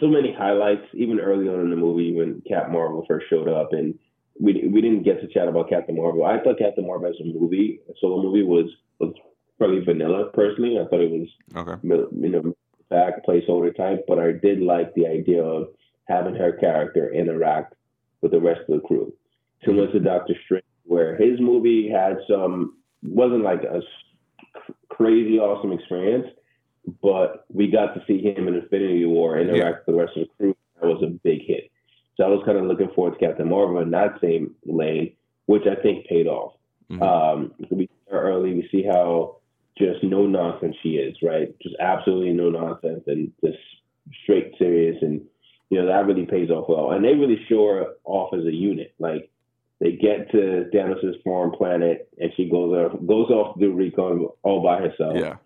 [0.00, 0.86] so many highlights.
[0.94, 3.98] Even early on in the movie, when Cap Marvel first showed up, and
[4.40, 6.24] we we didn't get to chat about Captain Marvel.
[6.24, 8.66] I thought Captain Marvel as a movie, a solo movie, was
[8.98, 9.14] was
[9.58, 10.30] probably vanilla.
[10.32, 11.80] Personally, I thought it was Okay.
[11.84, 12.54] you know
[12.90, 15.68] back placeholder type, but I did like the idea of
[16.06, 17.74] having her character interact
[18.20, 19.12] with the rest of the crew.
[19.64, 20.04] Similar to mm-hmm.
[20.04, 23.80] Doctor Strange, where his movie had some wasn't like a
[24.88, 26.26] crazy awesome experience,
[27.02, 30.34] but we got to see him in Infinity War interact with the rest of the
[30.36, 30.56] crew.
[30.80, 31.70] That was a big hit.
[32.16, 35.12] So I was kind of looking forward to Captain Marvel in that same lane,
[35.46, 36.54] which I think paid off.
[36.90, 37.02] Mhm.
[37.02, 38.54] Um, we see her early.
[38.54, 39.36] We see how
[39.76, 41.52] just no nonsense she is, right?
[41.60, 43.58] Just absolutely no nonsense and just
[44.22, 45.02] straight serious.
[45.02, 45.22] And,
[45.70, 46.92] you know, that really pays off well.
[46.92, 48.92] And they really show her off as a unit.
[48.98, 49.30] Like,
[49.80, 54.28] they get to Thanos' foreign planet and she goes off, goes off to do recon
[54.42, 55.16] all by herself.
[55.16, 55.36] Yeah.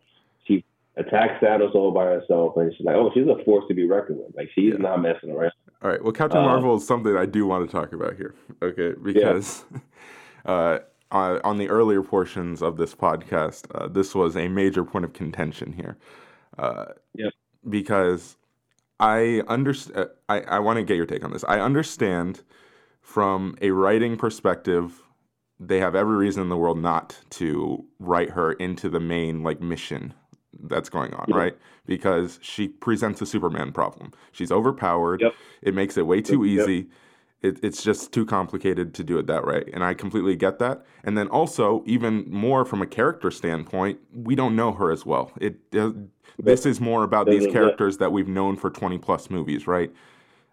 [0.99, 2.57] Attacks Thanos all by herself.
[2.57, 4.35] And she's like, oh, she's a force to be reckoned with.
[4.37, 4.79] Like, she's Yeah.
[4.83, 5.53] not messing around.
[5.83, 6.03] All right.
[6.03, 8.35] Well, Captain Uh, Marvel is something I do want to talk about here.
[8.63, 9.65] Okay, because
[10.47, 10.79] uh,
[11.11, 15.73] on the earlier portions of this podcast, uh, this was a major point of contention
[15.73, 15.97] here.
[16.59, 17.33] Uh, Yep.
[17.69, 18.37] Because
[19.01, 20.09] I understand.
[20.29, 21.45] I I want to get your take on this.
[21.45, 22.43] I understand
[23.01, 25.03] from a writing perspective.
[25.61, 29.61] They have every reason in the world not to write her into the main like
[29.61, 30.15] mission
[30.65, 31.37] that's going on, Yeah.
[31.37, 31.57] right?
[31.87, 34.13] Because she presents a Superman problem.
[34.33, 35.21] She's overpowered.
[35.21, 35.35] Yep.
[35.63, 36.61] It makes it way too Yep.
[36.69, 36.89] easy.
[37.41, 39.65] It, it's just too complicated to do it that way.
[39.73, 40.85] And I completely get that.
[41.05, 45.31] And then also, even more from a character standpoint, we don't know her as well.
[45.41, 45.95] It does,
[46.39, 49.93] This is more about these characters that we've known for 20 plus movies, right?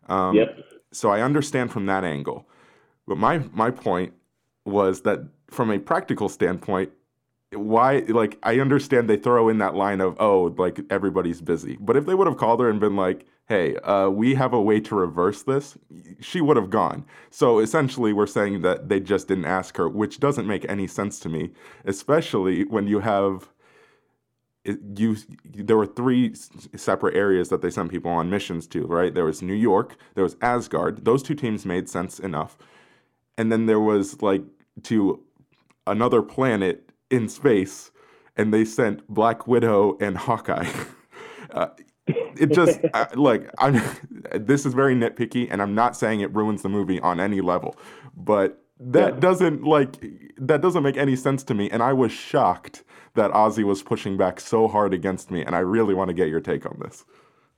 [0.10, 0.60] Um, Yep.
[0.92, 2.48] So I understand from that angle.
[3.08, 4.14] But my, my point
[4.66, 5.20] was that
[5.50, 6.92] from a practical standpoint,
[7.56, 11.78] why like I understand they throw in that line of oh like everybody's busy.
[11.80, 14.62] But if they would have called her and been like, "Hey, uh, we have a
[14.62, 15.78] way to reverse this,"
[16.20, 17.06] she would have gone.
[17.32, 21.20] So essentially, we're saying that they just didn't ask her, which doesn't make any sense
[21.22, 21.52] to me,
[21.86, 23.50] especially when you have
[24.98, 26.34] you there were three
[26.76, 29.14] separate areas that they sent people on missions to, right?
[29.14, 31.06] There was New York, there was Asgard.
[31.06, 32.58] Those two teams made sense enough.
[33.38, 34.44] And then there was like
[34.84, 35.22] to
[35.86, 37.92] another planet in space
[38.38, 40.70] and they sent Black Widow and Hawkeye.
[41.52, 41.68] uh,
[42.38, 43.82] it just I, like I'm
[44.34, 47.76] this is very nitpicky and I'm not saying it ruins the movie on any level,
[48.16, 49.20] but that Yeah.
[49.20, 50.04] doesn't like
[50.38, 52.84] that doesn't make any sense to me and I was shocked
[53.16, 56.28] that Ozzy was pushing back so hard against me and I really want to get
[56.28, 57.06] your take on this.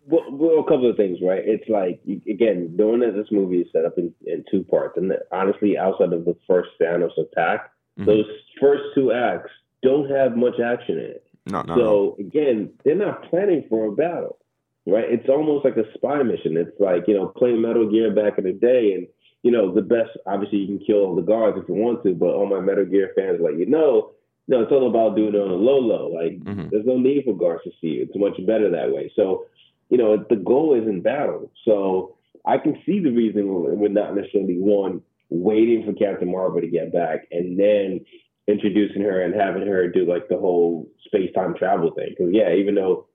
[0.06, 1.42] Well, well, a couple of things, right?
[1.44, 2.00] It's like
[2.30, 5.78] again, knowing that this movie is set up in, in two parts, and that honestly,
[5.78, 8.06] outside of the first Thanos attack, Mhm.
[8.06, 8.26] those
[8.60, 9.52] first two acts
[9.84, 11.24] don't have much action in it.
[11.50, 14.38] No, no, so again, they're not planning for a battle,
[14.86, 15.10] right?
[15.10, 16.58] It's almost like a spy mission.
[16.58, 19.08] It's like you know, playing Metal Gear back in the day, and
[19.44, 20.10] you know, the best.
[20.26, 22.86] Obviously, you can kill all the guards if you want to, but all my Metal
[22.86, 24.12] Gear fans, like you know,
[24.50, 26.10] no, it's all about doing it on a low low.
[26.10, 26.70] Like Mhm.
[26.70, 28.04] there's no need for guards to see you.
[28.04, 29.10] It's much better that way.
[29.16, 29.46] So,
[29.90, 31.50] you know, the goal is in battle.
[31.64, 32.16] So
[32.46, 33.48] I can see the reason
[33.80, 38.06] we're not necessarily one waiting for Captain Marvel to get back and then
[38.48, 42.10] introducing her and having her do like the whole space time travel thing.
[42.10, 43.08] Because yeah, even though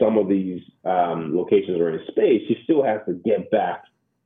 [0.00, 3.82] some of these um, locations are in space, she still has to get back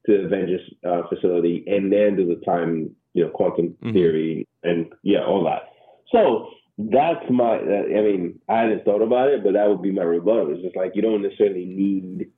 [0.06, 3.92] to the Avengers uh, facility and then do the time, you know, quantum Mhm.
[3.92, 5.70] theory and yeah, all that.
[6.10, 6.48] So
[6.78, 7.58] that's my.
[7.58, 10.52] I mean, I hadn't thought about it, but that would be my rebuttal.
[10.52, 12.30] It's just like you don't necessarily need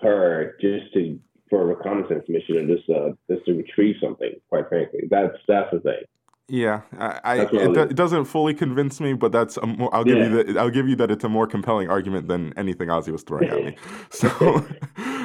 [0.00, 1.18] her just to
[1.50, 4.32] for a reconnaissance mission or just uh, just to retrieve something.
[4.48, 6.02] Quite frankly, that's that's the thing.
[6.50, 10.02] Yeah, I, I it, do- it doesn't fully convince me, but that's a more, I'll
[10.02, 10.28] give Yeah.
[10.30, 13.22] you that I'll give you that it's a more compelling argument than anything Ozzy was
[13.22, 13.76] throwing at me.
[14.10, 14.28] So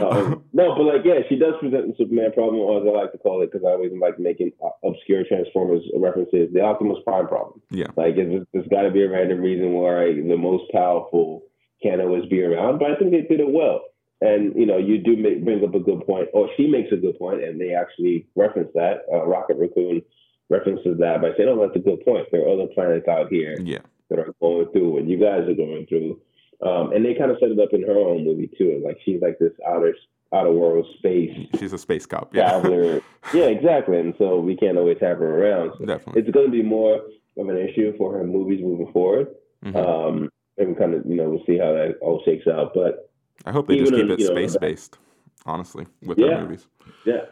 [0.03, 3.11] Um, no, but like yeah, she does present the Superman problem, or as I like
[3.13, 6.49] to call it, because I always like making uh, obscure Transformers references.
[6.51, 7.61] The Optimus Prime problem.
[7.69, 11.43] yeah, Like, it's, there's got to be a random reason why the most powerful
[11.81, 13.81] can't always be around, but I think they did it well.
[14.23, 16.95] And you know, you do make, bring up a good point, or she makes a
[16.97, 19.03] good point, and they actually reference that.
[19.11, 20.01] Uh, Rocket Raccoon
[20.49, 22.27] references that by saying, "Oh, that's a good point.
[22.31, 23.79] There are other planets out here Yeah.
[24.09, 26.19] that are going through what you guys are going through."
[26.61, 28.81] Um, and they kind of set it up in her own movie too.
[28.85, 29.93] Like she's like this outer
[30.31, 32.33] outer world space She's a space cop.
[32.33, 32.49] Yeah.
[32.61, 33.01] traveler.
[33.33, 33.99] yeah, exactly.
[33.99, 35.73] And so we can't always have her around.
[35.77, 36.21] So Definitely.
[36.21, 37.01] it's going to be more
[37.37, 39.27] of an issue for her movies moving forward.
[39.65, 39.75] Mhm.
[39.75, 42.73] Um, and we kind of, you know, we'll see how that all shakes out.
[42.73, 43.09] But
[43.45, 44.97] I hope they just keep it space based,
[45.45, 46.27] honestly, with Yeah.
[46.27, 46.67] their movies.
[47.05, 47.25] yeah,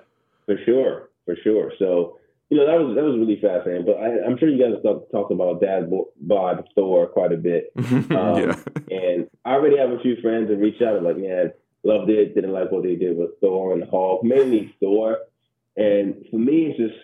[0.45, 1.71] for sure, for sure.
[1.79, 2.17] So
[2.49, 3.85] you know that was that was really fascinating.
[3.85, 7.37] But I, I'm sure you guys talked talked about Dad Bo- Bod Thor quite a
[7.37, 7.71] bit.
[7.77, 8.55] Um, yeah.
[8.91, 11.53] And I already have a few friends that reached out and like, man,
[11.83, 15.17] loved it, didn't like what they did with Thor and Hulk, mainly Thor.
[15.77, 16.99] And for me, it's just,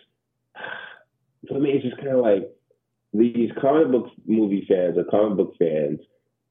[1.48, 2.52] for me, it's just kind of like
[3.14, 5.99] these comic book movie fans or comic book fans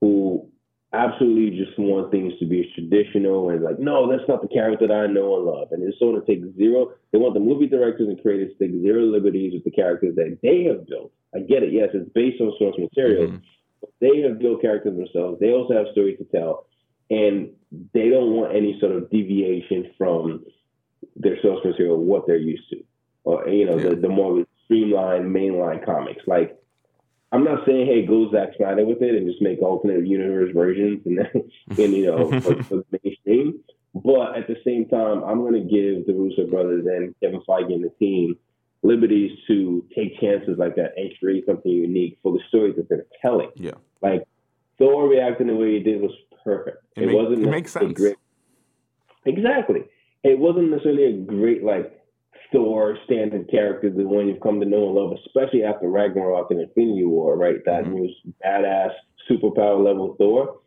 [0.00, 0.48] who
[0.96, 4.94] absolutely just want things to be traditional and like, no, that's not the character that
[4.94, 5.68] I know and love.
[5.72, 8.80] And it's sort of take zero, they want the movie directors and creators to take
[8.82, 11.12] zero liberties with the characters that they have built.
[11.34, 11.72] I get it.
[11.72, 13.28] Yes, it's based on source material.
[13.28, 13.40] Mhm.
[14.00, 15.38] They have built characters themselves.
[15.38, 16.66] They also have stories to tell.
[17.10, 17.50] And
[17.92, 20.44] they don't want any sort of deviation from
[21.14, 22.82] their source material, what they're used to.
[23.24, 23.90] Or, you know, Yeah.
[23.90, 26.26] the, the more streamlined, mainline comics.
[26.26, 26.56] Like,
[27.32, 31.02] I'm not saying, hey, go Zack Snyder with it and just make alternate universe versions
[31.04, 31.50] and, then,
[31.84, 33.60] and you know, for, for the mainstream.
[33.94, 37.72] But at the same time, I'm going to give the Russo brothers and Kevin Feige
[37.72, 38.36] and the team
[38.82, 43.06] liberties to take chances like that and create something unique for the stories that they're
[43.22, 43.50] telling.
[43.56, 43.72] Yeah.
[44.02, 44.22] Like
[44.78, 46.12] Thor reacting the way he did was
[46.44, 46.84] perfect.
[46.94, 47.92] It It, make- wasn't it makes sense.
[47.94, 48.16] Great.
[49.24, 49.84] Exactly.
[50.22, 51.92] It wasn't necessarily a great like
[52.52, 56.60] Thor standard character, the one you've come to know and love, especially after Ragnarok and
[56.60, 57.64] Infinity War, right?
[57.64, 58.00] That Mhm.
[58.00, 58.10] was
[58.44, 58.92] badass
[59.28, 60.58] superpower level Thor.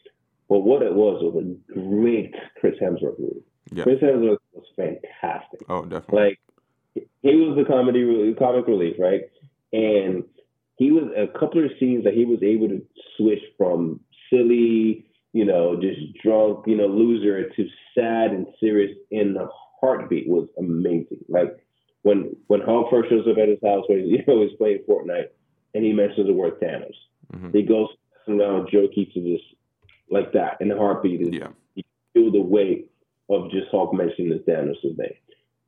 [0.49, 3.43] But what it was was a great Chris Hemsworth movie.
[3.71, 3.83] Yeah.
[3.83, 6.37] Chris Hemsworth was fantastic Oh, definitely.
[6.95, 9.29] like he was the comedy comic relief, right?
[9.71, 10.23] And
[10.77, 12.81] he was a couple of scenes that he was able to
[13.15, 13.99] switch from
[14.29, 19.47] silly, you know, just drunk, you know, loser to sad and serious in the
[19.79, 21.23] heartbeat was amazing.
[21.27, 21.55] Like
[22.03, 25.27] when when Hulk first shows up at his house when you know he's playing Fortnite
[25.73, 26.95] and he mentions the word Thanos.
[27.33, 27.53] Mhm.
[27.53, 27.87] He goes
[28.27, 29.43] around Joe keeps it just
[30.09, 31.21] like that in a heartbeat.
[31.21, 31.49] Is Yeah.
[32.13, 32.89] feel the weight
[33.29, 35.13] of just Hulk mentioning the Thanos' name.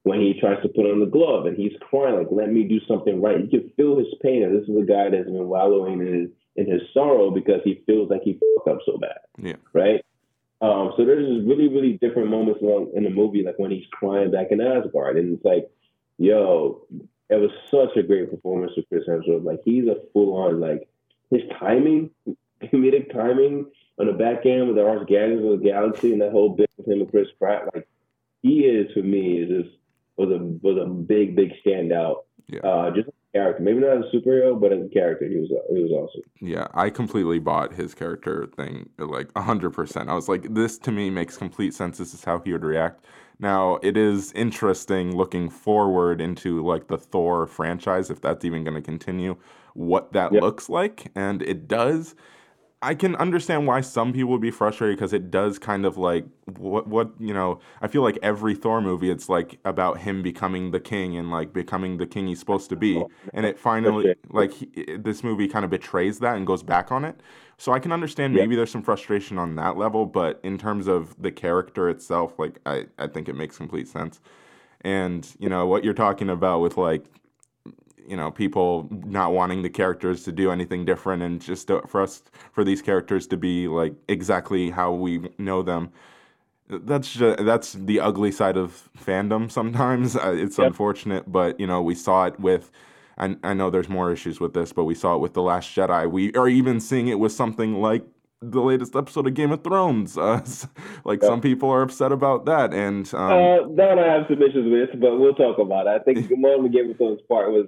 [0.03, 2.79] When he tries to put on the glove and he's crying, like, let me do
[2.87, 3.39] something right.
[3.39, 4.41] You can feel his pain.
[4.41, 7.83] And this is a guy that's been wallowing in his, in his sorrow because he
[7.85, 9.57] feels like he fucked up so bad, Yeah.
[9.73, 10.03] right?
[10.61, 13.85] Um, so there's just really, really different moments along in the movie, like when he's
[13.91, 15.17] crying back in Asgard.
[15.17, 15.69] And it's like,
[16.17, 16.81] yo,
[17.29, 19.43] it was such a great performance with Chris Hemsworth.
[19.43, 20.88] Like, he's a full on, like,
[21.29, 22.09] his timing,
[22.63, 23.65] comedic timing
[23.99, 26.69] on the back end with the Arch Guardians of the Galaxy and that whole bit
[26.77, 27.88] with him and Chris Pratt, like
[28.41, 29.77] he is for me is just
[30.17, 32.23] was a was a big big standout.
[32.47, 32.59] Yeah.
[32.61, 35.81] Uh, just character, maybe not as a superhero, but as a character, he was he
[35.81, 36.21] was awesome.
[36.41, 40.09] Yeah, I completely bought his character thing like 100%.
[40.09, 41.97] I was like, this to me makes complete sense.
[41.97, 43.05] This is how he would react.
[43.41, 48.76] Now, it is interesting looking forward into like the Thor franchise, if that's even going
[48.76, 49.38] to continue,
[49.73, 50.41] what that Yep.
[50.41, 51.11] looks like.
[51.15, 52.15] And it does.
[52.84, 56.26] I can understand why some people would be frustrated because it does kind of like
[56.57, 57.59] what what you know.
[57.81, 61.53] I feel like every Thor movie, it's like about him becoming the king and like
[61.53, 65.47] becoming the king he's supposed to be, oh, and it finally like he, this movie
[65.47, 67.19] kind of betrays that and goes back on it.
[67.61, 68.41] So I can understand Yeah.
[68.41, 72.59] maybe there's some frustration on that level, but in terms of the character itself, like
[72.65, 74.19] I I think it makes complete sense.
[74.83, 77.05] And you know what you're talking about with like
[78.07, 82.23] you know people not wanting the characters to do anything different and just for us
[82.51, 85.91] for these characters to be like exactly how we know them
[86.69, 90.67] that's just, that's the ugly side of fandom sometimes Uh, it's Yep.
[90.67, 92.71] unfortunate but you know we saw it with
[93.17, 95.69] I, I know there's more issues with this but we saw it with the last
[95.75, 98.03] jedi we are even seeing it with something like
[98.41, 100.43] the latest episode of game of thrones uh,
[101.05, 101.29] like Yep.
[101.29, 104.99] some people are upset about that and um, uh, that I have some issues with,
[104.99, 105.89] but we'll talk about it.
[105.91, 107.67] I think the Game of Thrones part was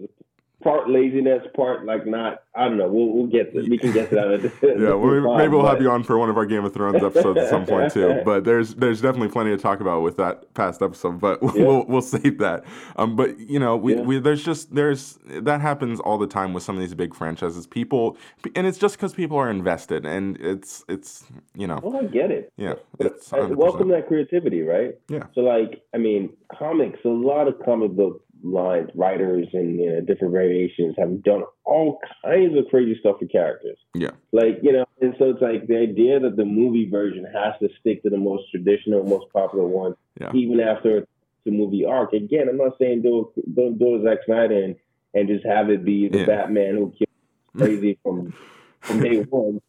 [0.63, 2.39] part laziness, part like not.
[2.55, 2.87] I don't know.
[2.87, 4.51] We'll we'll get to, we can get to that.
[4.63, 7.03] yeah, well, maybe, maybe we'll have you on for one of our Game of Thrones
[7.03, 8.21] episodes at some point too.
[8.25, 11.19] But there's there's definitely plenty to talk about with that past episode.
[11.19, 12.63] But we'll we'll save that.
[12.95, 14.01] Um, but you know, we, Yeah.
[14.01, 17.65] we there's just there's that happens all the time with some of these big franchises.
[17.67, 18.17] People,
[18.55, 21.25] and it's just because people are invested, and it's it's
[21.55, 22.51] you know, Well, I get it.
[22.57, 23.55] yeah, it's 100%.
[23.55, 24.95] welcome that creativity, right?
[25.09, 25.23] Yeah.
[25.35, 26.99] So, like, I mean, comics.
[27.05, 31.99] A lot of comic book lines, writers, and you know, different variations have done all
[32.23, 33.77] kinds of crazy stuff for characters.
[33.95, 34.11] Yeah.
[34.31, 37.69] Like you know, and so it's like the idea that the movie version has to
[37.79, 40.31] stick to the most traditional, most popular one, Yeah.
[40.33, 41.07] even after
[41.45, 42.13] the movie arc.
[42.13, 44.75] Again, I'm not saying do do as Zack Snyder and,
[45.13, 46.25] and just have it be the Yeah.
[46.25, 47.09] Batman who kills
[47.57, 48.33] crazy from
[48.81, 49.61] from day one.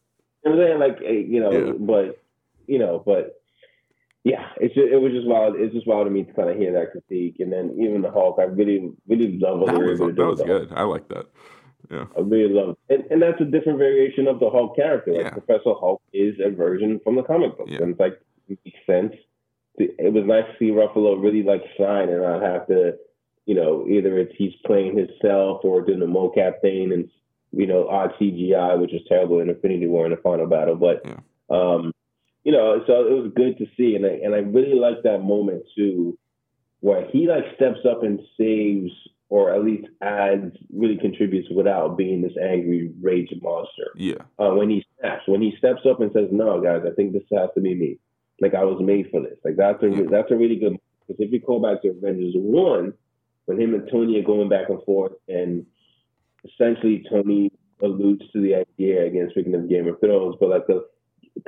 [0.44, 0.78] You know what I'm saying?
[0.78, 1.72] Like, eh, you know, Yeah.
[1.78, 2.18] but
[2.66, 3.40] you know, but
[4.24, 5.54] yeah, it's just, it was just wild.
[5.56, 8.10] It's just wild to me to kind of hear that critique, and then even the
[8.10, 10.22] Hulk, I really, really love what That they were was able to do.
[10.22, 10.72] that was good.
[10.74, 11.26] I like that.
[11.90, 12.06] Yeah.
[12.16, 12.94] I really love it.
[12.94, 15.12] And, and that's a different variation of the Hulk character.
[15.12, 15.30] Like Yeah.
[15.30, 17.82] Professor Hulk is a version from the comic book, Yeah.
[17.82, 18.18] And it's like
[18.48, 19.12] it makes sense.
[19.76, 22.94] It was nice to see Ruffalo really like shine and not have to,
[23.44, 27.08] you know, either it's he's playing himself or doing the mocap thing and
[27.52, 30.76] you know, odd CGI, which was terrible in Infinity War in the final battle.
[30.76, 31.18] But Yeah.
[31.50, 31.92] um,
[32.44, 35.18] you know, so it was good to see and I and I really liked that
[35.18, 36.18] moment too
[36.80, 38.92] where he like steps up and saves
[39.30, 43.90] or at least adds really contributes without being this angry rage monster.
[43.96, 44.22] Yeah.
[44.38, 47.22] Uh, when he snaps, when he steps up and says, "No, guys, I think this
[47.32, 47.98] has to be me.
[48.40, 50.02] Like I was made for this." Like that's a Yeah.
[50.10, 50.78] that's a really good.
[51.06, 52.92] Because if you call back to Avengers one,
[53.46, 55.66] when him and Tony are going back and forth, and
[56.44, 57.50] essentially Tony
[57.82, 60.86] alludes to the idea again, speaking of Game of Thrones, but like the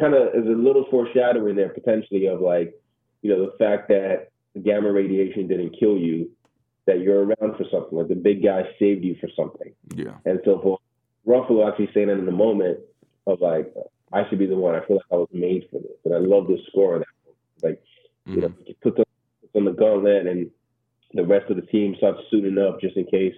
[0.01, 2.75] kind of is a little foreshadowing there potentially of like,
[3.23, 6.31] you know, the fact that the gamma radiation didn't kill you,
[6.87, 7.99] that you're around for something.
[7.99, 9.73] Like the big guy saved you for something.
[9.95, 10.15] Yeah.
[10.25, 10.79] And so for
[11.27, 12.79] Ruffalo actually saying that in the moment
[13.27, 13.73] of like,
[14.13, 14.75] I should be the one.
[14.75, 15.97] I feel like I was made for this.
[16.05, 17.67] And I love the score of that.
[17.67, 17.83] Like,
[18.27, 18.69] you know, Mhm.
[18.69, 19.01] on, puts
[19.55, 20.51] on the gauntlet and
[21.15, 23.35] the rest of the team starts suiting up just in case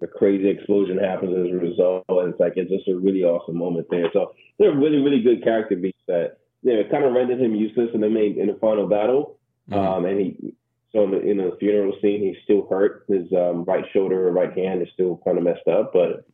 [0.00, 2.04] the crazy explosion happens as a result.
[2.08, 4.06] And it's like, it's just a really awesome moment there.
[4.12, 7.54] So they're really, really good character beats that, you know, it kind of rendered him
[7.54, 9.38] useless in the main, in the final battle.
[9.70, 9.76] Mhm.
[9.76, 10.54] Um, and he,
[10.92, 13.04] so in the, in the funeral scene, he's still hurt.
[13.08, 15.92] His um, right shoulder or right hand is still kind of messed up.
[15.92, 16.24] But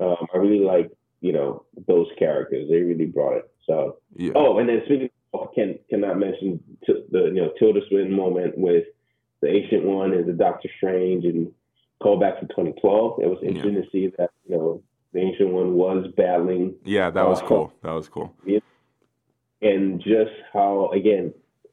[0.00, 2.68] um, I really like, you know, those characters.
[2.68, 3.50] They really brought it.
[3.66, 4.32] So, Yeah.
[4.34, 8.56] oh, and then speaking, of, can cannot mention t- the you know Tilda Swinton moment
[8.58, 8.84] with
[9.40, 11.50] the Ancient One and the Doctor Strange and
[12.04, 13.20] call back to 2012.
[13.22, 14.82] It was interesting to see that you know
[15.12, 17.72] the Ancient One was battling Yeah, that was Uh, cool.
[17.82, 18.32] That was cool.
[19.62, 21.32] and just how again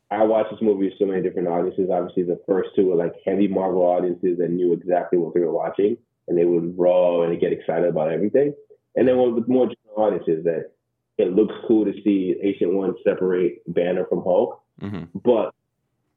[0.10, 1.90] I watched this movie with so many different audiences.
[1.90, 5.54] Obviously, the first two were like heavy Marvel audiences that knew exactly what they were
[5.54, 5.96] watching,
[6.28, 8.54] and they would raw and get excited about everything.
[8.96, 10.72] And then with more general audiences that
[11.18, 15.54] it looks cool to see Ancient One separate Banner from Hulk, hmm but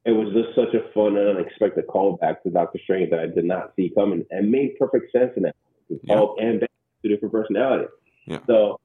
[0.05, 3.44] it was just such a fun and unexpected callback to Doctor Strange that I did
[3.44, 5.56] not see coming, and made perfect sense in that.
[5.89, 6.26] Yeah.
[6.39, 6.68] And Banner,
[7.02, 7.89] two different personalities.
[8.26, 8.39] Yeah.
[8.47, 8.81] So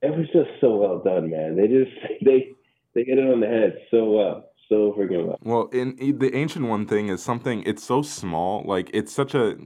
[0.00, 1.56] it was just so well done, man.
[1.56, 1.90] They just
[2.24, 2.52] they
[2.94, 5.38] they hit it on the head so well, so freaking well.
[5.42, 7.62] Well, in, in the ancient one thing is something.
[7.64, 8.64] It's so small.
[8.66, 9.56] Like it's such a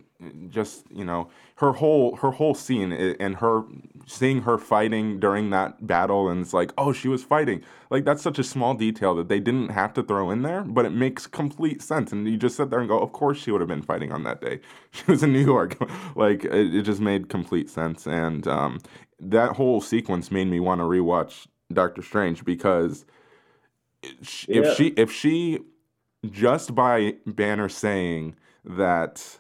[0.49, 3.63] just you know her whole her whole scene and her
[4.09, 7.63] seeing her fighting during that battle and it's like oh she was fighting.
[7.91, 10.85] Like that's such a small detail that they didn't have to throw in there but
[10.87, 12.13] it makes complete sense.
[12.13, 14.23] And you just sit there and go of course she would have been fighting on
[14.25, 14.61] that day.
[14.93, 15.77] She was in New York.
[16.17, 18.07] Like it, it just made complete sense.
[18.07, 18.79] And um,
[19.21, 23.05] that whole sequence made me want to rewatch Doctor Strange because
[24.23, 24.63] sh- Yeah.
[24.63, 25.59] if she if she
[26.31, 29.39] just by Banner saying that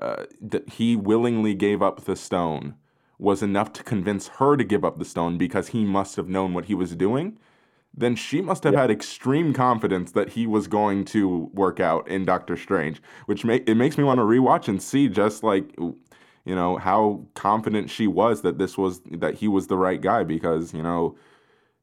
[0.00, 2.74] uh, that he willingly gave up the stone
[3.18, 6.54] was enough to convince her to give up the stone because he must have known
[6.54, 7.36] what he was doing,
[7.94, 12.24] then she must have had extreme confidence that he was going to work out in
[12.24, 16.78] Doctor Strange, which it makes me want to rewatch and see just like you know
[16.78, 20.82] how confident she was that this was that he was the right guy because you
[20.82, 21.16] know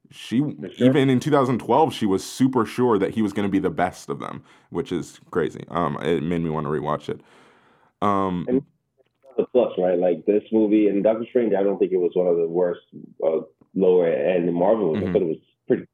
[0.10, 0.70] she sure.
[0.78, 4.10] even in 2012 she was super sure that he was going to be the best
[4.10, 5.66] of them which is crazy.
[5.70, 7.22] Um it made me want to rewatch it.
[8.02, 8.64] Um And-
[9.38, 10.00] The plus, right?
[10.00, 12.82] Like this movie and Doctor Strange, I don't think it was one of the worst
[13.26, 13.42] uh,
[13.74, 15.10] lower end Marvel movies.
[15.10, 15.14] Mhm.
[15.14, 15.38] thought it was
[15.68, 15.86] pretty.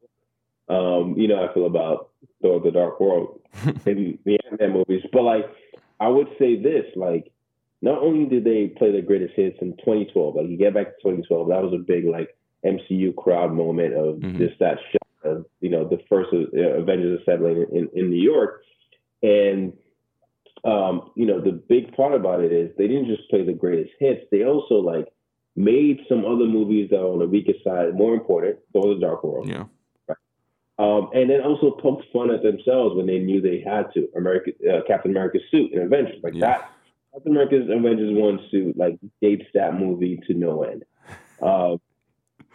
[0.69, 2.09] Um, you know, how I feel about
[2.41, 3.41] Thor: The Dark World
[3.85, 5.45] in the Ant-Man movies, but like
[5.99, 7.31] I would say this, like
[7.81, 10.93] not only did they play the greatest hits in 2012, like you get back to
[11.03, 14.38] 2012, that was a big like MCU crowd moment of Mhm.
[14.38, 15.01] just that shot
[15.31, 18.61] of you know the first uh, Avengers assembling in, in New York,
[19.23, 19.73] and
[20.63, 23.91] um, you know the big part about it is they didn't just play the greatest
[23.99, 25.07] hits, they also like
[25.55, 28.57] made some other movies that are on the weaker side more important.
[28.73, 29.47] Thor: The Dark World.
[29.49, 29.65] yeah
[30.79, 34.07] Um, and then also poked fun at themselves when they knew they had to.
[34.15, 36.39] America, uh, Captain America's suit in Avengers, like Yeah.
[36.47, 36.69] that.
[37.13, 40.83] Captain America's Avengers one suit like dates that movie to no end.
[41.41, 41.79] Um,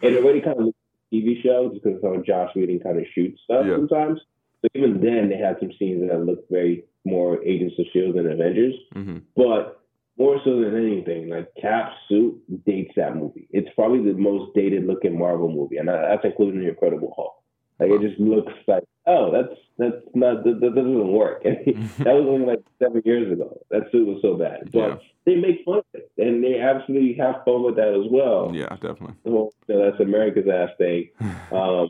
[0.01, 0.77] it already kind of looks
[1.11, 3.75] like TV show just because how Josh Whedon kind of shoots stuff Yeah.
[3.77, 4.19] sometimes.
[4.61, 8.29] So even then, they had some scenes that looked very more Agents of Shield than
[8.31, 9.73] Avengers, hmm but
[10.19, 13.47] more so than anything, like Cap suit dates that movie.
[13.51, 17.35] It's probably the most dated looking Marvel movie, and that's including the Incredible Hulk.
[17.79, 21.43] Like it just looks like, oh, that's that's not that, that doesn't work.
[21.43, 21.55] that
[22.17, 23.59] was only like seven years ago.
[23.69, 24.95] That suit was so bad, but Yeah.
[25.25, 28.49] they make fun of it, and they absolutely have fun with that as well.
[28.55, 29.13] Yeah, definitely.
[29.23, 31.09] So that's America's ass thing.
[31.51, 31.89] Um,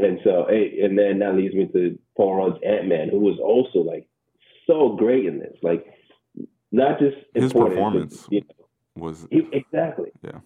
[0.00, 3.80] and so, and then that leads me to Paul Rudd's Ant Man, who was also
[3.80, 4.06] like
[4.68, 5.56] so great in this.
[5.62, 5.84] Like,
[6.70, 8.26] not just His important, performance.
[8.30, 8.66] you know,
[9.04, 10.10] Was he, exactly.
[10.22, 10.40] Yeah.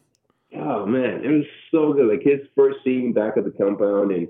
[0.55, 2.09] Oh man, it was so good.
[2.09, 4.29] Like his first scene back at the compound, and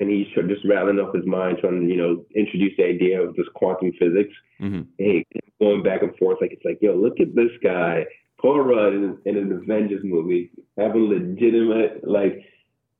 [0.00, 3.34] and he's just rattling off his mind, trying to you know introduce the idea of
[3.36, 4.34] this quantum physics.
[4.58, 5.24] hmm Hey,
[5.60, 8.04] going back and forth, like it's like, yo, look at this guy,
[8.40, 12.44] Paul Rudd, in, in an Avengers movie, having legitimate like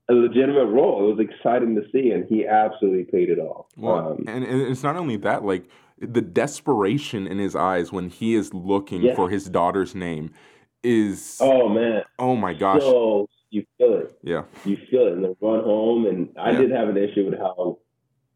[0.09, 1.07] a legitimate role.
[1.11, 3.67] It was exciting to see, and he absolutely paid it off.
[3.77, 5.65] Well, Um, and, and it's not only that, like
[5.99, 9.15] the desperation in his eyes when he is looking Yeah.
[9.15, 10.31] for his daughter's name
[10.83, 12.81] is oh man, oh my gosh.
[12.81, 14.17] so you feel it.
[14.21, 14.43] yeah.
[14.65, 16.05] you feel it in the run home.
[16.05, 16.57] And I Yeah.
[16.61, 17.79] did have an issue with how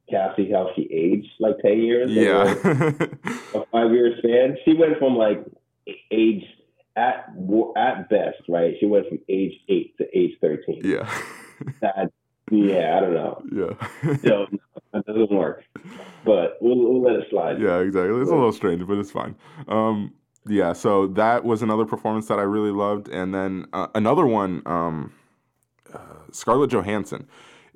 [0.10, 2.10] Cassie, how she aged like 10 years.
[2.10, 3.60] like, Yeah.
[3.62, 4.58] a five year span.
[4.66, 5.44] She went from like
[6.12, 6.44] age
[6.96, 7.30] at
[7.76, 8.76] at best, right?
[8.80, 10.82] She went from age eight to age 13.
[10.84, 11.10] yeah.
[11.82, 12.12] That,
[12.52, 13.44] yeah, I don't know.
[14.02, 14.16] yeah.
[14.26, 14.48] So
[14.94, 15.64] that doesn't work.
[16.26, 17.49] But we'll, we'll let it slide.
[17.60, 18.22] Yeah, exactly.
[18.22, 19.36] It's a little strange, but it's fine.
[19.68, 20.14] Um,
[20.48, 24.62] yeah, so that was another performance that I really loved, and then uh, another one,
[24.66, 25.14] um,
[25.94, 26.00] uh,
[26.32, 27.28] Scarlett Johansson.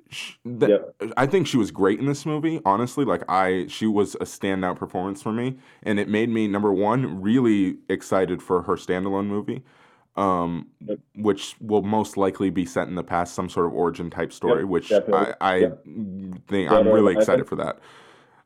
[0.10, 1.14] Sh- that- Yep.
[1.18, 2.62] I think she was great in this movie.
[2.66, 6.72] Honestly, like I, she was a standout performance for me, and it made me number
[6.72, 9.64] one really excited for her standalone movie.
[10.16, 11.00] Um, Yep.
[11.16, 14.62] which will most likely be set in the past, some sort of origin type story.
[14.62, 15.34] Yep, which I, definitely.
[15.42, 15.84] I Yep.
[16.48, 17.80] think I'm really excited for that.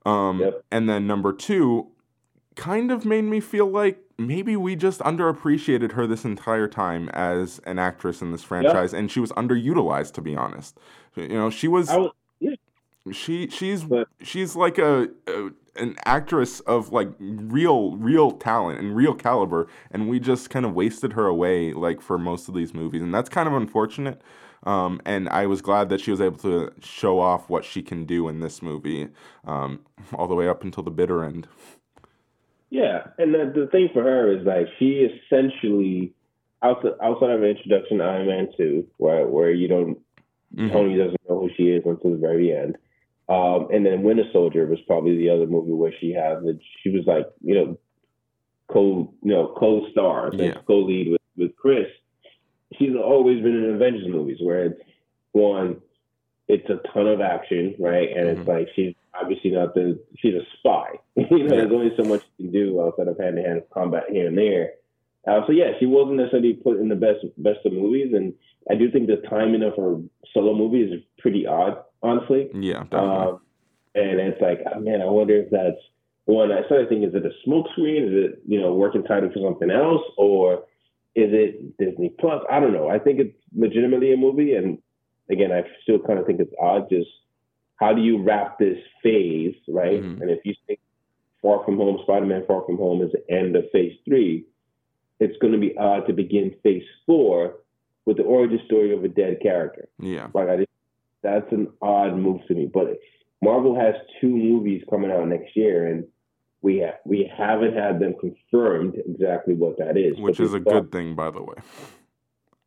[0.08, 0.64] Um, Yep.
[0.72, 1.88] and then number two,
[2.56, 7.60] kind of made me feel like maybe we just underappreciated her this entire time as
[7.66, 10.78] an actress in this franchise, and she was underutilized, to be honest.
[11.16, 12.56] You know, she was was, yeah,
[13.12, 18.96] she she's But- she's like a, a an actress of like real real talent and
[18.96, 22.74] real caliber, and we just kind of wasted her away like for most of these
[22.74, 24.22] movies, and that's kind of unfortunate.
[24.64, 28.06] Um, and I was glad that she was able to show off what she can
[28.06, 29.08] do in this movie,
[29.46, 29.80] um,
[30.14, 31.48] all the way up until the bitter end.
[32.70, 36.14] Yeah, and the, the thing for her is like she essentially
[36.64, 39.98] outside outside of an introduction to Iron Man two, where where you don't
[40.56, 40.72] Mhm.
[40.72, 42.78] Tony doesn't know who she is until the very end.
[43.28, 46.90] Um, and then Winter Soldier was probably the other movie where she had the she
[46.90, 47.78] was like you know
[48.72, 50.56] co you know co star Yeah.
[50.66, 51.88] co lead with with Chris.
[52.78, 54.82] She's always been in Avengers movies where it's
[55.32, 55.78] one,
[56.48, 58.10] it's a ton of action, right?
[58.16, 58.40] And Mhm.
[58.40, 61.00] it's like she's obviously not the she's a spy.
[61.16, 61.62] you know, Yeah.
[61.62, 64.38] there's only so much you can do outside of hand to hand combat here and
[64.38, 64.74] there.
[65.28, 68.34] Uh, so yeah, she wasn't necessarily put in the best best of movies, and
[68.70, 69.98] I do think the timing of her
[70.34, 72.50] solo movie is pretty odd, honestly.
[72.54, 72.98] Yeah, definitely.
[73.10, 73.40] Um,
[73.96, 75.82] and it's like, oh, man, I wonder if that's
[76.26, 76.52] one.
[76.52, 78.08] I started thinking, is it a smokescreen?
[78.08, 80.64] Is it you know working title for something else, or
[81.18, 82.44] is it Disney Plus?
[82.50, 82.88] I don't know.
[82.88, 84.78] I think it's legitimately a movie, and
[85.30, 86.88] again, I still kind of think it's odd.
[86.90, 87.10] Just
[87.78, 90.02] how do you wrap this phase, right?
[90.02, 90.22] Mhm.
[90.22, 90.80] And if you think
[91.42, 94.46] Far From Home, Spider-Man Far From Home is the end of Phase Three,
[95.20, 97.58] it's going to be odd to begin Phase Four
[98.06, 99.90] with the origin story of a dead character.
[100.00, 100.28] yeah.
[100.34, 100.70] Like I just,
[101.24, 102.70] that's an odd move to me.
[102.72, 103.00] But
[103.42, 106.06] Marvel has two movies coming out next year, and
[106.62, 110.18] we ha- we haven't had them confirmed exactly what that is.
[110.20, 111.56] Which is a thought- good thing, by the way.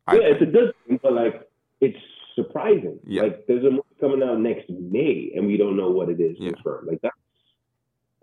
[0.07, 1.49] I yeah, it's a good thing, but like
[1.81, 1.97] it's
[2.35, 2.99] surprising.
[3.05, 3.23] Yeah.
[3.23, 6.37] Like there's a movie coming out next May, and we don't know what it is
[6.39, 6.51] Yeah.
[6.51, 6.87] confirmed.
[6.87, 7.13] Like that.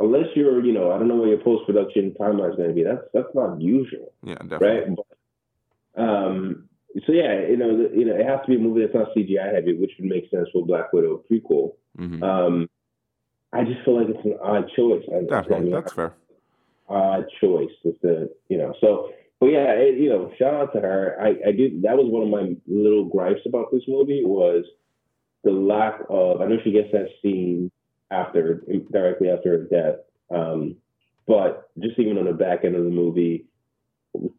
[0.00, 2.74] Unless you're, you know, I don't know what your post production timeline is going to
[2.74, 2.84] be.
[2.84, 4.68] That's that's not usual yeah, definitely.
[4.68, 4.96] right?
[4.96, 6.68] But, um,
[7.06, 9.12] so yeah, you know, the, you know, it has to be a movie that's not
[9.14, 11.72] CGI heavy, which would make sense for Black Widow prequel.
[11.96, 12.70] hmm Um,
[13.52, 15.04] I just feel like it's an odd choice.
[15.28, 16.14] Definitely, that's fair.
[16.88, 17.70] odd choice.
[17.84, 19.10] Just the, you know, so.
[19.40, 21.16] But yeah, it, you know, shout out to her.
[21.20, 21.82] I, I did.
[21.82, 24.64] That was one of my little gripes about this movie was
[25.44, 26.40] the lack of.
[26.40, 27.70] I know she gets that scene
[28.10, 30.00] after directly after her death,
[30.34, 30.76] um,
[31.26, 33.46] but just even on the back end of the movie,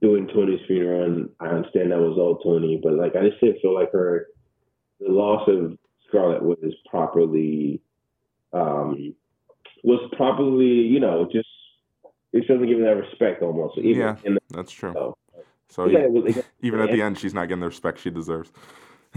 [0.02, 3.62] doing Tony's funeral, and I understand that was all Tony, but like I just didn't
[3.62, 4.28] feel like her
[5.00, 5.78] the loss of
[6.08, 7.82] Scarlett was properly
[8.54, 9.14] um
[9.84, 11.48] was probably, you know, just
[12.34, 13.76] it wasn't given that respect almost.
[13.76, 14.16] So even Yeah.
[14.24, 14.92] the That's true.
[14.94, 15.18] so,
[15.70, 18.52] So yeah, it was, even at the end, she's not getting the respect she deserves.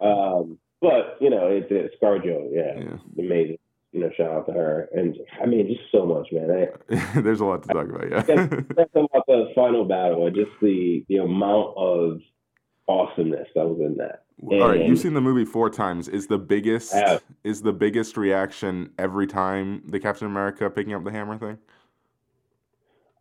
[0.00, 2.96] um, but you know, it's, it's ScarJo, yeah, Yeah.
[3.18, 3.58] amazing.
[3.92, 4.88] you know, shout out to her.
[4.94, 6.50] And I mean, just so much, man.
[6.50, 8.10] I, There's a lot to talk about.
[8.10, 8.22] Yeah.
[8.22, 12.20] That's about the final battle and just the the amount of
[12.88, 14.21] awesomeness that was in that.
[14.40, 16.08] All right, you've seen the movie four times.
[16.08, 16.94] Is the biggest
[17.44, 21.58] is the biggest reaction every time the Captain America picking up the hammer thing?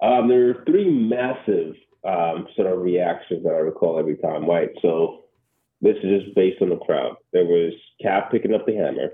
[0.01, 4.69] Um, there are three massive um, sort of reactions that I recall every time, right?
[4.81, 5.25] So
[5.81, 7.17] this is just based on the crowd.
[7.33, 9.09] There was Cap picking up the hammer.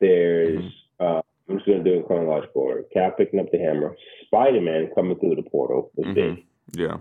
[0.00, 0.62] There's,
[1.00, 2.84] uh, I'm just going to do it in chronological order.
[2.92, 3.96] Cap picking up the hammer.
[4.26, 6.14] Spider Man coming through the portal was Mhm.
[6.14, 6.44] big.
[6.74, 6.98] Yeah.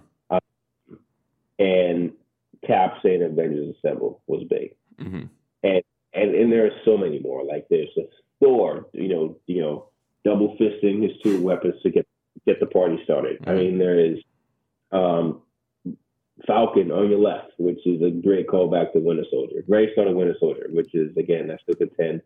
[1.59, 2.13] And
[2.65, 4.75] Cap saying Avengers Assemble was big.
[4.99, 5.23] hmm
[5.63, 5.83] and
[6.13, 7.43] and and there are so many more.
[7.45, 8.01] Like there's a
[8.39, 9.89] Thor, you know, you know,
[10.25, 12.05] double fisting his two weapons to get
[12.45, 13.37] get the party started.
[13.45, 13.57] I Mhm.
[13.57, 14.17] mean, there is
[14.91, 15.41] um,
[16.47, 19.63] Falcon on your left, which is a great callback to Winter Soldier.
[19.67, 22.21] Very start of Winter Soldier, which is again, I still contend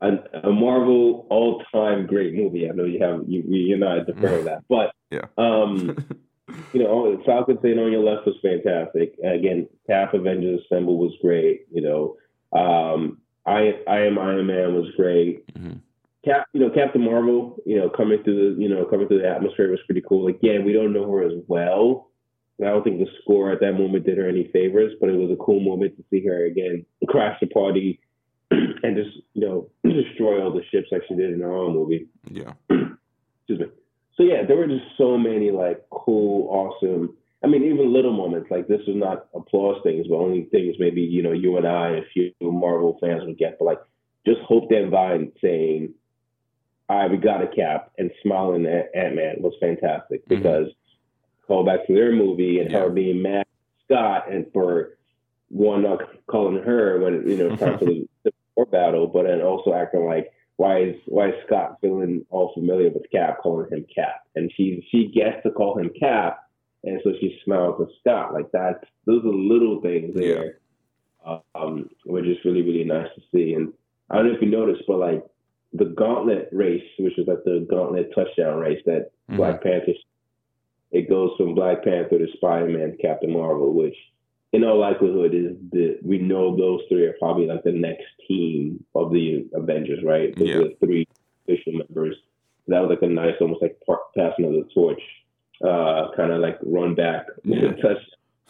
[0.00, 2.68] a, a Marvel all time great movie.
[2.68, 5.26] I know you have you you're not of that, but Yeah.
[5.38, 5.96] um,
[6.72, 9.14] you know, Falcon saying on your left was fantastic.
[9.24, 11.66] Again, Cap Avengers Assemble was great.
[11.72, 12.16] You know,
[12.58, 15.46] um, I I am Iron Man was great.
[15.54, 15.80] Mhm.
[16.24, 19.28] Cap, you know, Captain Marvel, you know, coming through the you know coming through the
[19.28, 20.28] atmosphere was pretty cool.
[20.28, 22.10] Again, we don't know her as well.
[22.60, 25.32] I don't think the score at that moment did her any favors, but it was
[25.32, 27.98] a cool moment to see her again crash the party
[28.50, 32.06] and just you know destroy all the ships like she did in her own movie
[32.30, 32.52] Yeah.
[32.70, 33.66] excuse me.
[34.16, 37.16] So yeah, there were just so many like cool, awesome.
[37.44, 41.00] I mean, even little moments like this was not applause things, but only things maybe
[41.00, 43.58] you know you and I and a few Marvel fans would get.
[43.58, 43.80] But like,
[44.26, 45.94] just Hope Van Dyne saying,
[46.88, 50.36] "All right, we got a cap," and smiling at Ant Man was fantastic mm-hmm.
[50.36, 50.68] because
[51.46, 53.46] call back to their movie and her being mad at
[53.84, 54.98] Scott and for
[55.48, 59.40] one not calling her when you know time for the, the war battle, but then
[59.40, 63.86] also acting like why is why is Scott feeling all familiar with Cap, calling him
[63.94, 66.38] Cap, and she she gets to call him Cap,
[66.84, 68.84] and so she smiles at Scott like that.
[69.06, 70.58] Those are little things there,
[71.54, 73.54] um, which is really really nice to see.
[73.54, 73.72] And
[74.10, 75.24] I don't know if you noticed, but like
[75.72, 79.36] the gauntlet race, which is like the gauntlet touchdown race that Mhm.
[79.36, 79.94] Black Panther,
[80.90, 83.96] it goes from Black Panther to Spider Man, Captain Marvel, which
[84.52, 88.84] in all likelihood is that we know those three are probably like the next team
[88.94, 90.34] of the Avengers, right?
[90.36, 90.58] Those Yeah.
[90.58, 91.06] the three
[91.48, 92.16] official members.
[92.68, 95.02] That was like a nice, almost like par- passing of the torch,
[95.64, 97.72] uh, kind of like run back Yeah.
[97.76, 97.98] touch,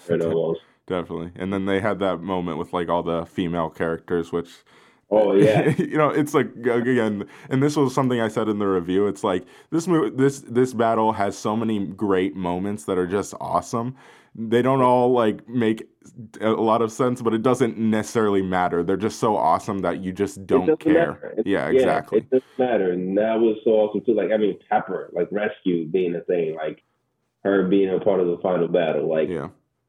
[0.08, 0.60] right, almost.
[0.86, 1.30] Definitely.
[1.36, 4.64] And then they had that moment with like all the female characters, which
[5.14, 8.66] Oh yeah, you know, it's like again, and this was something I said in the
[8.66, 9.06] review.
[9.06, 13.34] It's like this mo- this this battle has so many great moments that are just
[13.40, 13.94] awesome.
[14.34, 15.86] They don't all like make
[16.40, 18.82] a lot of sense, but it doesn't necessarily matter.
[18.82, 21.34] They're just so awesome that you just don't care.
[21.36, 22.18] It- Yeah, exactly.
[22.20, 24.14] it doesn't matter, and that was so awesome too.
[24.14, 26.82] Like I mean, Pepper, like rescue being a thing, like
[27.44, 29.48] her being a part of the final battle, like yeah.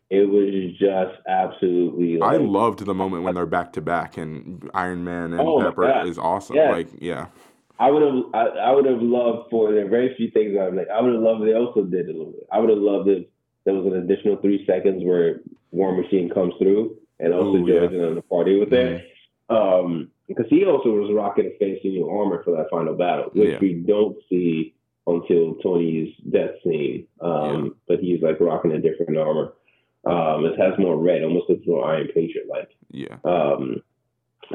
[0.09, 2.21] It was just absolutely.
[2.21, 6.05] I loved the moment when they're back to back and Iron Man and Oh Pepper
[6.05, 6.55] is awesome.
[6.55, 6.71] Yeah.
[6.71, 7.27] Like, yeah.
[7.79, 10.75] I would have, I, I would have loved for there are very few things I'm
[10.75, 10.87] like.
[10.89, 11.43] I would have loved.
[11.43, 12.47] They also did a little bit.
[12.51, 13.25] I would have loved if
[13.65, 17.79] there was an additional three seconds where War Machine comes through and also Ooh, yeah.
[17.79, 19.05] joins in on the party with it.
[19.49, 23.49] Um, because he also was rocking a fancy new armor for that final battle, which
[23.53, 23.59] Yeah.
[23.59, 24.73] we don't see
[25.05, 27.07] until Tony's death scene.
[27.19, 29.53] Um, but he's like rocking a different armor.
[30.05, 32.69] Um, it has more red, almost looks more Iron Patriot like.
[32.91, 33.17] Yeah.
[33.23, 33.81] Um,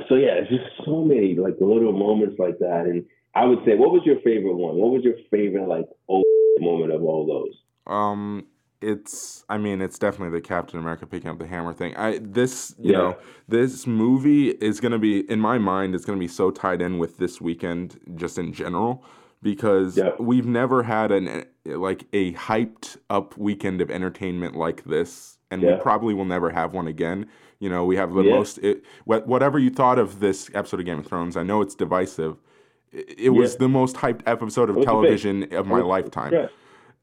[0.08, 2.82] so yeah, it's just so many like little moments like that.
[2.86, 3.04] And
[3.34, 4.76] I would say, what was your favorite one?
[4.76, 6.24] What was your favorite like old
[6.58, 7.92] moment of all those?
[7.92, 8.46] Um,
[8.82, 9.44] it's.
[9.48, 11.96] I mean, it's definitely the Captain America picking up the hammer thing.
[11.96, 12.98] I this you Yeah.
[12.98, 13.16] know
[13.48, 15.94] this movie is gonna be in my mind.
[15.94, 19.02] It's gonna be so tied in with this weekend, just in general,
[19.42, 20.10] because Yeah.
[20.20, 25.74] we've never had an like a hyped up weekend of entertainment like this, and we
[25.76, 27.26] probably will never have one again.
[27.58, 28.34] You know, we have the Yeah.
[28.36, 28.58] most.
[28.58, 32.36] It, whatever you thought of this episode of Game of Thrones, I know it's divisive.
[32.92, 35.02] It, it was the most hyped episode of It was the best.
[35.02, 36.46] television of my lifetime Yeah.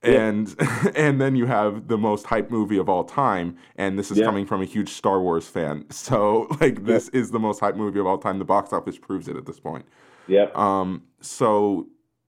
[0.04, 0.12] Yeah.
[0.28, 0.56] and
[0.96, 4.26] and then you have the most hyped movie of all time and this is Yeah.
[4.26, 8.00] coming from a huge star wars fan so like this is the most hyped movie
[8.00, 9.86] of all time the box office proves it at this point
[10.28, 10.56] Yep.
[10.58, 11.88] um so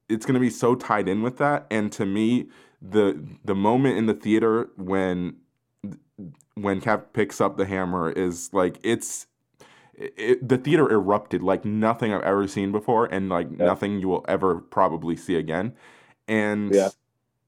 [0.10, 2.48] it's going to be so tied in with that and to me
[2.82, 5.36] the the moment in the theater when
[6.62, 9.28] when cap picks up the hammer is like it's
[9.96, 13.66] it, the theater erupted like nothing I've ever seen before, and like Yeah.
[13.66, 15.74] nothing you will ever probably see again.
[16.28, 16.90] And Yeah.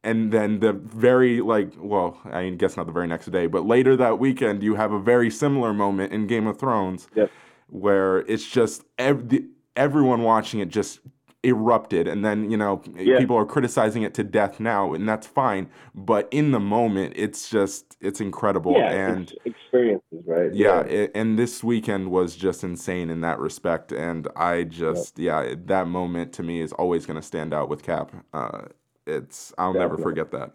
[0.03, 3.95] and then the very like well, I guess not the very next day, but later
[3.97, 7.29] that weekend, you have a very similar moment in Game of Thrones, Yep.
[7.67, 9.43] where it's just ev-
[9.75, 10.99] everyone watching it just
[11.43, 13.17] erupted and then you know Yeah.
[13.17, 17.49] people are criticizing it to death now and that's fine but in the moment it's
[17.49, 20.53] just it's incredible yeah, and experiences, right?
[20.53, 25.53] yeah, it, and this weekend was just insane in that respect and i just yeah
[25.65, 28.63] that moment to me is always going to stand out with cap uh
[29.07, 30.51] it's i'll never forget that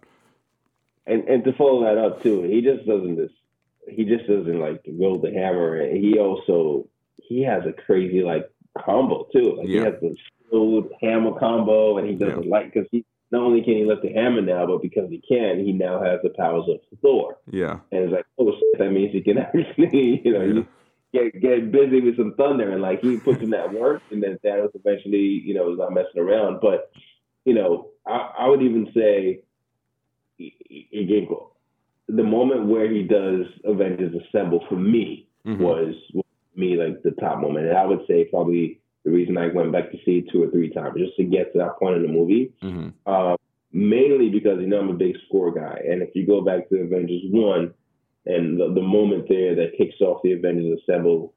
[1.06, 3.35] and and to follow that up too, he just doesn't just
[3.89, 5.86] he just doesn't like wield the hammer.
[5.94, 6.89] He also
[7.23, 9.56] he has a crazy like combo too.
[9.59, 9.81] Like Yeah.
[9.81, 13.74] he has the skilled hammer combo, and he doesn't like because he not only can
[13.74, 16.78] he lift the hammer now, but because he can, he now has the powers of
[17.02, 17.38] Thor.
[17.50, 20.66] yeah And it's like, oh shit, that means he can actually, you know, you
[21.12, 24.38] get get busy with some thunder, and like he puts in that work, and then
[24.44, 26.60] Thanos eventually, you know, is not messing around.
[26.60, 26.90] But
[27.44, 29.40] you know, I, I would even say,
[30.40, 31.28] i- i- again,
[32.08, 35.58] the moment where he does Avengers Assemble for me Mhm.
[35.58, 36.24] was, was
[36.56, 39.90] me like the top moment, and I would say probably the reason I went back
[39.90, 42.09] to see it two or three times just to get to that point in the
[42.09, 42.52] movie.
[42.60, 43.36] hmm Uh,
[43.72, 46.81] mainly because you know I'm a big score guy, and if you go back to
[46.81, 47.74] Avengers one,
[48.26, 51.35] and the, the moment there that kicks off the Avengers Assemble,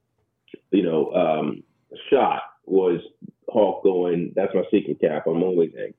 [0.72, 1.64] you know, um,
[2.10, 3.02] shot was
[3.52, 5.28] Hulk going, "That's my secret cap.
[5.28, 5.94] I'm always angry."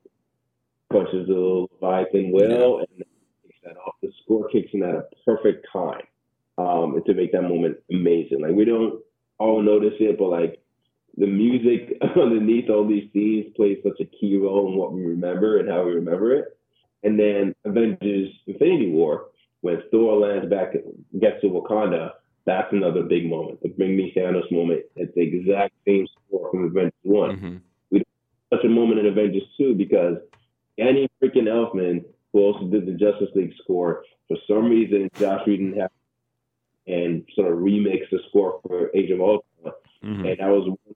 [0.91, 3.05] Punches the little Leviathan well, and then
[3.43, 3.95] kicks that off.
[4.01, 6.01] The score kicks in at a perfect time
[6.57, 8.41] um, to make that moment amazing.
[8.41, 9.01] Like we don't
[9.37, 10.59] all notice it, but like
[11.19, 15.59] the music underneath all these scenes plays such a key role in what we remember
[15.59, 16.57] and how we remember it.
[17.03, 19.27] And then Avengers Infinity War,
[19.61, 20.73] when Thor lands back,
[21.19, 22.11] gets to Wakanda,
[22.45, 23.61] that's another big moment.
[23.61, 24.83] The Bring Me Thanos moment.
[24.95, 27.61] It's the exact same score from Avengers One.
[27.91, 27.97] hmm
[28.51, 30.17] Such a moment in Avengers Two because
[30.77, 35.73] Danny freaking Elfman, who also did the Justice League score, for some reason Joss Whedon
[35.73, 35.89] had
[36.87, 40.95] and sort of remix the score for Age of Ultron, hmm and that was one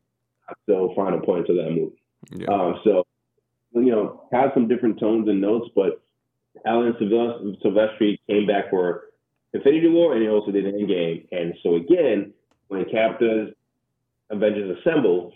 [0.68, 2.02] so final point to that movie.
[2.32, 3.06] yeah Um, so,
[3.74, 6.02] you know, has some different tones and notes, but
[6.66, 9.06] Alan Silvestri came back for
[9.54, 11.28] Infinity War and he also did Endgame.
[11.32, 12.34] And so, again,
[12.68, 13.50] when Cap does
[14.30, 15.34] Avengers Assemble,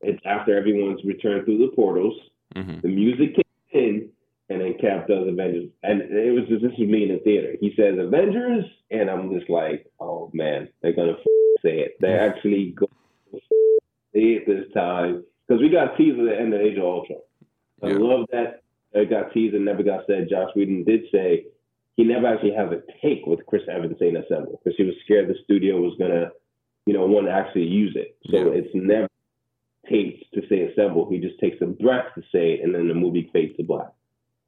[0.00, 2.14] it's after everyone's returned through the portals,
[2.54, 4.08] hmm the music kicks in,
[4.48, 5.68] and then Cap does Avengers.
[5.82, 7.54] And it was just, this was me in the theater.
[7.60, 11.20] He says Avengers, and I'm just like, oh man, they're going to
[11.62, 11.96] say it.
[12.00, 12.90] They're actually going
[14.14, 15.24] say this time.
[15.46, 17.20] Because we got teased at the end of Age of Ultron.
[17.82, 17.98] I Yeah.
[17.98, 18.62] love that
[18.92, 20.28] it got teased and never got said.
[20.28, 21.46] Joss Whedon did say
[21.96, 25.28] he never actually has a take with Chris Evans saying assemble because he was scared
[25.28, 26.32] the studio was going to,
[26.86, 28.16] you know, want to actually use it.
[28.30, 28.60] So Yeah.
[28.60, 29.08] it's never
[29.88, 31.08] takes to say assemble.
[31.08, 33.92] He just takes a breath to say it, and then the movie fades to black.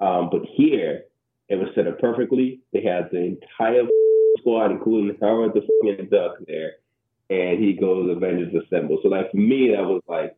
[0.01, 1.05] Um, but here,
[1.49, 2.61] it was set up perfectly.
[2.73, 3.87] They had the entire
[4.39, 6.77] squad, including Howard the fucking Duck there,
[7.31, 8.98] and he goes Avengers Assemble.
[9.02, 10.36] So like for me, that was like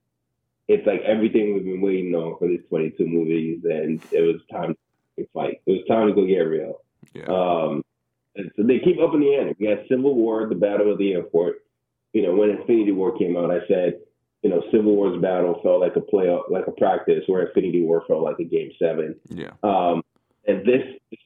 [0.69, 4.77] it's like everything we've been waiting on for these 22 movies, and it was time
[5.19, 5.61] to fight.
[5.67, 6.81] It was time to go get real.
[7.15, 7.83] yeah Um,
[8.37, 9.57] and so they keep up in the end.
[9.59, 11.65] We had Civil War, the Battle of the Airport.
[12.13, 14.01] You know, when Infinity War came out, I said,
[14.43, 18.05] you know, Civil War's battle felt like a play, like a practice, where Infinity War
[18.07, 19.17] felt like a Game Seven.
[19.29, 20.03] yeah Um,
[20.47, 20.83] and this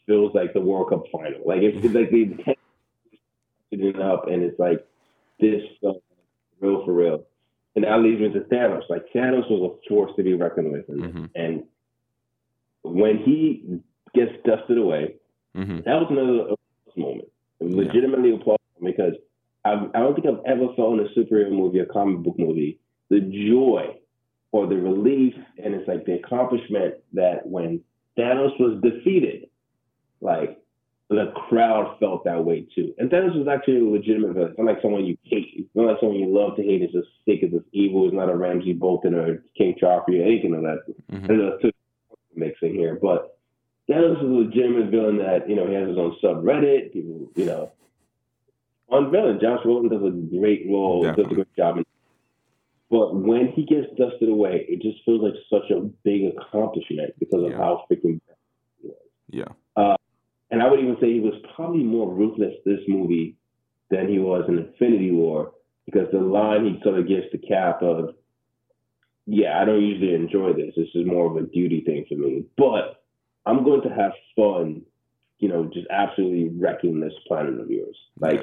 [0.06, 1.40] feels like the World Cup final.
[1.44, 2.56] Like it's, it's like the
[3.72, 4.86] it up, and it's like
[5.40, 5.62] this
[6.60, 7.24] real for real.
[7.74, 8.88] And that leads me to Thanos.
[8.88, 11.30] Like Thanos was a force to be reckoned with, and, Mhm.
[11.34, 11.64] and
[12.82, 13.80] when he
[14.14, 15.16] gets dusted away,
[15.54, 16.54] hmm that was another
[16.96, 17.28] moment.
[17.60, 19.14] Legitimately applause because
[19.64, 22.78] I've, I don't think I've ever felt in a superhero movie, a comic book movie,
[23.08, 23.98] the joy
[24.52, 27.82] or the relief, and it's like the accomplishment that when
[28.16, 29.48] Thanos was defeated,
[30.20, 30.58] like
[31.08, 32.92] the crowd felt that way too.
[32.98, 34.50] And Thanos was actually a legitimate villain.
[34.50, 35.52] It's not like someone you hate.
[35.56, 36.82] It's not like someone you love to hate.
[36.82, 37.40] It's just sick.
[37.42, 38.06] It's just evil.
[38.06, 40.78] It's not a Ramsay Bolton or King Joffrey or anything of that.
[41.12, 41.26] Mhm.
[41.28, 41.70] There's a two
[42.34, 43.38] mixing here, but
[43.88, 46.92] Thanos is a legitimate villain that you know he has his own subreddit.
[46.92, 47.70] People, you know,
[48.88, 49.38] on villain.
[49.40, 51.34] Josh Brolin does a great role, does a Definitely.
[51.36, 51.82] great job.
[52.90, 57.42] But when he gets dusted away, it just feels like such a big accomplishment because
[57.44, 57.58] of Yeah.
[57.58, 58.20] how freaking.
[59.30, 59.44] yeah
[60.50, 63.36] And I would even say he was probably more ruthless this movie
[63.90, 65.52] than he was in Infinity War
[65.86, 68.14] because the line he sort of gives to Cap of,
[69.26, 70.74] "Yeah, I don't usually enjoy this.
[70.76, 73.02] This is more of a duty thing for me, but
[73.44, 74.82] I'm going to have fun."
[75.38, 77.96] You know, just absolutely wrecking this planet of yours.
[78.18, 78.40] Like,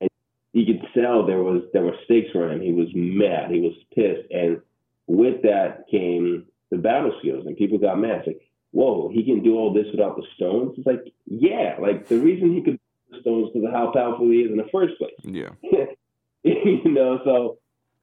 [0.00, 0.10] and
[0.52, 2.60] you could tell there was there were stakes for him.
[2.60, 3.50] He was mad.
[3.50, 4.60] He was pissed, and
[5.06, 8.18] with that came the battle skills, and people got mad.
[8.18, 8.42] It's like,
[8.74, 10.74] whoa, he can do all this without the stones.
[10.76, 14.28] It's like, yeah, like the reason he could do the stones because of how powerful
[14.30, 15.14] he is in the first place.
[15.22, 15.50] yeah
[16.42, 17.58] you know, so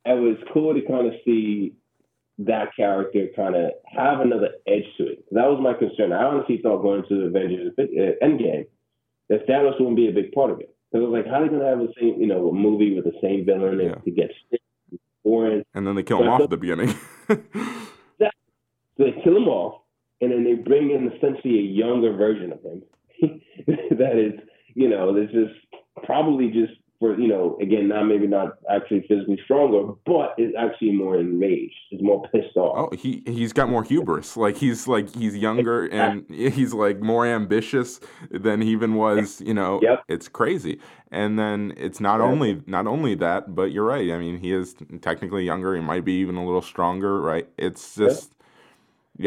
[0.05, 1.75] it was cool to kind of see
[2.39, 5.25] that character kind of have another edge to it.
[5.31, 6.13] That was my concern.
[6.13, 8.65] I honestly thought going to the Avengers uh, Endgame
[9.29, 10.73] that Thanos wouldn't be a big part of it.
[10.91, 12.53] Because I was like, how are they going to have the same, you know, a
[12.53, 14.31] movie with the same villain and to get
[15.23, 15.63] boring?
[15.73, 16.95] And then they kill him off at the beginning.
[17.27, 17.37] So
[18.97, 19.80] they kill him off,
[20.21, 22.83] and then they bring in essentially a younger version of him.
[23.97, 24.39] that is,
[24.75, 25.53] you know, that's just
[26.05, 30.91] probably just for, you know, again, not maybe not actually physically stronger, but is actually
[30.91, 32.89] more enraged, is more pissed off.
[32.93, 34.37] Oh, he he's got more hubris.
[34.37, 37.99] Like he's like he's younger and he's like more ambitious
[38.29, 39.41] than he even was.
[39.41, 40.03] You know, Yep.
[40.09, 40.79] it's crazy.
[41.11, 44.11] And then it's not only not only that, but you're right.
[44.11, 45.75] I mean, he is technically younger.
[45.75, 47.49] He might be even a little stronger, right?
[47.57, 48.40] It's just yeah,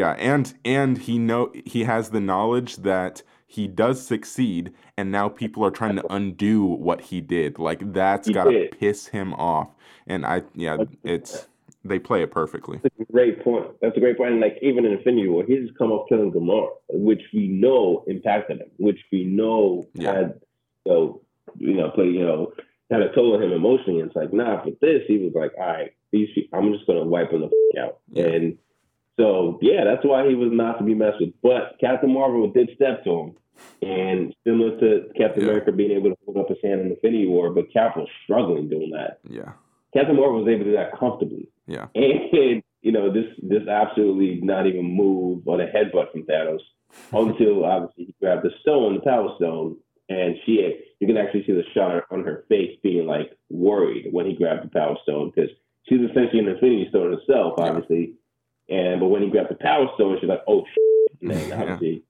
[0.03, 5.63] and and he know he has the knowledge that he does succeed, and now people
[5.65, 7.59] are trying to undo what he did.
[7.59, 8.79] Like that's He gotta did.
[8.79, 9.69] piss him off.
[10.07, 11.47] And I yeah, it's
[11.83, 12.79] they play it perfectly.
[12.81, 13.67] That's a great point.
[13.81, 14.31] That's a great point.
[14.33, 18.59] And like even in Infinity War, he's come up killing Gamora, which we know impacted
[18.59, 20.41] him, which we know had
[20.85, 21.21] you know,
[21.57, 22.53] you know, play, you know,
[22.91, 23.99] kind of told him emotionally.
[23.99, 26.87] And it's like, nah, for this, he was like, all right, these people, I'm just
[26.87, 27.99] gonna wipe them the f- out.
[28.15, 28.57] And
[29.17, 31.33] so yeah, that's why he was not to be messed with.
[31.41, 33.35] But Captain Marvel did step to him.
[33.81, 37.27] And similar to Captain America being able to hold up his hand in the Infinity
[37.27, 39.19] War, but Cap was struggling doing that.
[39.23, 39.53] Yeah.
[39.93, 41.47] Captain Marvel was able to do that comfortably.
[41.67, 41.87] Yeah.
[41.95, 46.59] And you know, this this absolutely not even move on a headbutt from Thanos
[47.11, 49.77] until obviously he grabbed the stone, the Power Stone,
[50.07, 54.07] and she had, you can actually see the shot on her face being like worried
[54.11, 55.49] when he grabbed the Power Stone because
[55.89, 58.13] she's essentially an Infinity Stone herself, obviously.
[58.69, 62.03] And but when he grabbed the Power Stone, she's like, oh shit, and then obviously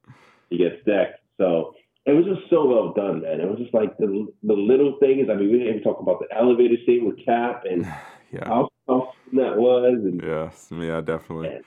[0.50, 1.20] he gets decked.
[1.38, 1.76] So
[2.06, 3.42] it was just so well done, man.
[3.42, 5.28] It was just like the the little things.
[5.30, 7.86] I mean, we didn't even talk about the elevator scene with Cap and
[8.44, 10.00] how how fun that was.
[10.04, 11.60] And Yes, yeah, definitely.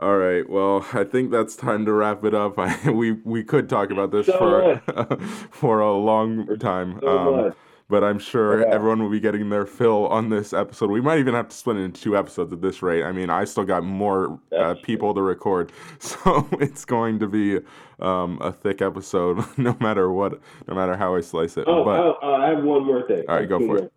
[0.00, 0.48] All right.
[0.48, 2.54] Well, I think that's time to wrap it up.
[2.58, 5.16] I, we we could talk about this So for
[5.50, 7.54] for a long time, So um.
[7.92, 8.74] But I'm sure Yeah.
[8.74, 10.90] everyone will be getting their fill on this episode.
[10.90, 13.04] We might even have to split it into two episodes at this rate.
[13.04, 15.70] I mean, I still got more uh, people to record,
[16.00, 17.60] so it's going to be
[18.00, 21.64] um, a thick episode, no matter what, no matter how I slice it.
[21.68, 23.24] Oh, but oh, oh, I have one more thing.
[23.28, 23.92] All right, go for it.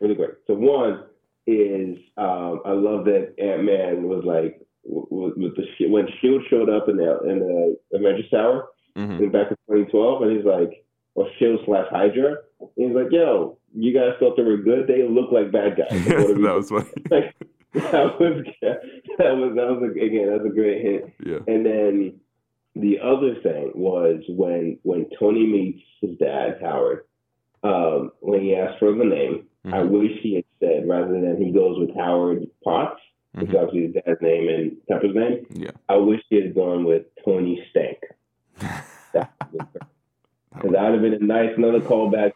[0.00, 0.32] Really quick.
[0.48, 1.04] So one
[1.46, 6.88] is um, I love that Ant Man was like with, the when Shield showed up
[6.88, 9.20] in the in the Avengers Tower Mhm.
[9.22, 10.84] in back in 2012, and he's like,
[11.18, 14.86] or Shield slash Hydra, and he's like, "Yo, you guys thought they were good?
[14.86, 16.90] They look like bad guys." Like, what are we that was funny.
[17.10, 17.34] like,
[17.74, 21.12] that was that was that was a, again that's a great hit.
[21.24, 21.38] Yeah.
[21.52, 22.20] And then
[22.76, 27.04] the other thing was when when Tony meets his dad Howard,
[27.64, 31.50] um, when he asked for the name, I wish he had said rather than he
[31.50, 33.00] goes with Howard Potts,
[33.32, 35.46] which is obviously his dad's name and Pepper's name.
[35.50, 35.72] Yeah.
[35.88, 37.98] I wish he had gone with Tony Stank.
[40.54, 42.32] Because that would have been a nice another callback.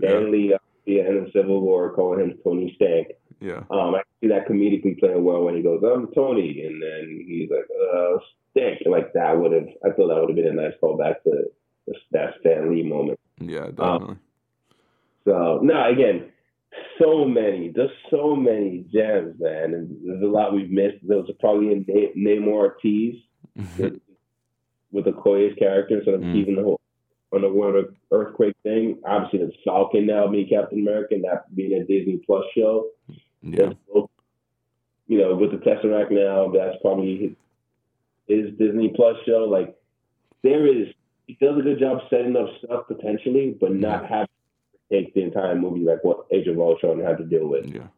[0.00, 3.08] Stan Lee, uh, the end of Civil War, calling him Tony Stank.
[3.40, 3.62] Yeah.
[3.70, 7.50] Um, I see that comedically playing well when he goes, "I'm Tony," and then he's
[7.50, 8.18] like, "Uh,
[8.50, 11.30] Stank." Like that would have, I thought that would have been a nice callback to
[11.30, 11.50] the-
[12.12, 13.18] that Stan Lee moment.
[13.40, 14.16] Yeah, Um, definitely.
[15.26, 16.24] So no, again,
[16.98, 19.74] so many, just so many gems, man.
[19.74, 21.06] And there's a lot we've missed.
[21.06, 23.16] There was probably a Na- Namor Ortiz
[23.78, 24.00] with,
[24.92, 26.32] with Okoye's character, sort of Mm.
[26.32, 26.80] teasing the whole
[27.34, 28.98] on the World Earthquake thing.
[29.04, 32.86] Obviously, the Falcon now being Captain America, that being a Disney Plus show.
[33.42, 33.72] Yeah.
[35.06, 37.36] You know, with the Tesseract now, that's probably
[38.26, 39.46] his, Disney Plus show.
[39.50, 39.76] Like,
[40.42, 40.88] there is,
[41.26, 44.28] he does a good job setting up stuff potentially, but not having
[44.72, 47.66] to take the entire movie like what Age of Ultron had to deal with.
[47.66, 47.88] Yeah.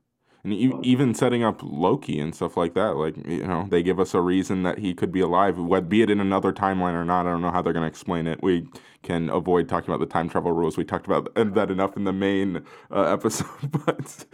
[0.47, 3.99] And e- even setting up Loki and stuff like that, like you know, they give
[3.99, 7.05] us a reason that he could be alive, what be it in another timeline or
[7.05, 7.27] not.
[7.27, 8.41] I don't know how they're going to explain it.
[8.45, 8.69] We
[9.03, 10.77] can avoid talking about the time travel rules.
[10.77, 12.63] We talked about that enough in the main
[12.93, 14.25] uh, episode, but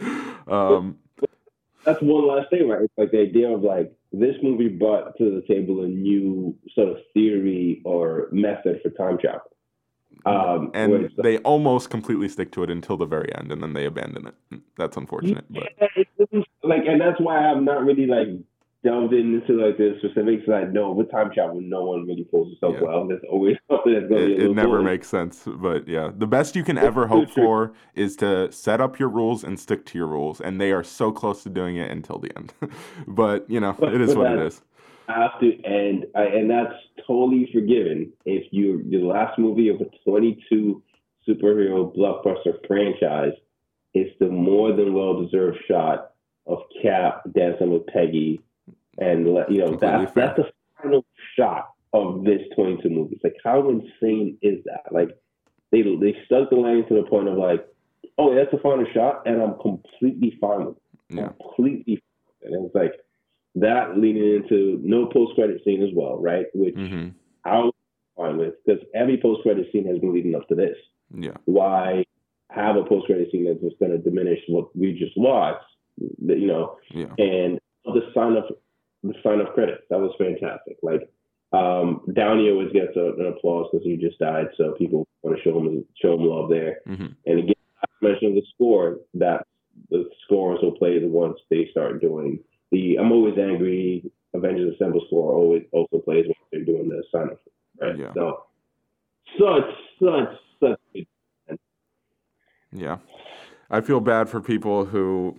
[0.47, 0.99] um,
[1.83, 2.83] That's one last thing, right?
[2.83, 6.89] It's like the idea of like this movie brought to the table a new sort
[6.89, 9.52] of theory or method for time travel.
[10.25, 13.73] Um, and it's they almost completely stick to it until the very end, and then
[13.73, 14.59] they abandon it.
[14.77, 18.27] That's unfortunate, but Yeah, it doesn't- like, and that's why I'm not really like
[18.85, 20.43] delved into like the specifics.
[20.49, 23.07] I know with time travel, no one really pulls itself well.
[23.07, 24.83] There's always something that's going to be it, it never bully.
[24.83, 25.43] makes sense.
[25.45, 29.43] But yeah, the best you can ever hope for is to set up your rules
[29.43, 32.31] and stick to your rules, and they are so close to doing it until the
[32.37, 32.53] end.
[33.07, 34.61] but you know, But- it is what it is.
[35.07, 36.73] To end, I, and that's
[37.05, 40.81] totally forgiven if you the last movie of a 22
[41.27, 43.33] superhero blockbuster franchise
[43.93, 46.11] is the more than well deserved shot
[46.47, 48.41] of Cap dancing with Peggy
[48.97, 50.27] and you know that's fair.
[50.27, 50.51] that's the
[50.81, 51.05] final
[51.37, 53.15] shot of this 22 movie.
[53.15, 54.91] It's like how insane is that?
[54.91, 55.17] Like
[55.71, 57.65] they they stuck the landing to the point of like,
[58.17, 61.15] oh, that's the final shot, and I'm completely fine with it.
[61.15, 61.29] Yeah.
[61.41, 62.03] Completely,
[62.43, 62.93] and it's like
[63.55, 66.47] that leading into no post credit scene as well, right?
[66.53, 67.09] Which hmm
[67.45, 67.73] I was
[68.17, 70.77] fine with because every post credit scene has been leading up to this.
[71.13, 71.37] Yeah.
[71.45, 72.03] Why
[72.49, 75.65] have a post credit scene that's just going to diminish what we just watched?
[75.97, 77.13] You know, Yeah.
[77.17, 78.45] and the sign of
[79.03, 80.77] the sign of credit that was fantastic.
[80.81, 81.09] Like
[81.51, 85.43] um, Downey always gets a, an applause because he just died, so people want to
[85.43, 86.79] show him show him love there.
[86.87, 89.45] hmm And again, I mentioned the score that
[89.89, 92.39] the score also plays once they start doing
[92.73, 97.29] the I'm always angry Avengers Assemble score always also plays when they're doing the sign
[97.29, 97.39] up.
[97.81, 97.97] Right.
[97.97, 98.13] Yeah.
[98.15, 98.45] So
[99.39, 99.69] such
[100.01, 100.29] such
[100.59, 101.05] such
[102.71, 102.97] Yeah.
[103.69, 105.35] I feel bad for people who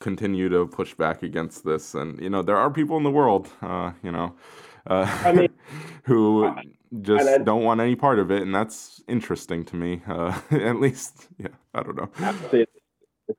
[0.00, 1.94] continue to push back against this.
[1.94, 4.34] And, you know, there are people in the world, uh, you know,
[4.86, 5.48] uh, I mean,
[6.04, 6.52] who
[7.00, 8.42] just and I- don't want any part of it.
[8.42, 10.02] And that's interesting to me.
[10.06, 12.10] Uh, at least, yeah, I don't know.
[12.18, 12.66] I would say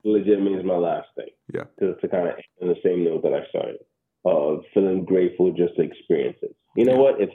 [0.03, 1.29] legitimately is my last thing.
[1.53, 1.63] Yeah.
[1.79, 3.77] To, to kind of end on the same note that I started
[4.25, 6.55] of feeling grateful just to experience it.
[6.75, 6.99] You know Yeah.
[6.99, 7.21] what?
[7.21, 7.29] If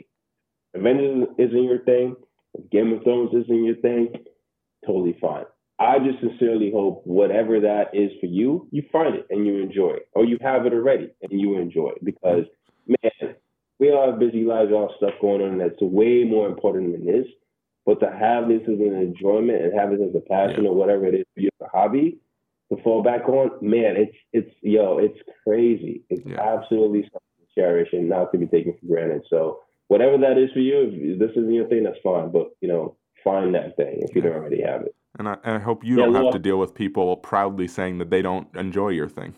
[0.74, 2.16] Avengers isn't your thing,
[2.54, 4.12] if Game of Thrones isn't your thing,
[4.86, 5.44] totally fine.
[5.78, 9.92] I just sincerely hope whatever that is for you, you find it and you enjoy
[9.92, 12.04] it, or you have it already and you enjoy it.
[12.04, 12.44] Because
[12.86, 13.34] man,
[13.78, 17.26] we all have busy lives, all stuff going on that's way more important than this.
[17.86, 21.06] But to have this as an enjoyment and have it as a passion or whatever
[21.06, 22.18] it is for you, a hobby
[22.72, 26.04] to fall back on, man, it's it's yo, it's crazy.
[26.08, 26.40] It's Yeah.
[26.40, 29.22] absolutely something to cherish and not to be taken for granted.
[29.28, 32.30] So whatever that is for you, if this isn't your thing, that's fine.
[32.30, 34.94] But you know, find that thing if you don't already have it.
[35.18, 37.98] And I, and I hope you Yeah, don't have to deal with people proudly saying
[37.98, 39.34] that they don't enjoy your thing.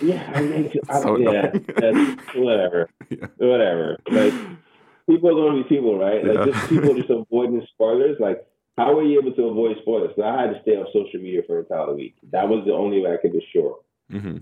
[0.00, 1.96] Yeah, I mean, I, So yeah, that's,
[2.34, 2.88] whatever,
[3.38, 3.98] whatever.
[4.10, 4.32] Like
[5.08, 6.24] people are going to be people, right?
[6.24, 8.16] Like just people just avoiding spoilers.
[8.20, 8.46] Like
[8.78, 10.14] how were you able to avoid spoilers?
[10.14, 12.14] 'Cause I had to stay off social media for an entire week.
[12.32, 13.78] That was the only way I could be sure.
[14.10, 14.38] hmm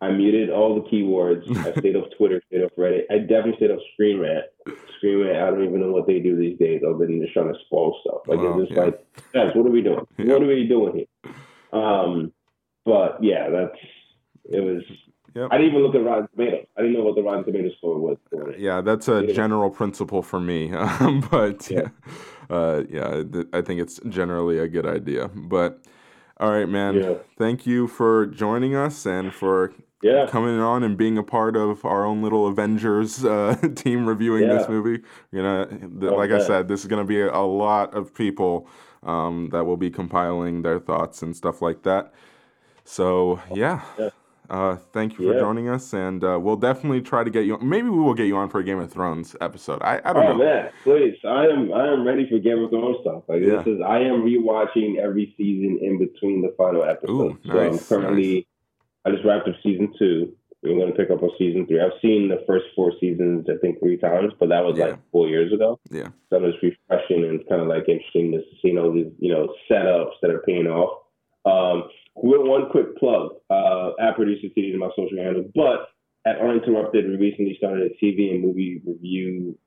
[0.00, 1.44] I muted all the keywords.
[1.64, 3.04] I stayed off Twitter, stayed off Reddit.
[3.08, 4.46] I definitely stayed off Screen Rant.
[4.96, 7.52] Screen Rant, I don't even know what they do these days other than just trying
[7.52, 8.22] to spoil stuff.
[8.26, 8.84] Like Oh, it's just yeah.
[8.86, 10.04] like, guys, what are we doing?
[10.18, 10.32] Yeah.
[10.34, 11.32] What are we doing here?
[11.72, 12.32] Um,
[12.84, 13.78] but yeah, that's
[14.44, 14.82] it was.
[15.34, 15.48] Yep.
[15.50, 16.66] I didn't even look at Rotten Tomatoes.
[16.76, 18.18] I didn't know what the Rotten Tomatoes score was.
[18.58, 19.32] Yeah, that's a Yeah.
[19.32, 20.70] general principle for me.
[21.00, 21.88] Um, but yeah,
[22.50, 22.56] Yeah.
[22.56, 25.30] uh, yeah, th- I think it's generally a good idea.
[25.34, 25.80] But
[26.38, 26.96] all right, man.
[26.96, 27.14] Yeah.
[27.38, 30.26] Thank you for joining us and for Yeah.
[30.26, 34.68] coming on and being a part of our own little Avengers uh, team reviewing this
[34.68, 35.02] movie.
[35.30, 37.94] You know, th- Oh, like I said, this is going to be a, a lot
[37.94, 38.68] of people
[39.02, 42.12] um, that will be compiling their thoughts and stuff like that.
[42.84, 43.80] So yeah.
[43.98, 44.10] Yeah.
[44.50, 45.40] Uh, thank you for Yeah.
[45.40, 47.58] joining us, and uh, we'll definitely try to get you.
[47.58, 49.80] Maybe we will get you on for a Game of Thrones episode.
[49.82, 50.44] I, I don't Oh know.
[50.44, 51.16] man, please!
[51.24, 53.22] I am I am ready for Game of Thrones stuff.
[53.28, 53.56] Like Yeah.
[53.62, 57.38] this is I am rewatching every season in between the final episodes.
[57.44, 58.46] Ooh, so I'm nice, currently
[59.06, 60.34] I just wrapped up season two.
[60.62, 61.80] We're going to pick up on season three.
[61.80, 64.84] I've seen the first four seasons I think three times, but that was Yeah.
[64.90, 65.80] like four years ago.
[65.90, 66.08] Yeah.
[66.30, 69.54] So it was refreshing and kind of like interesting to see all these you know
[69.70, 70.98] setups that are paying off.
[71.44, 75.88] Um, one quick plug, uh, at Producer City is my social handle, but
[76.24, 79.58] at Uninterrupted, we recently started a TV and movie review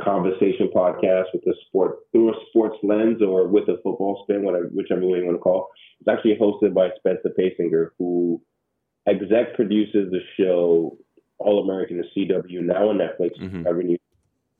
[0.00, 4.66] conversation podcast with a sport through a sports lens or with a football spin, whatever,
[4.72, 5.68] whichever way you want to call.
[5.68, 6.00] It.
[6.00, 8.40] It's actually hosted by Spencer Paysinger, who
[9.06, 10.96] exec produces the show
[11.38, 13.38] All American the CW now on Netflix.
[13.38, 13.66] Mhm.
[13.66, 13.98] Every new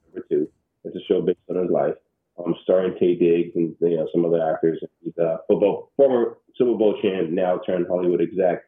[0.07, 0.49] number two.
[0.85, 1.97] It's a show based on his life.
[2.45, 4.81] Um, starring Taye Diggs and you know some other actors.
[5.03, 8.63] He's a football former Super Bowl champ, now turned Hollywood exec.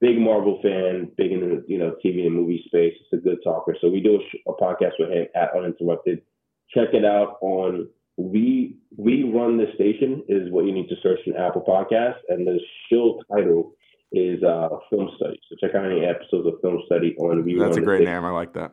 [0.00, 2.94] Big Marvel fan, big in the you know TV and movie space.
[3.00, 3.76] It's a good talker.
[3.80, 6.22] So we do a, sh- a podcast with him at Uninterrupted.
[6.74, 11.20] Check it out on we we run the station is what you need to search
[11.26, 12.58] in Apple Podcasts, and the
[12.90, 13.74] show title
[14.12, 15.40] is uh, Film Study.
[15.48, 18.24] So check out any episodes of Film Study on we That's a great name.
[18.24, 18.72] I like that.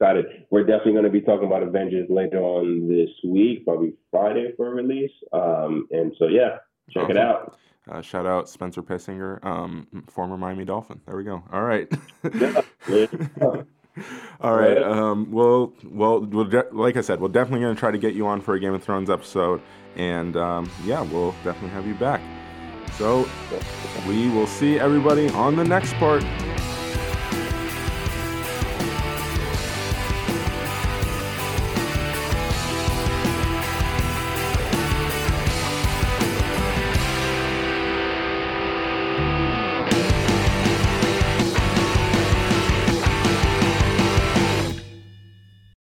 [0.00, 0.46] Excited.
[0.48, 4.70] We're definitely going to be talking about Avengers later on this week, probably Friday for
[4.70, 5.10] release.
[5.34, 6.56] Um, and so yeah,
[6.90, 7.58] check it out.
[7.90, 11.02] Uh, shout out Spencer Paysinger, um, former Miami Dolphin.
[11.06, 11.42] There we go.
[11.52, 11.86] All right.
[12.34, 12.62] Yeah.
[12.88, 13.06] Yeah.
[14.40, 14.78] All right.
[14.78, 14.82] Right.
[14.82, 18.14] Um, well, well, we'll de- like I said, we're definitely going to try to get
[18.14, 19.60] you on for a Game of Thrones episode,
[19.96, 22.22] and um, yeah, we'll definitely have you back.
[22.96, 23.28] So
[24.08, 26.24] we will see everybody on the next part.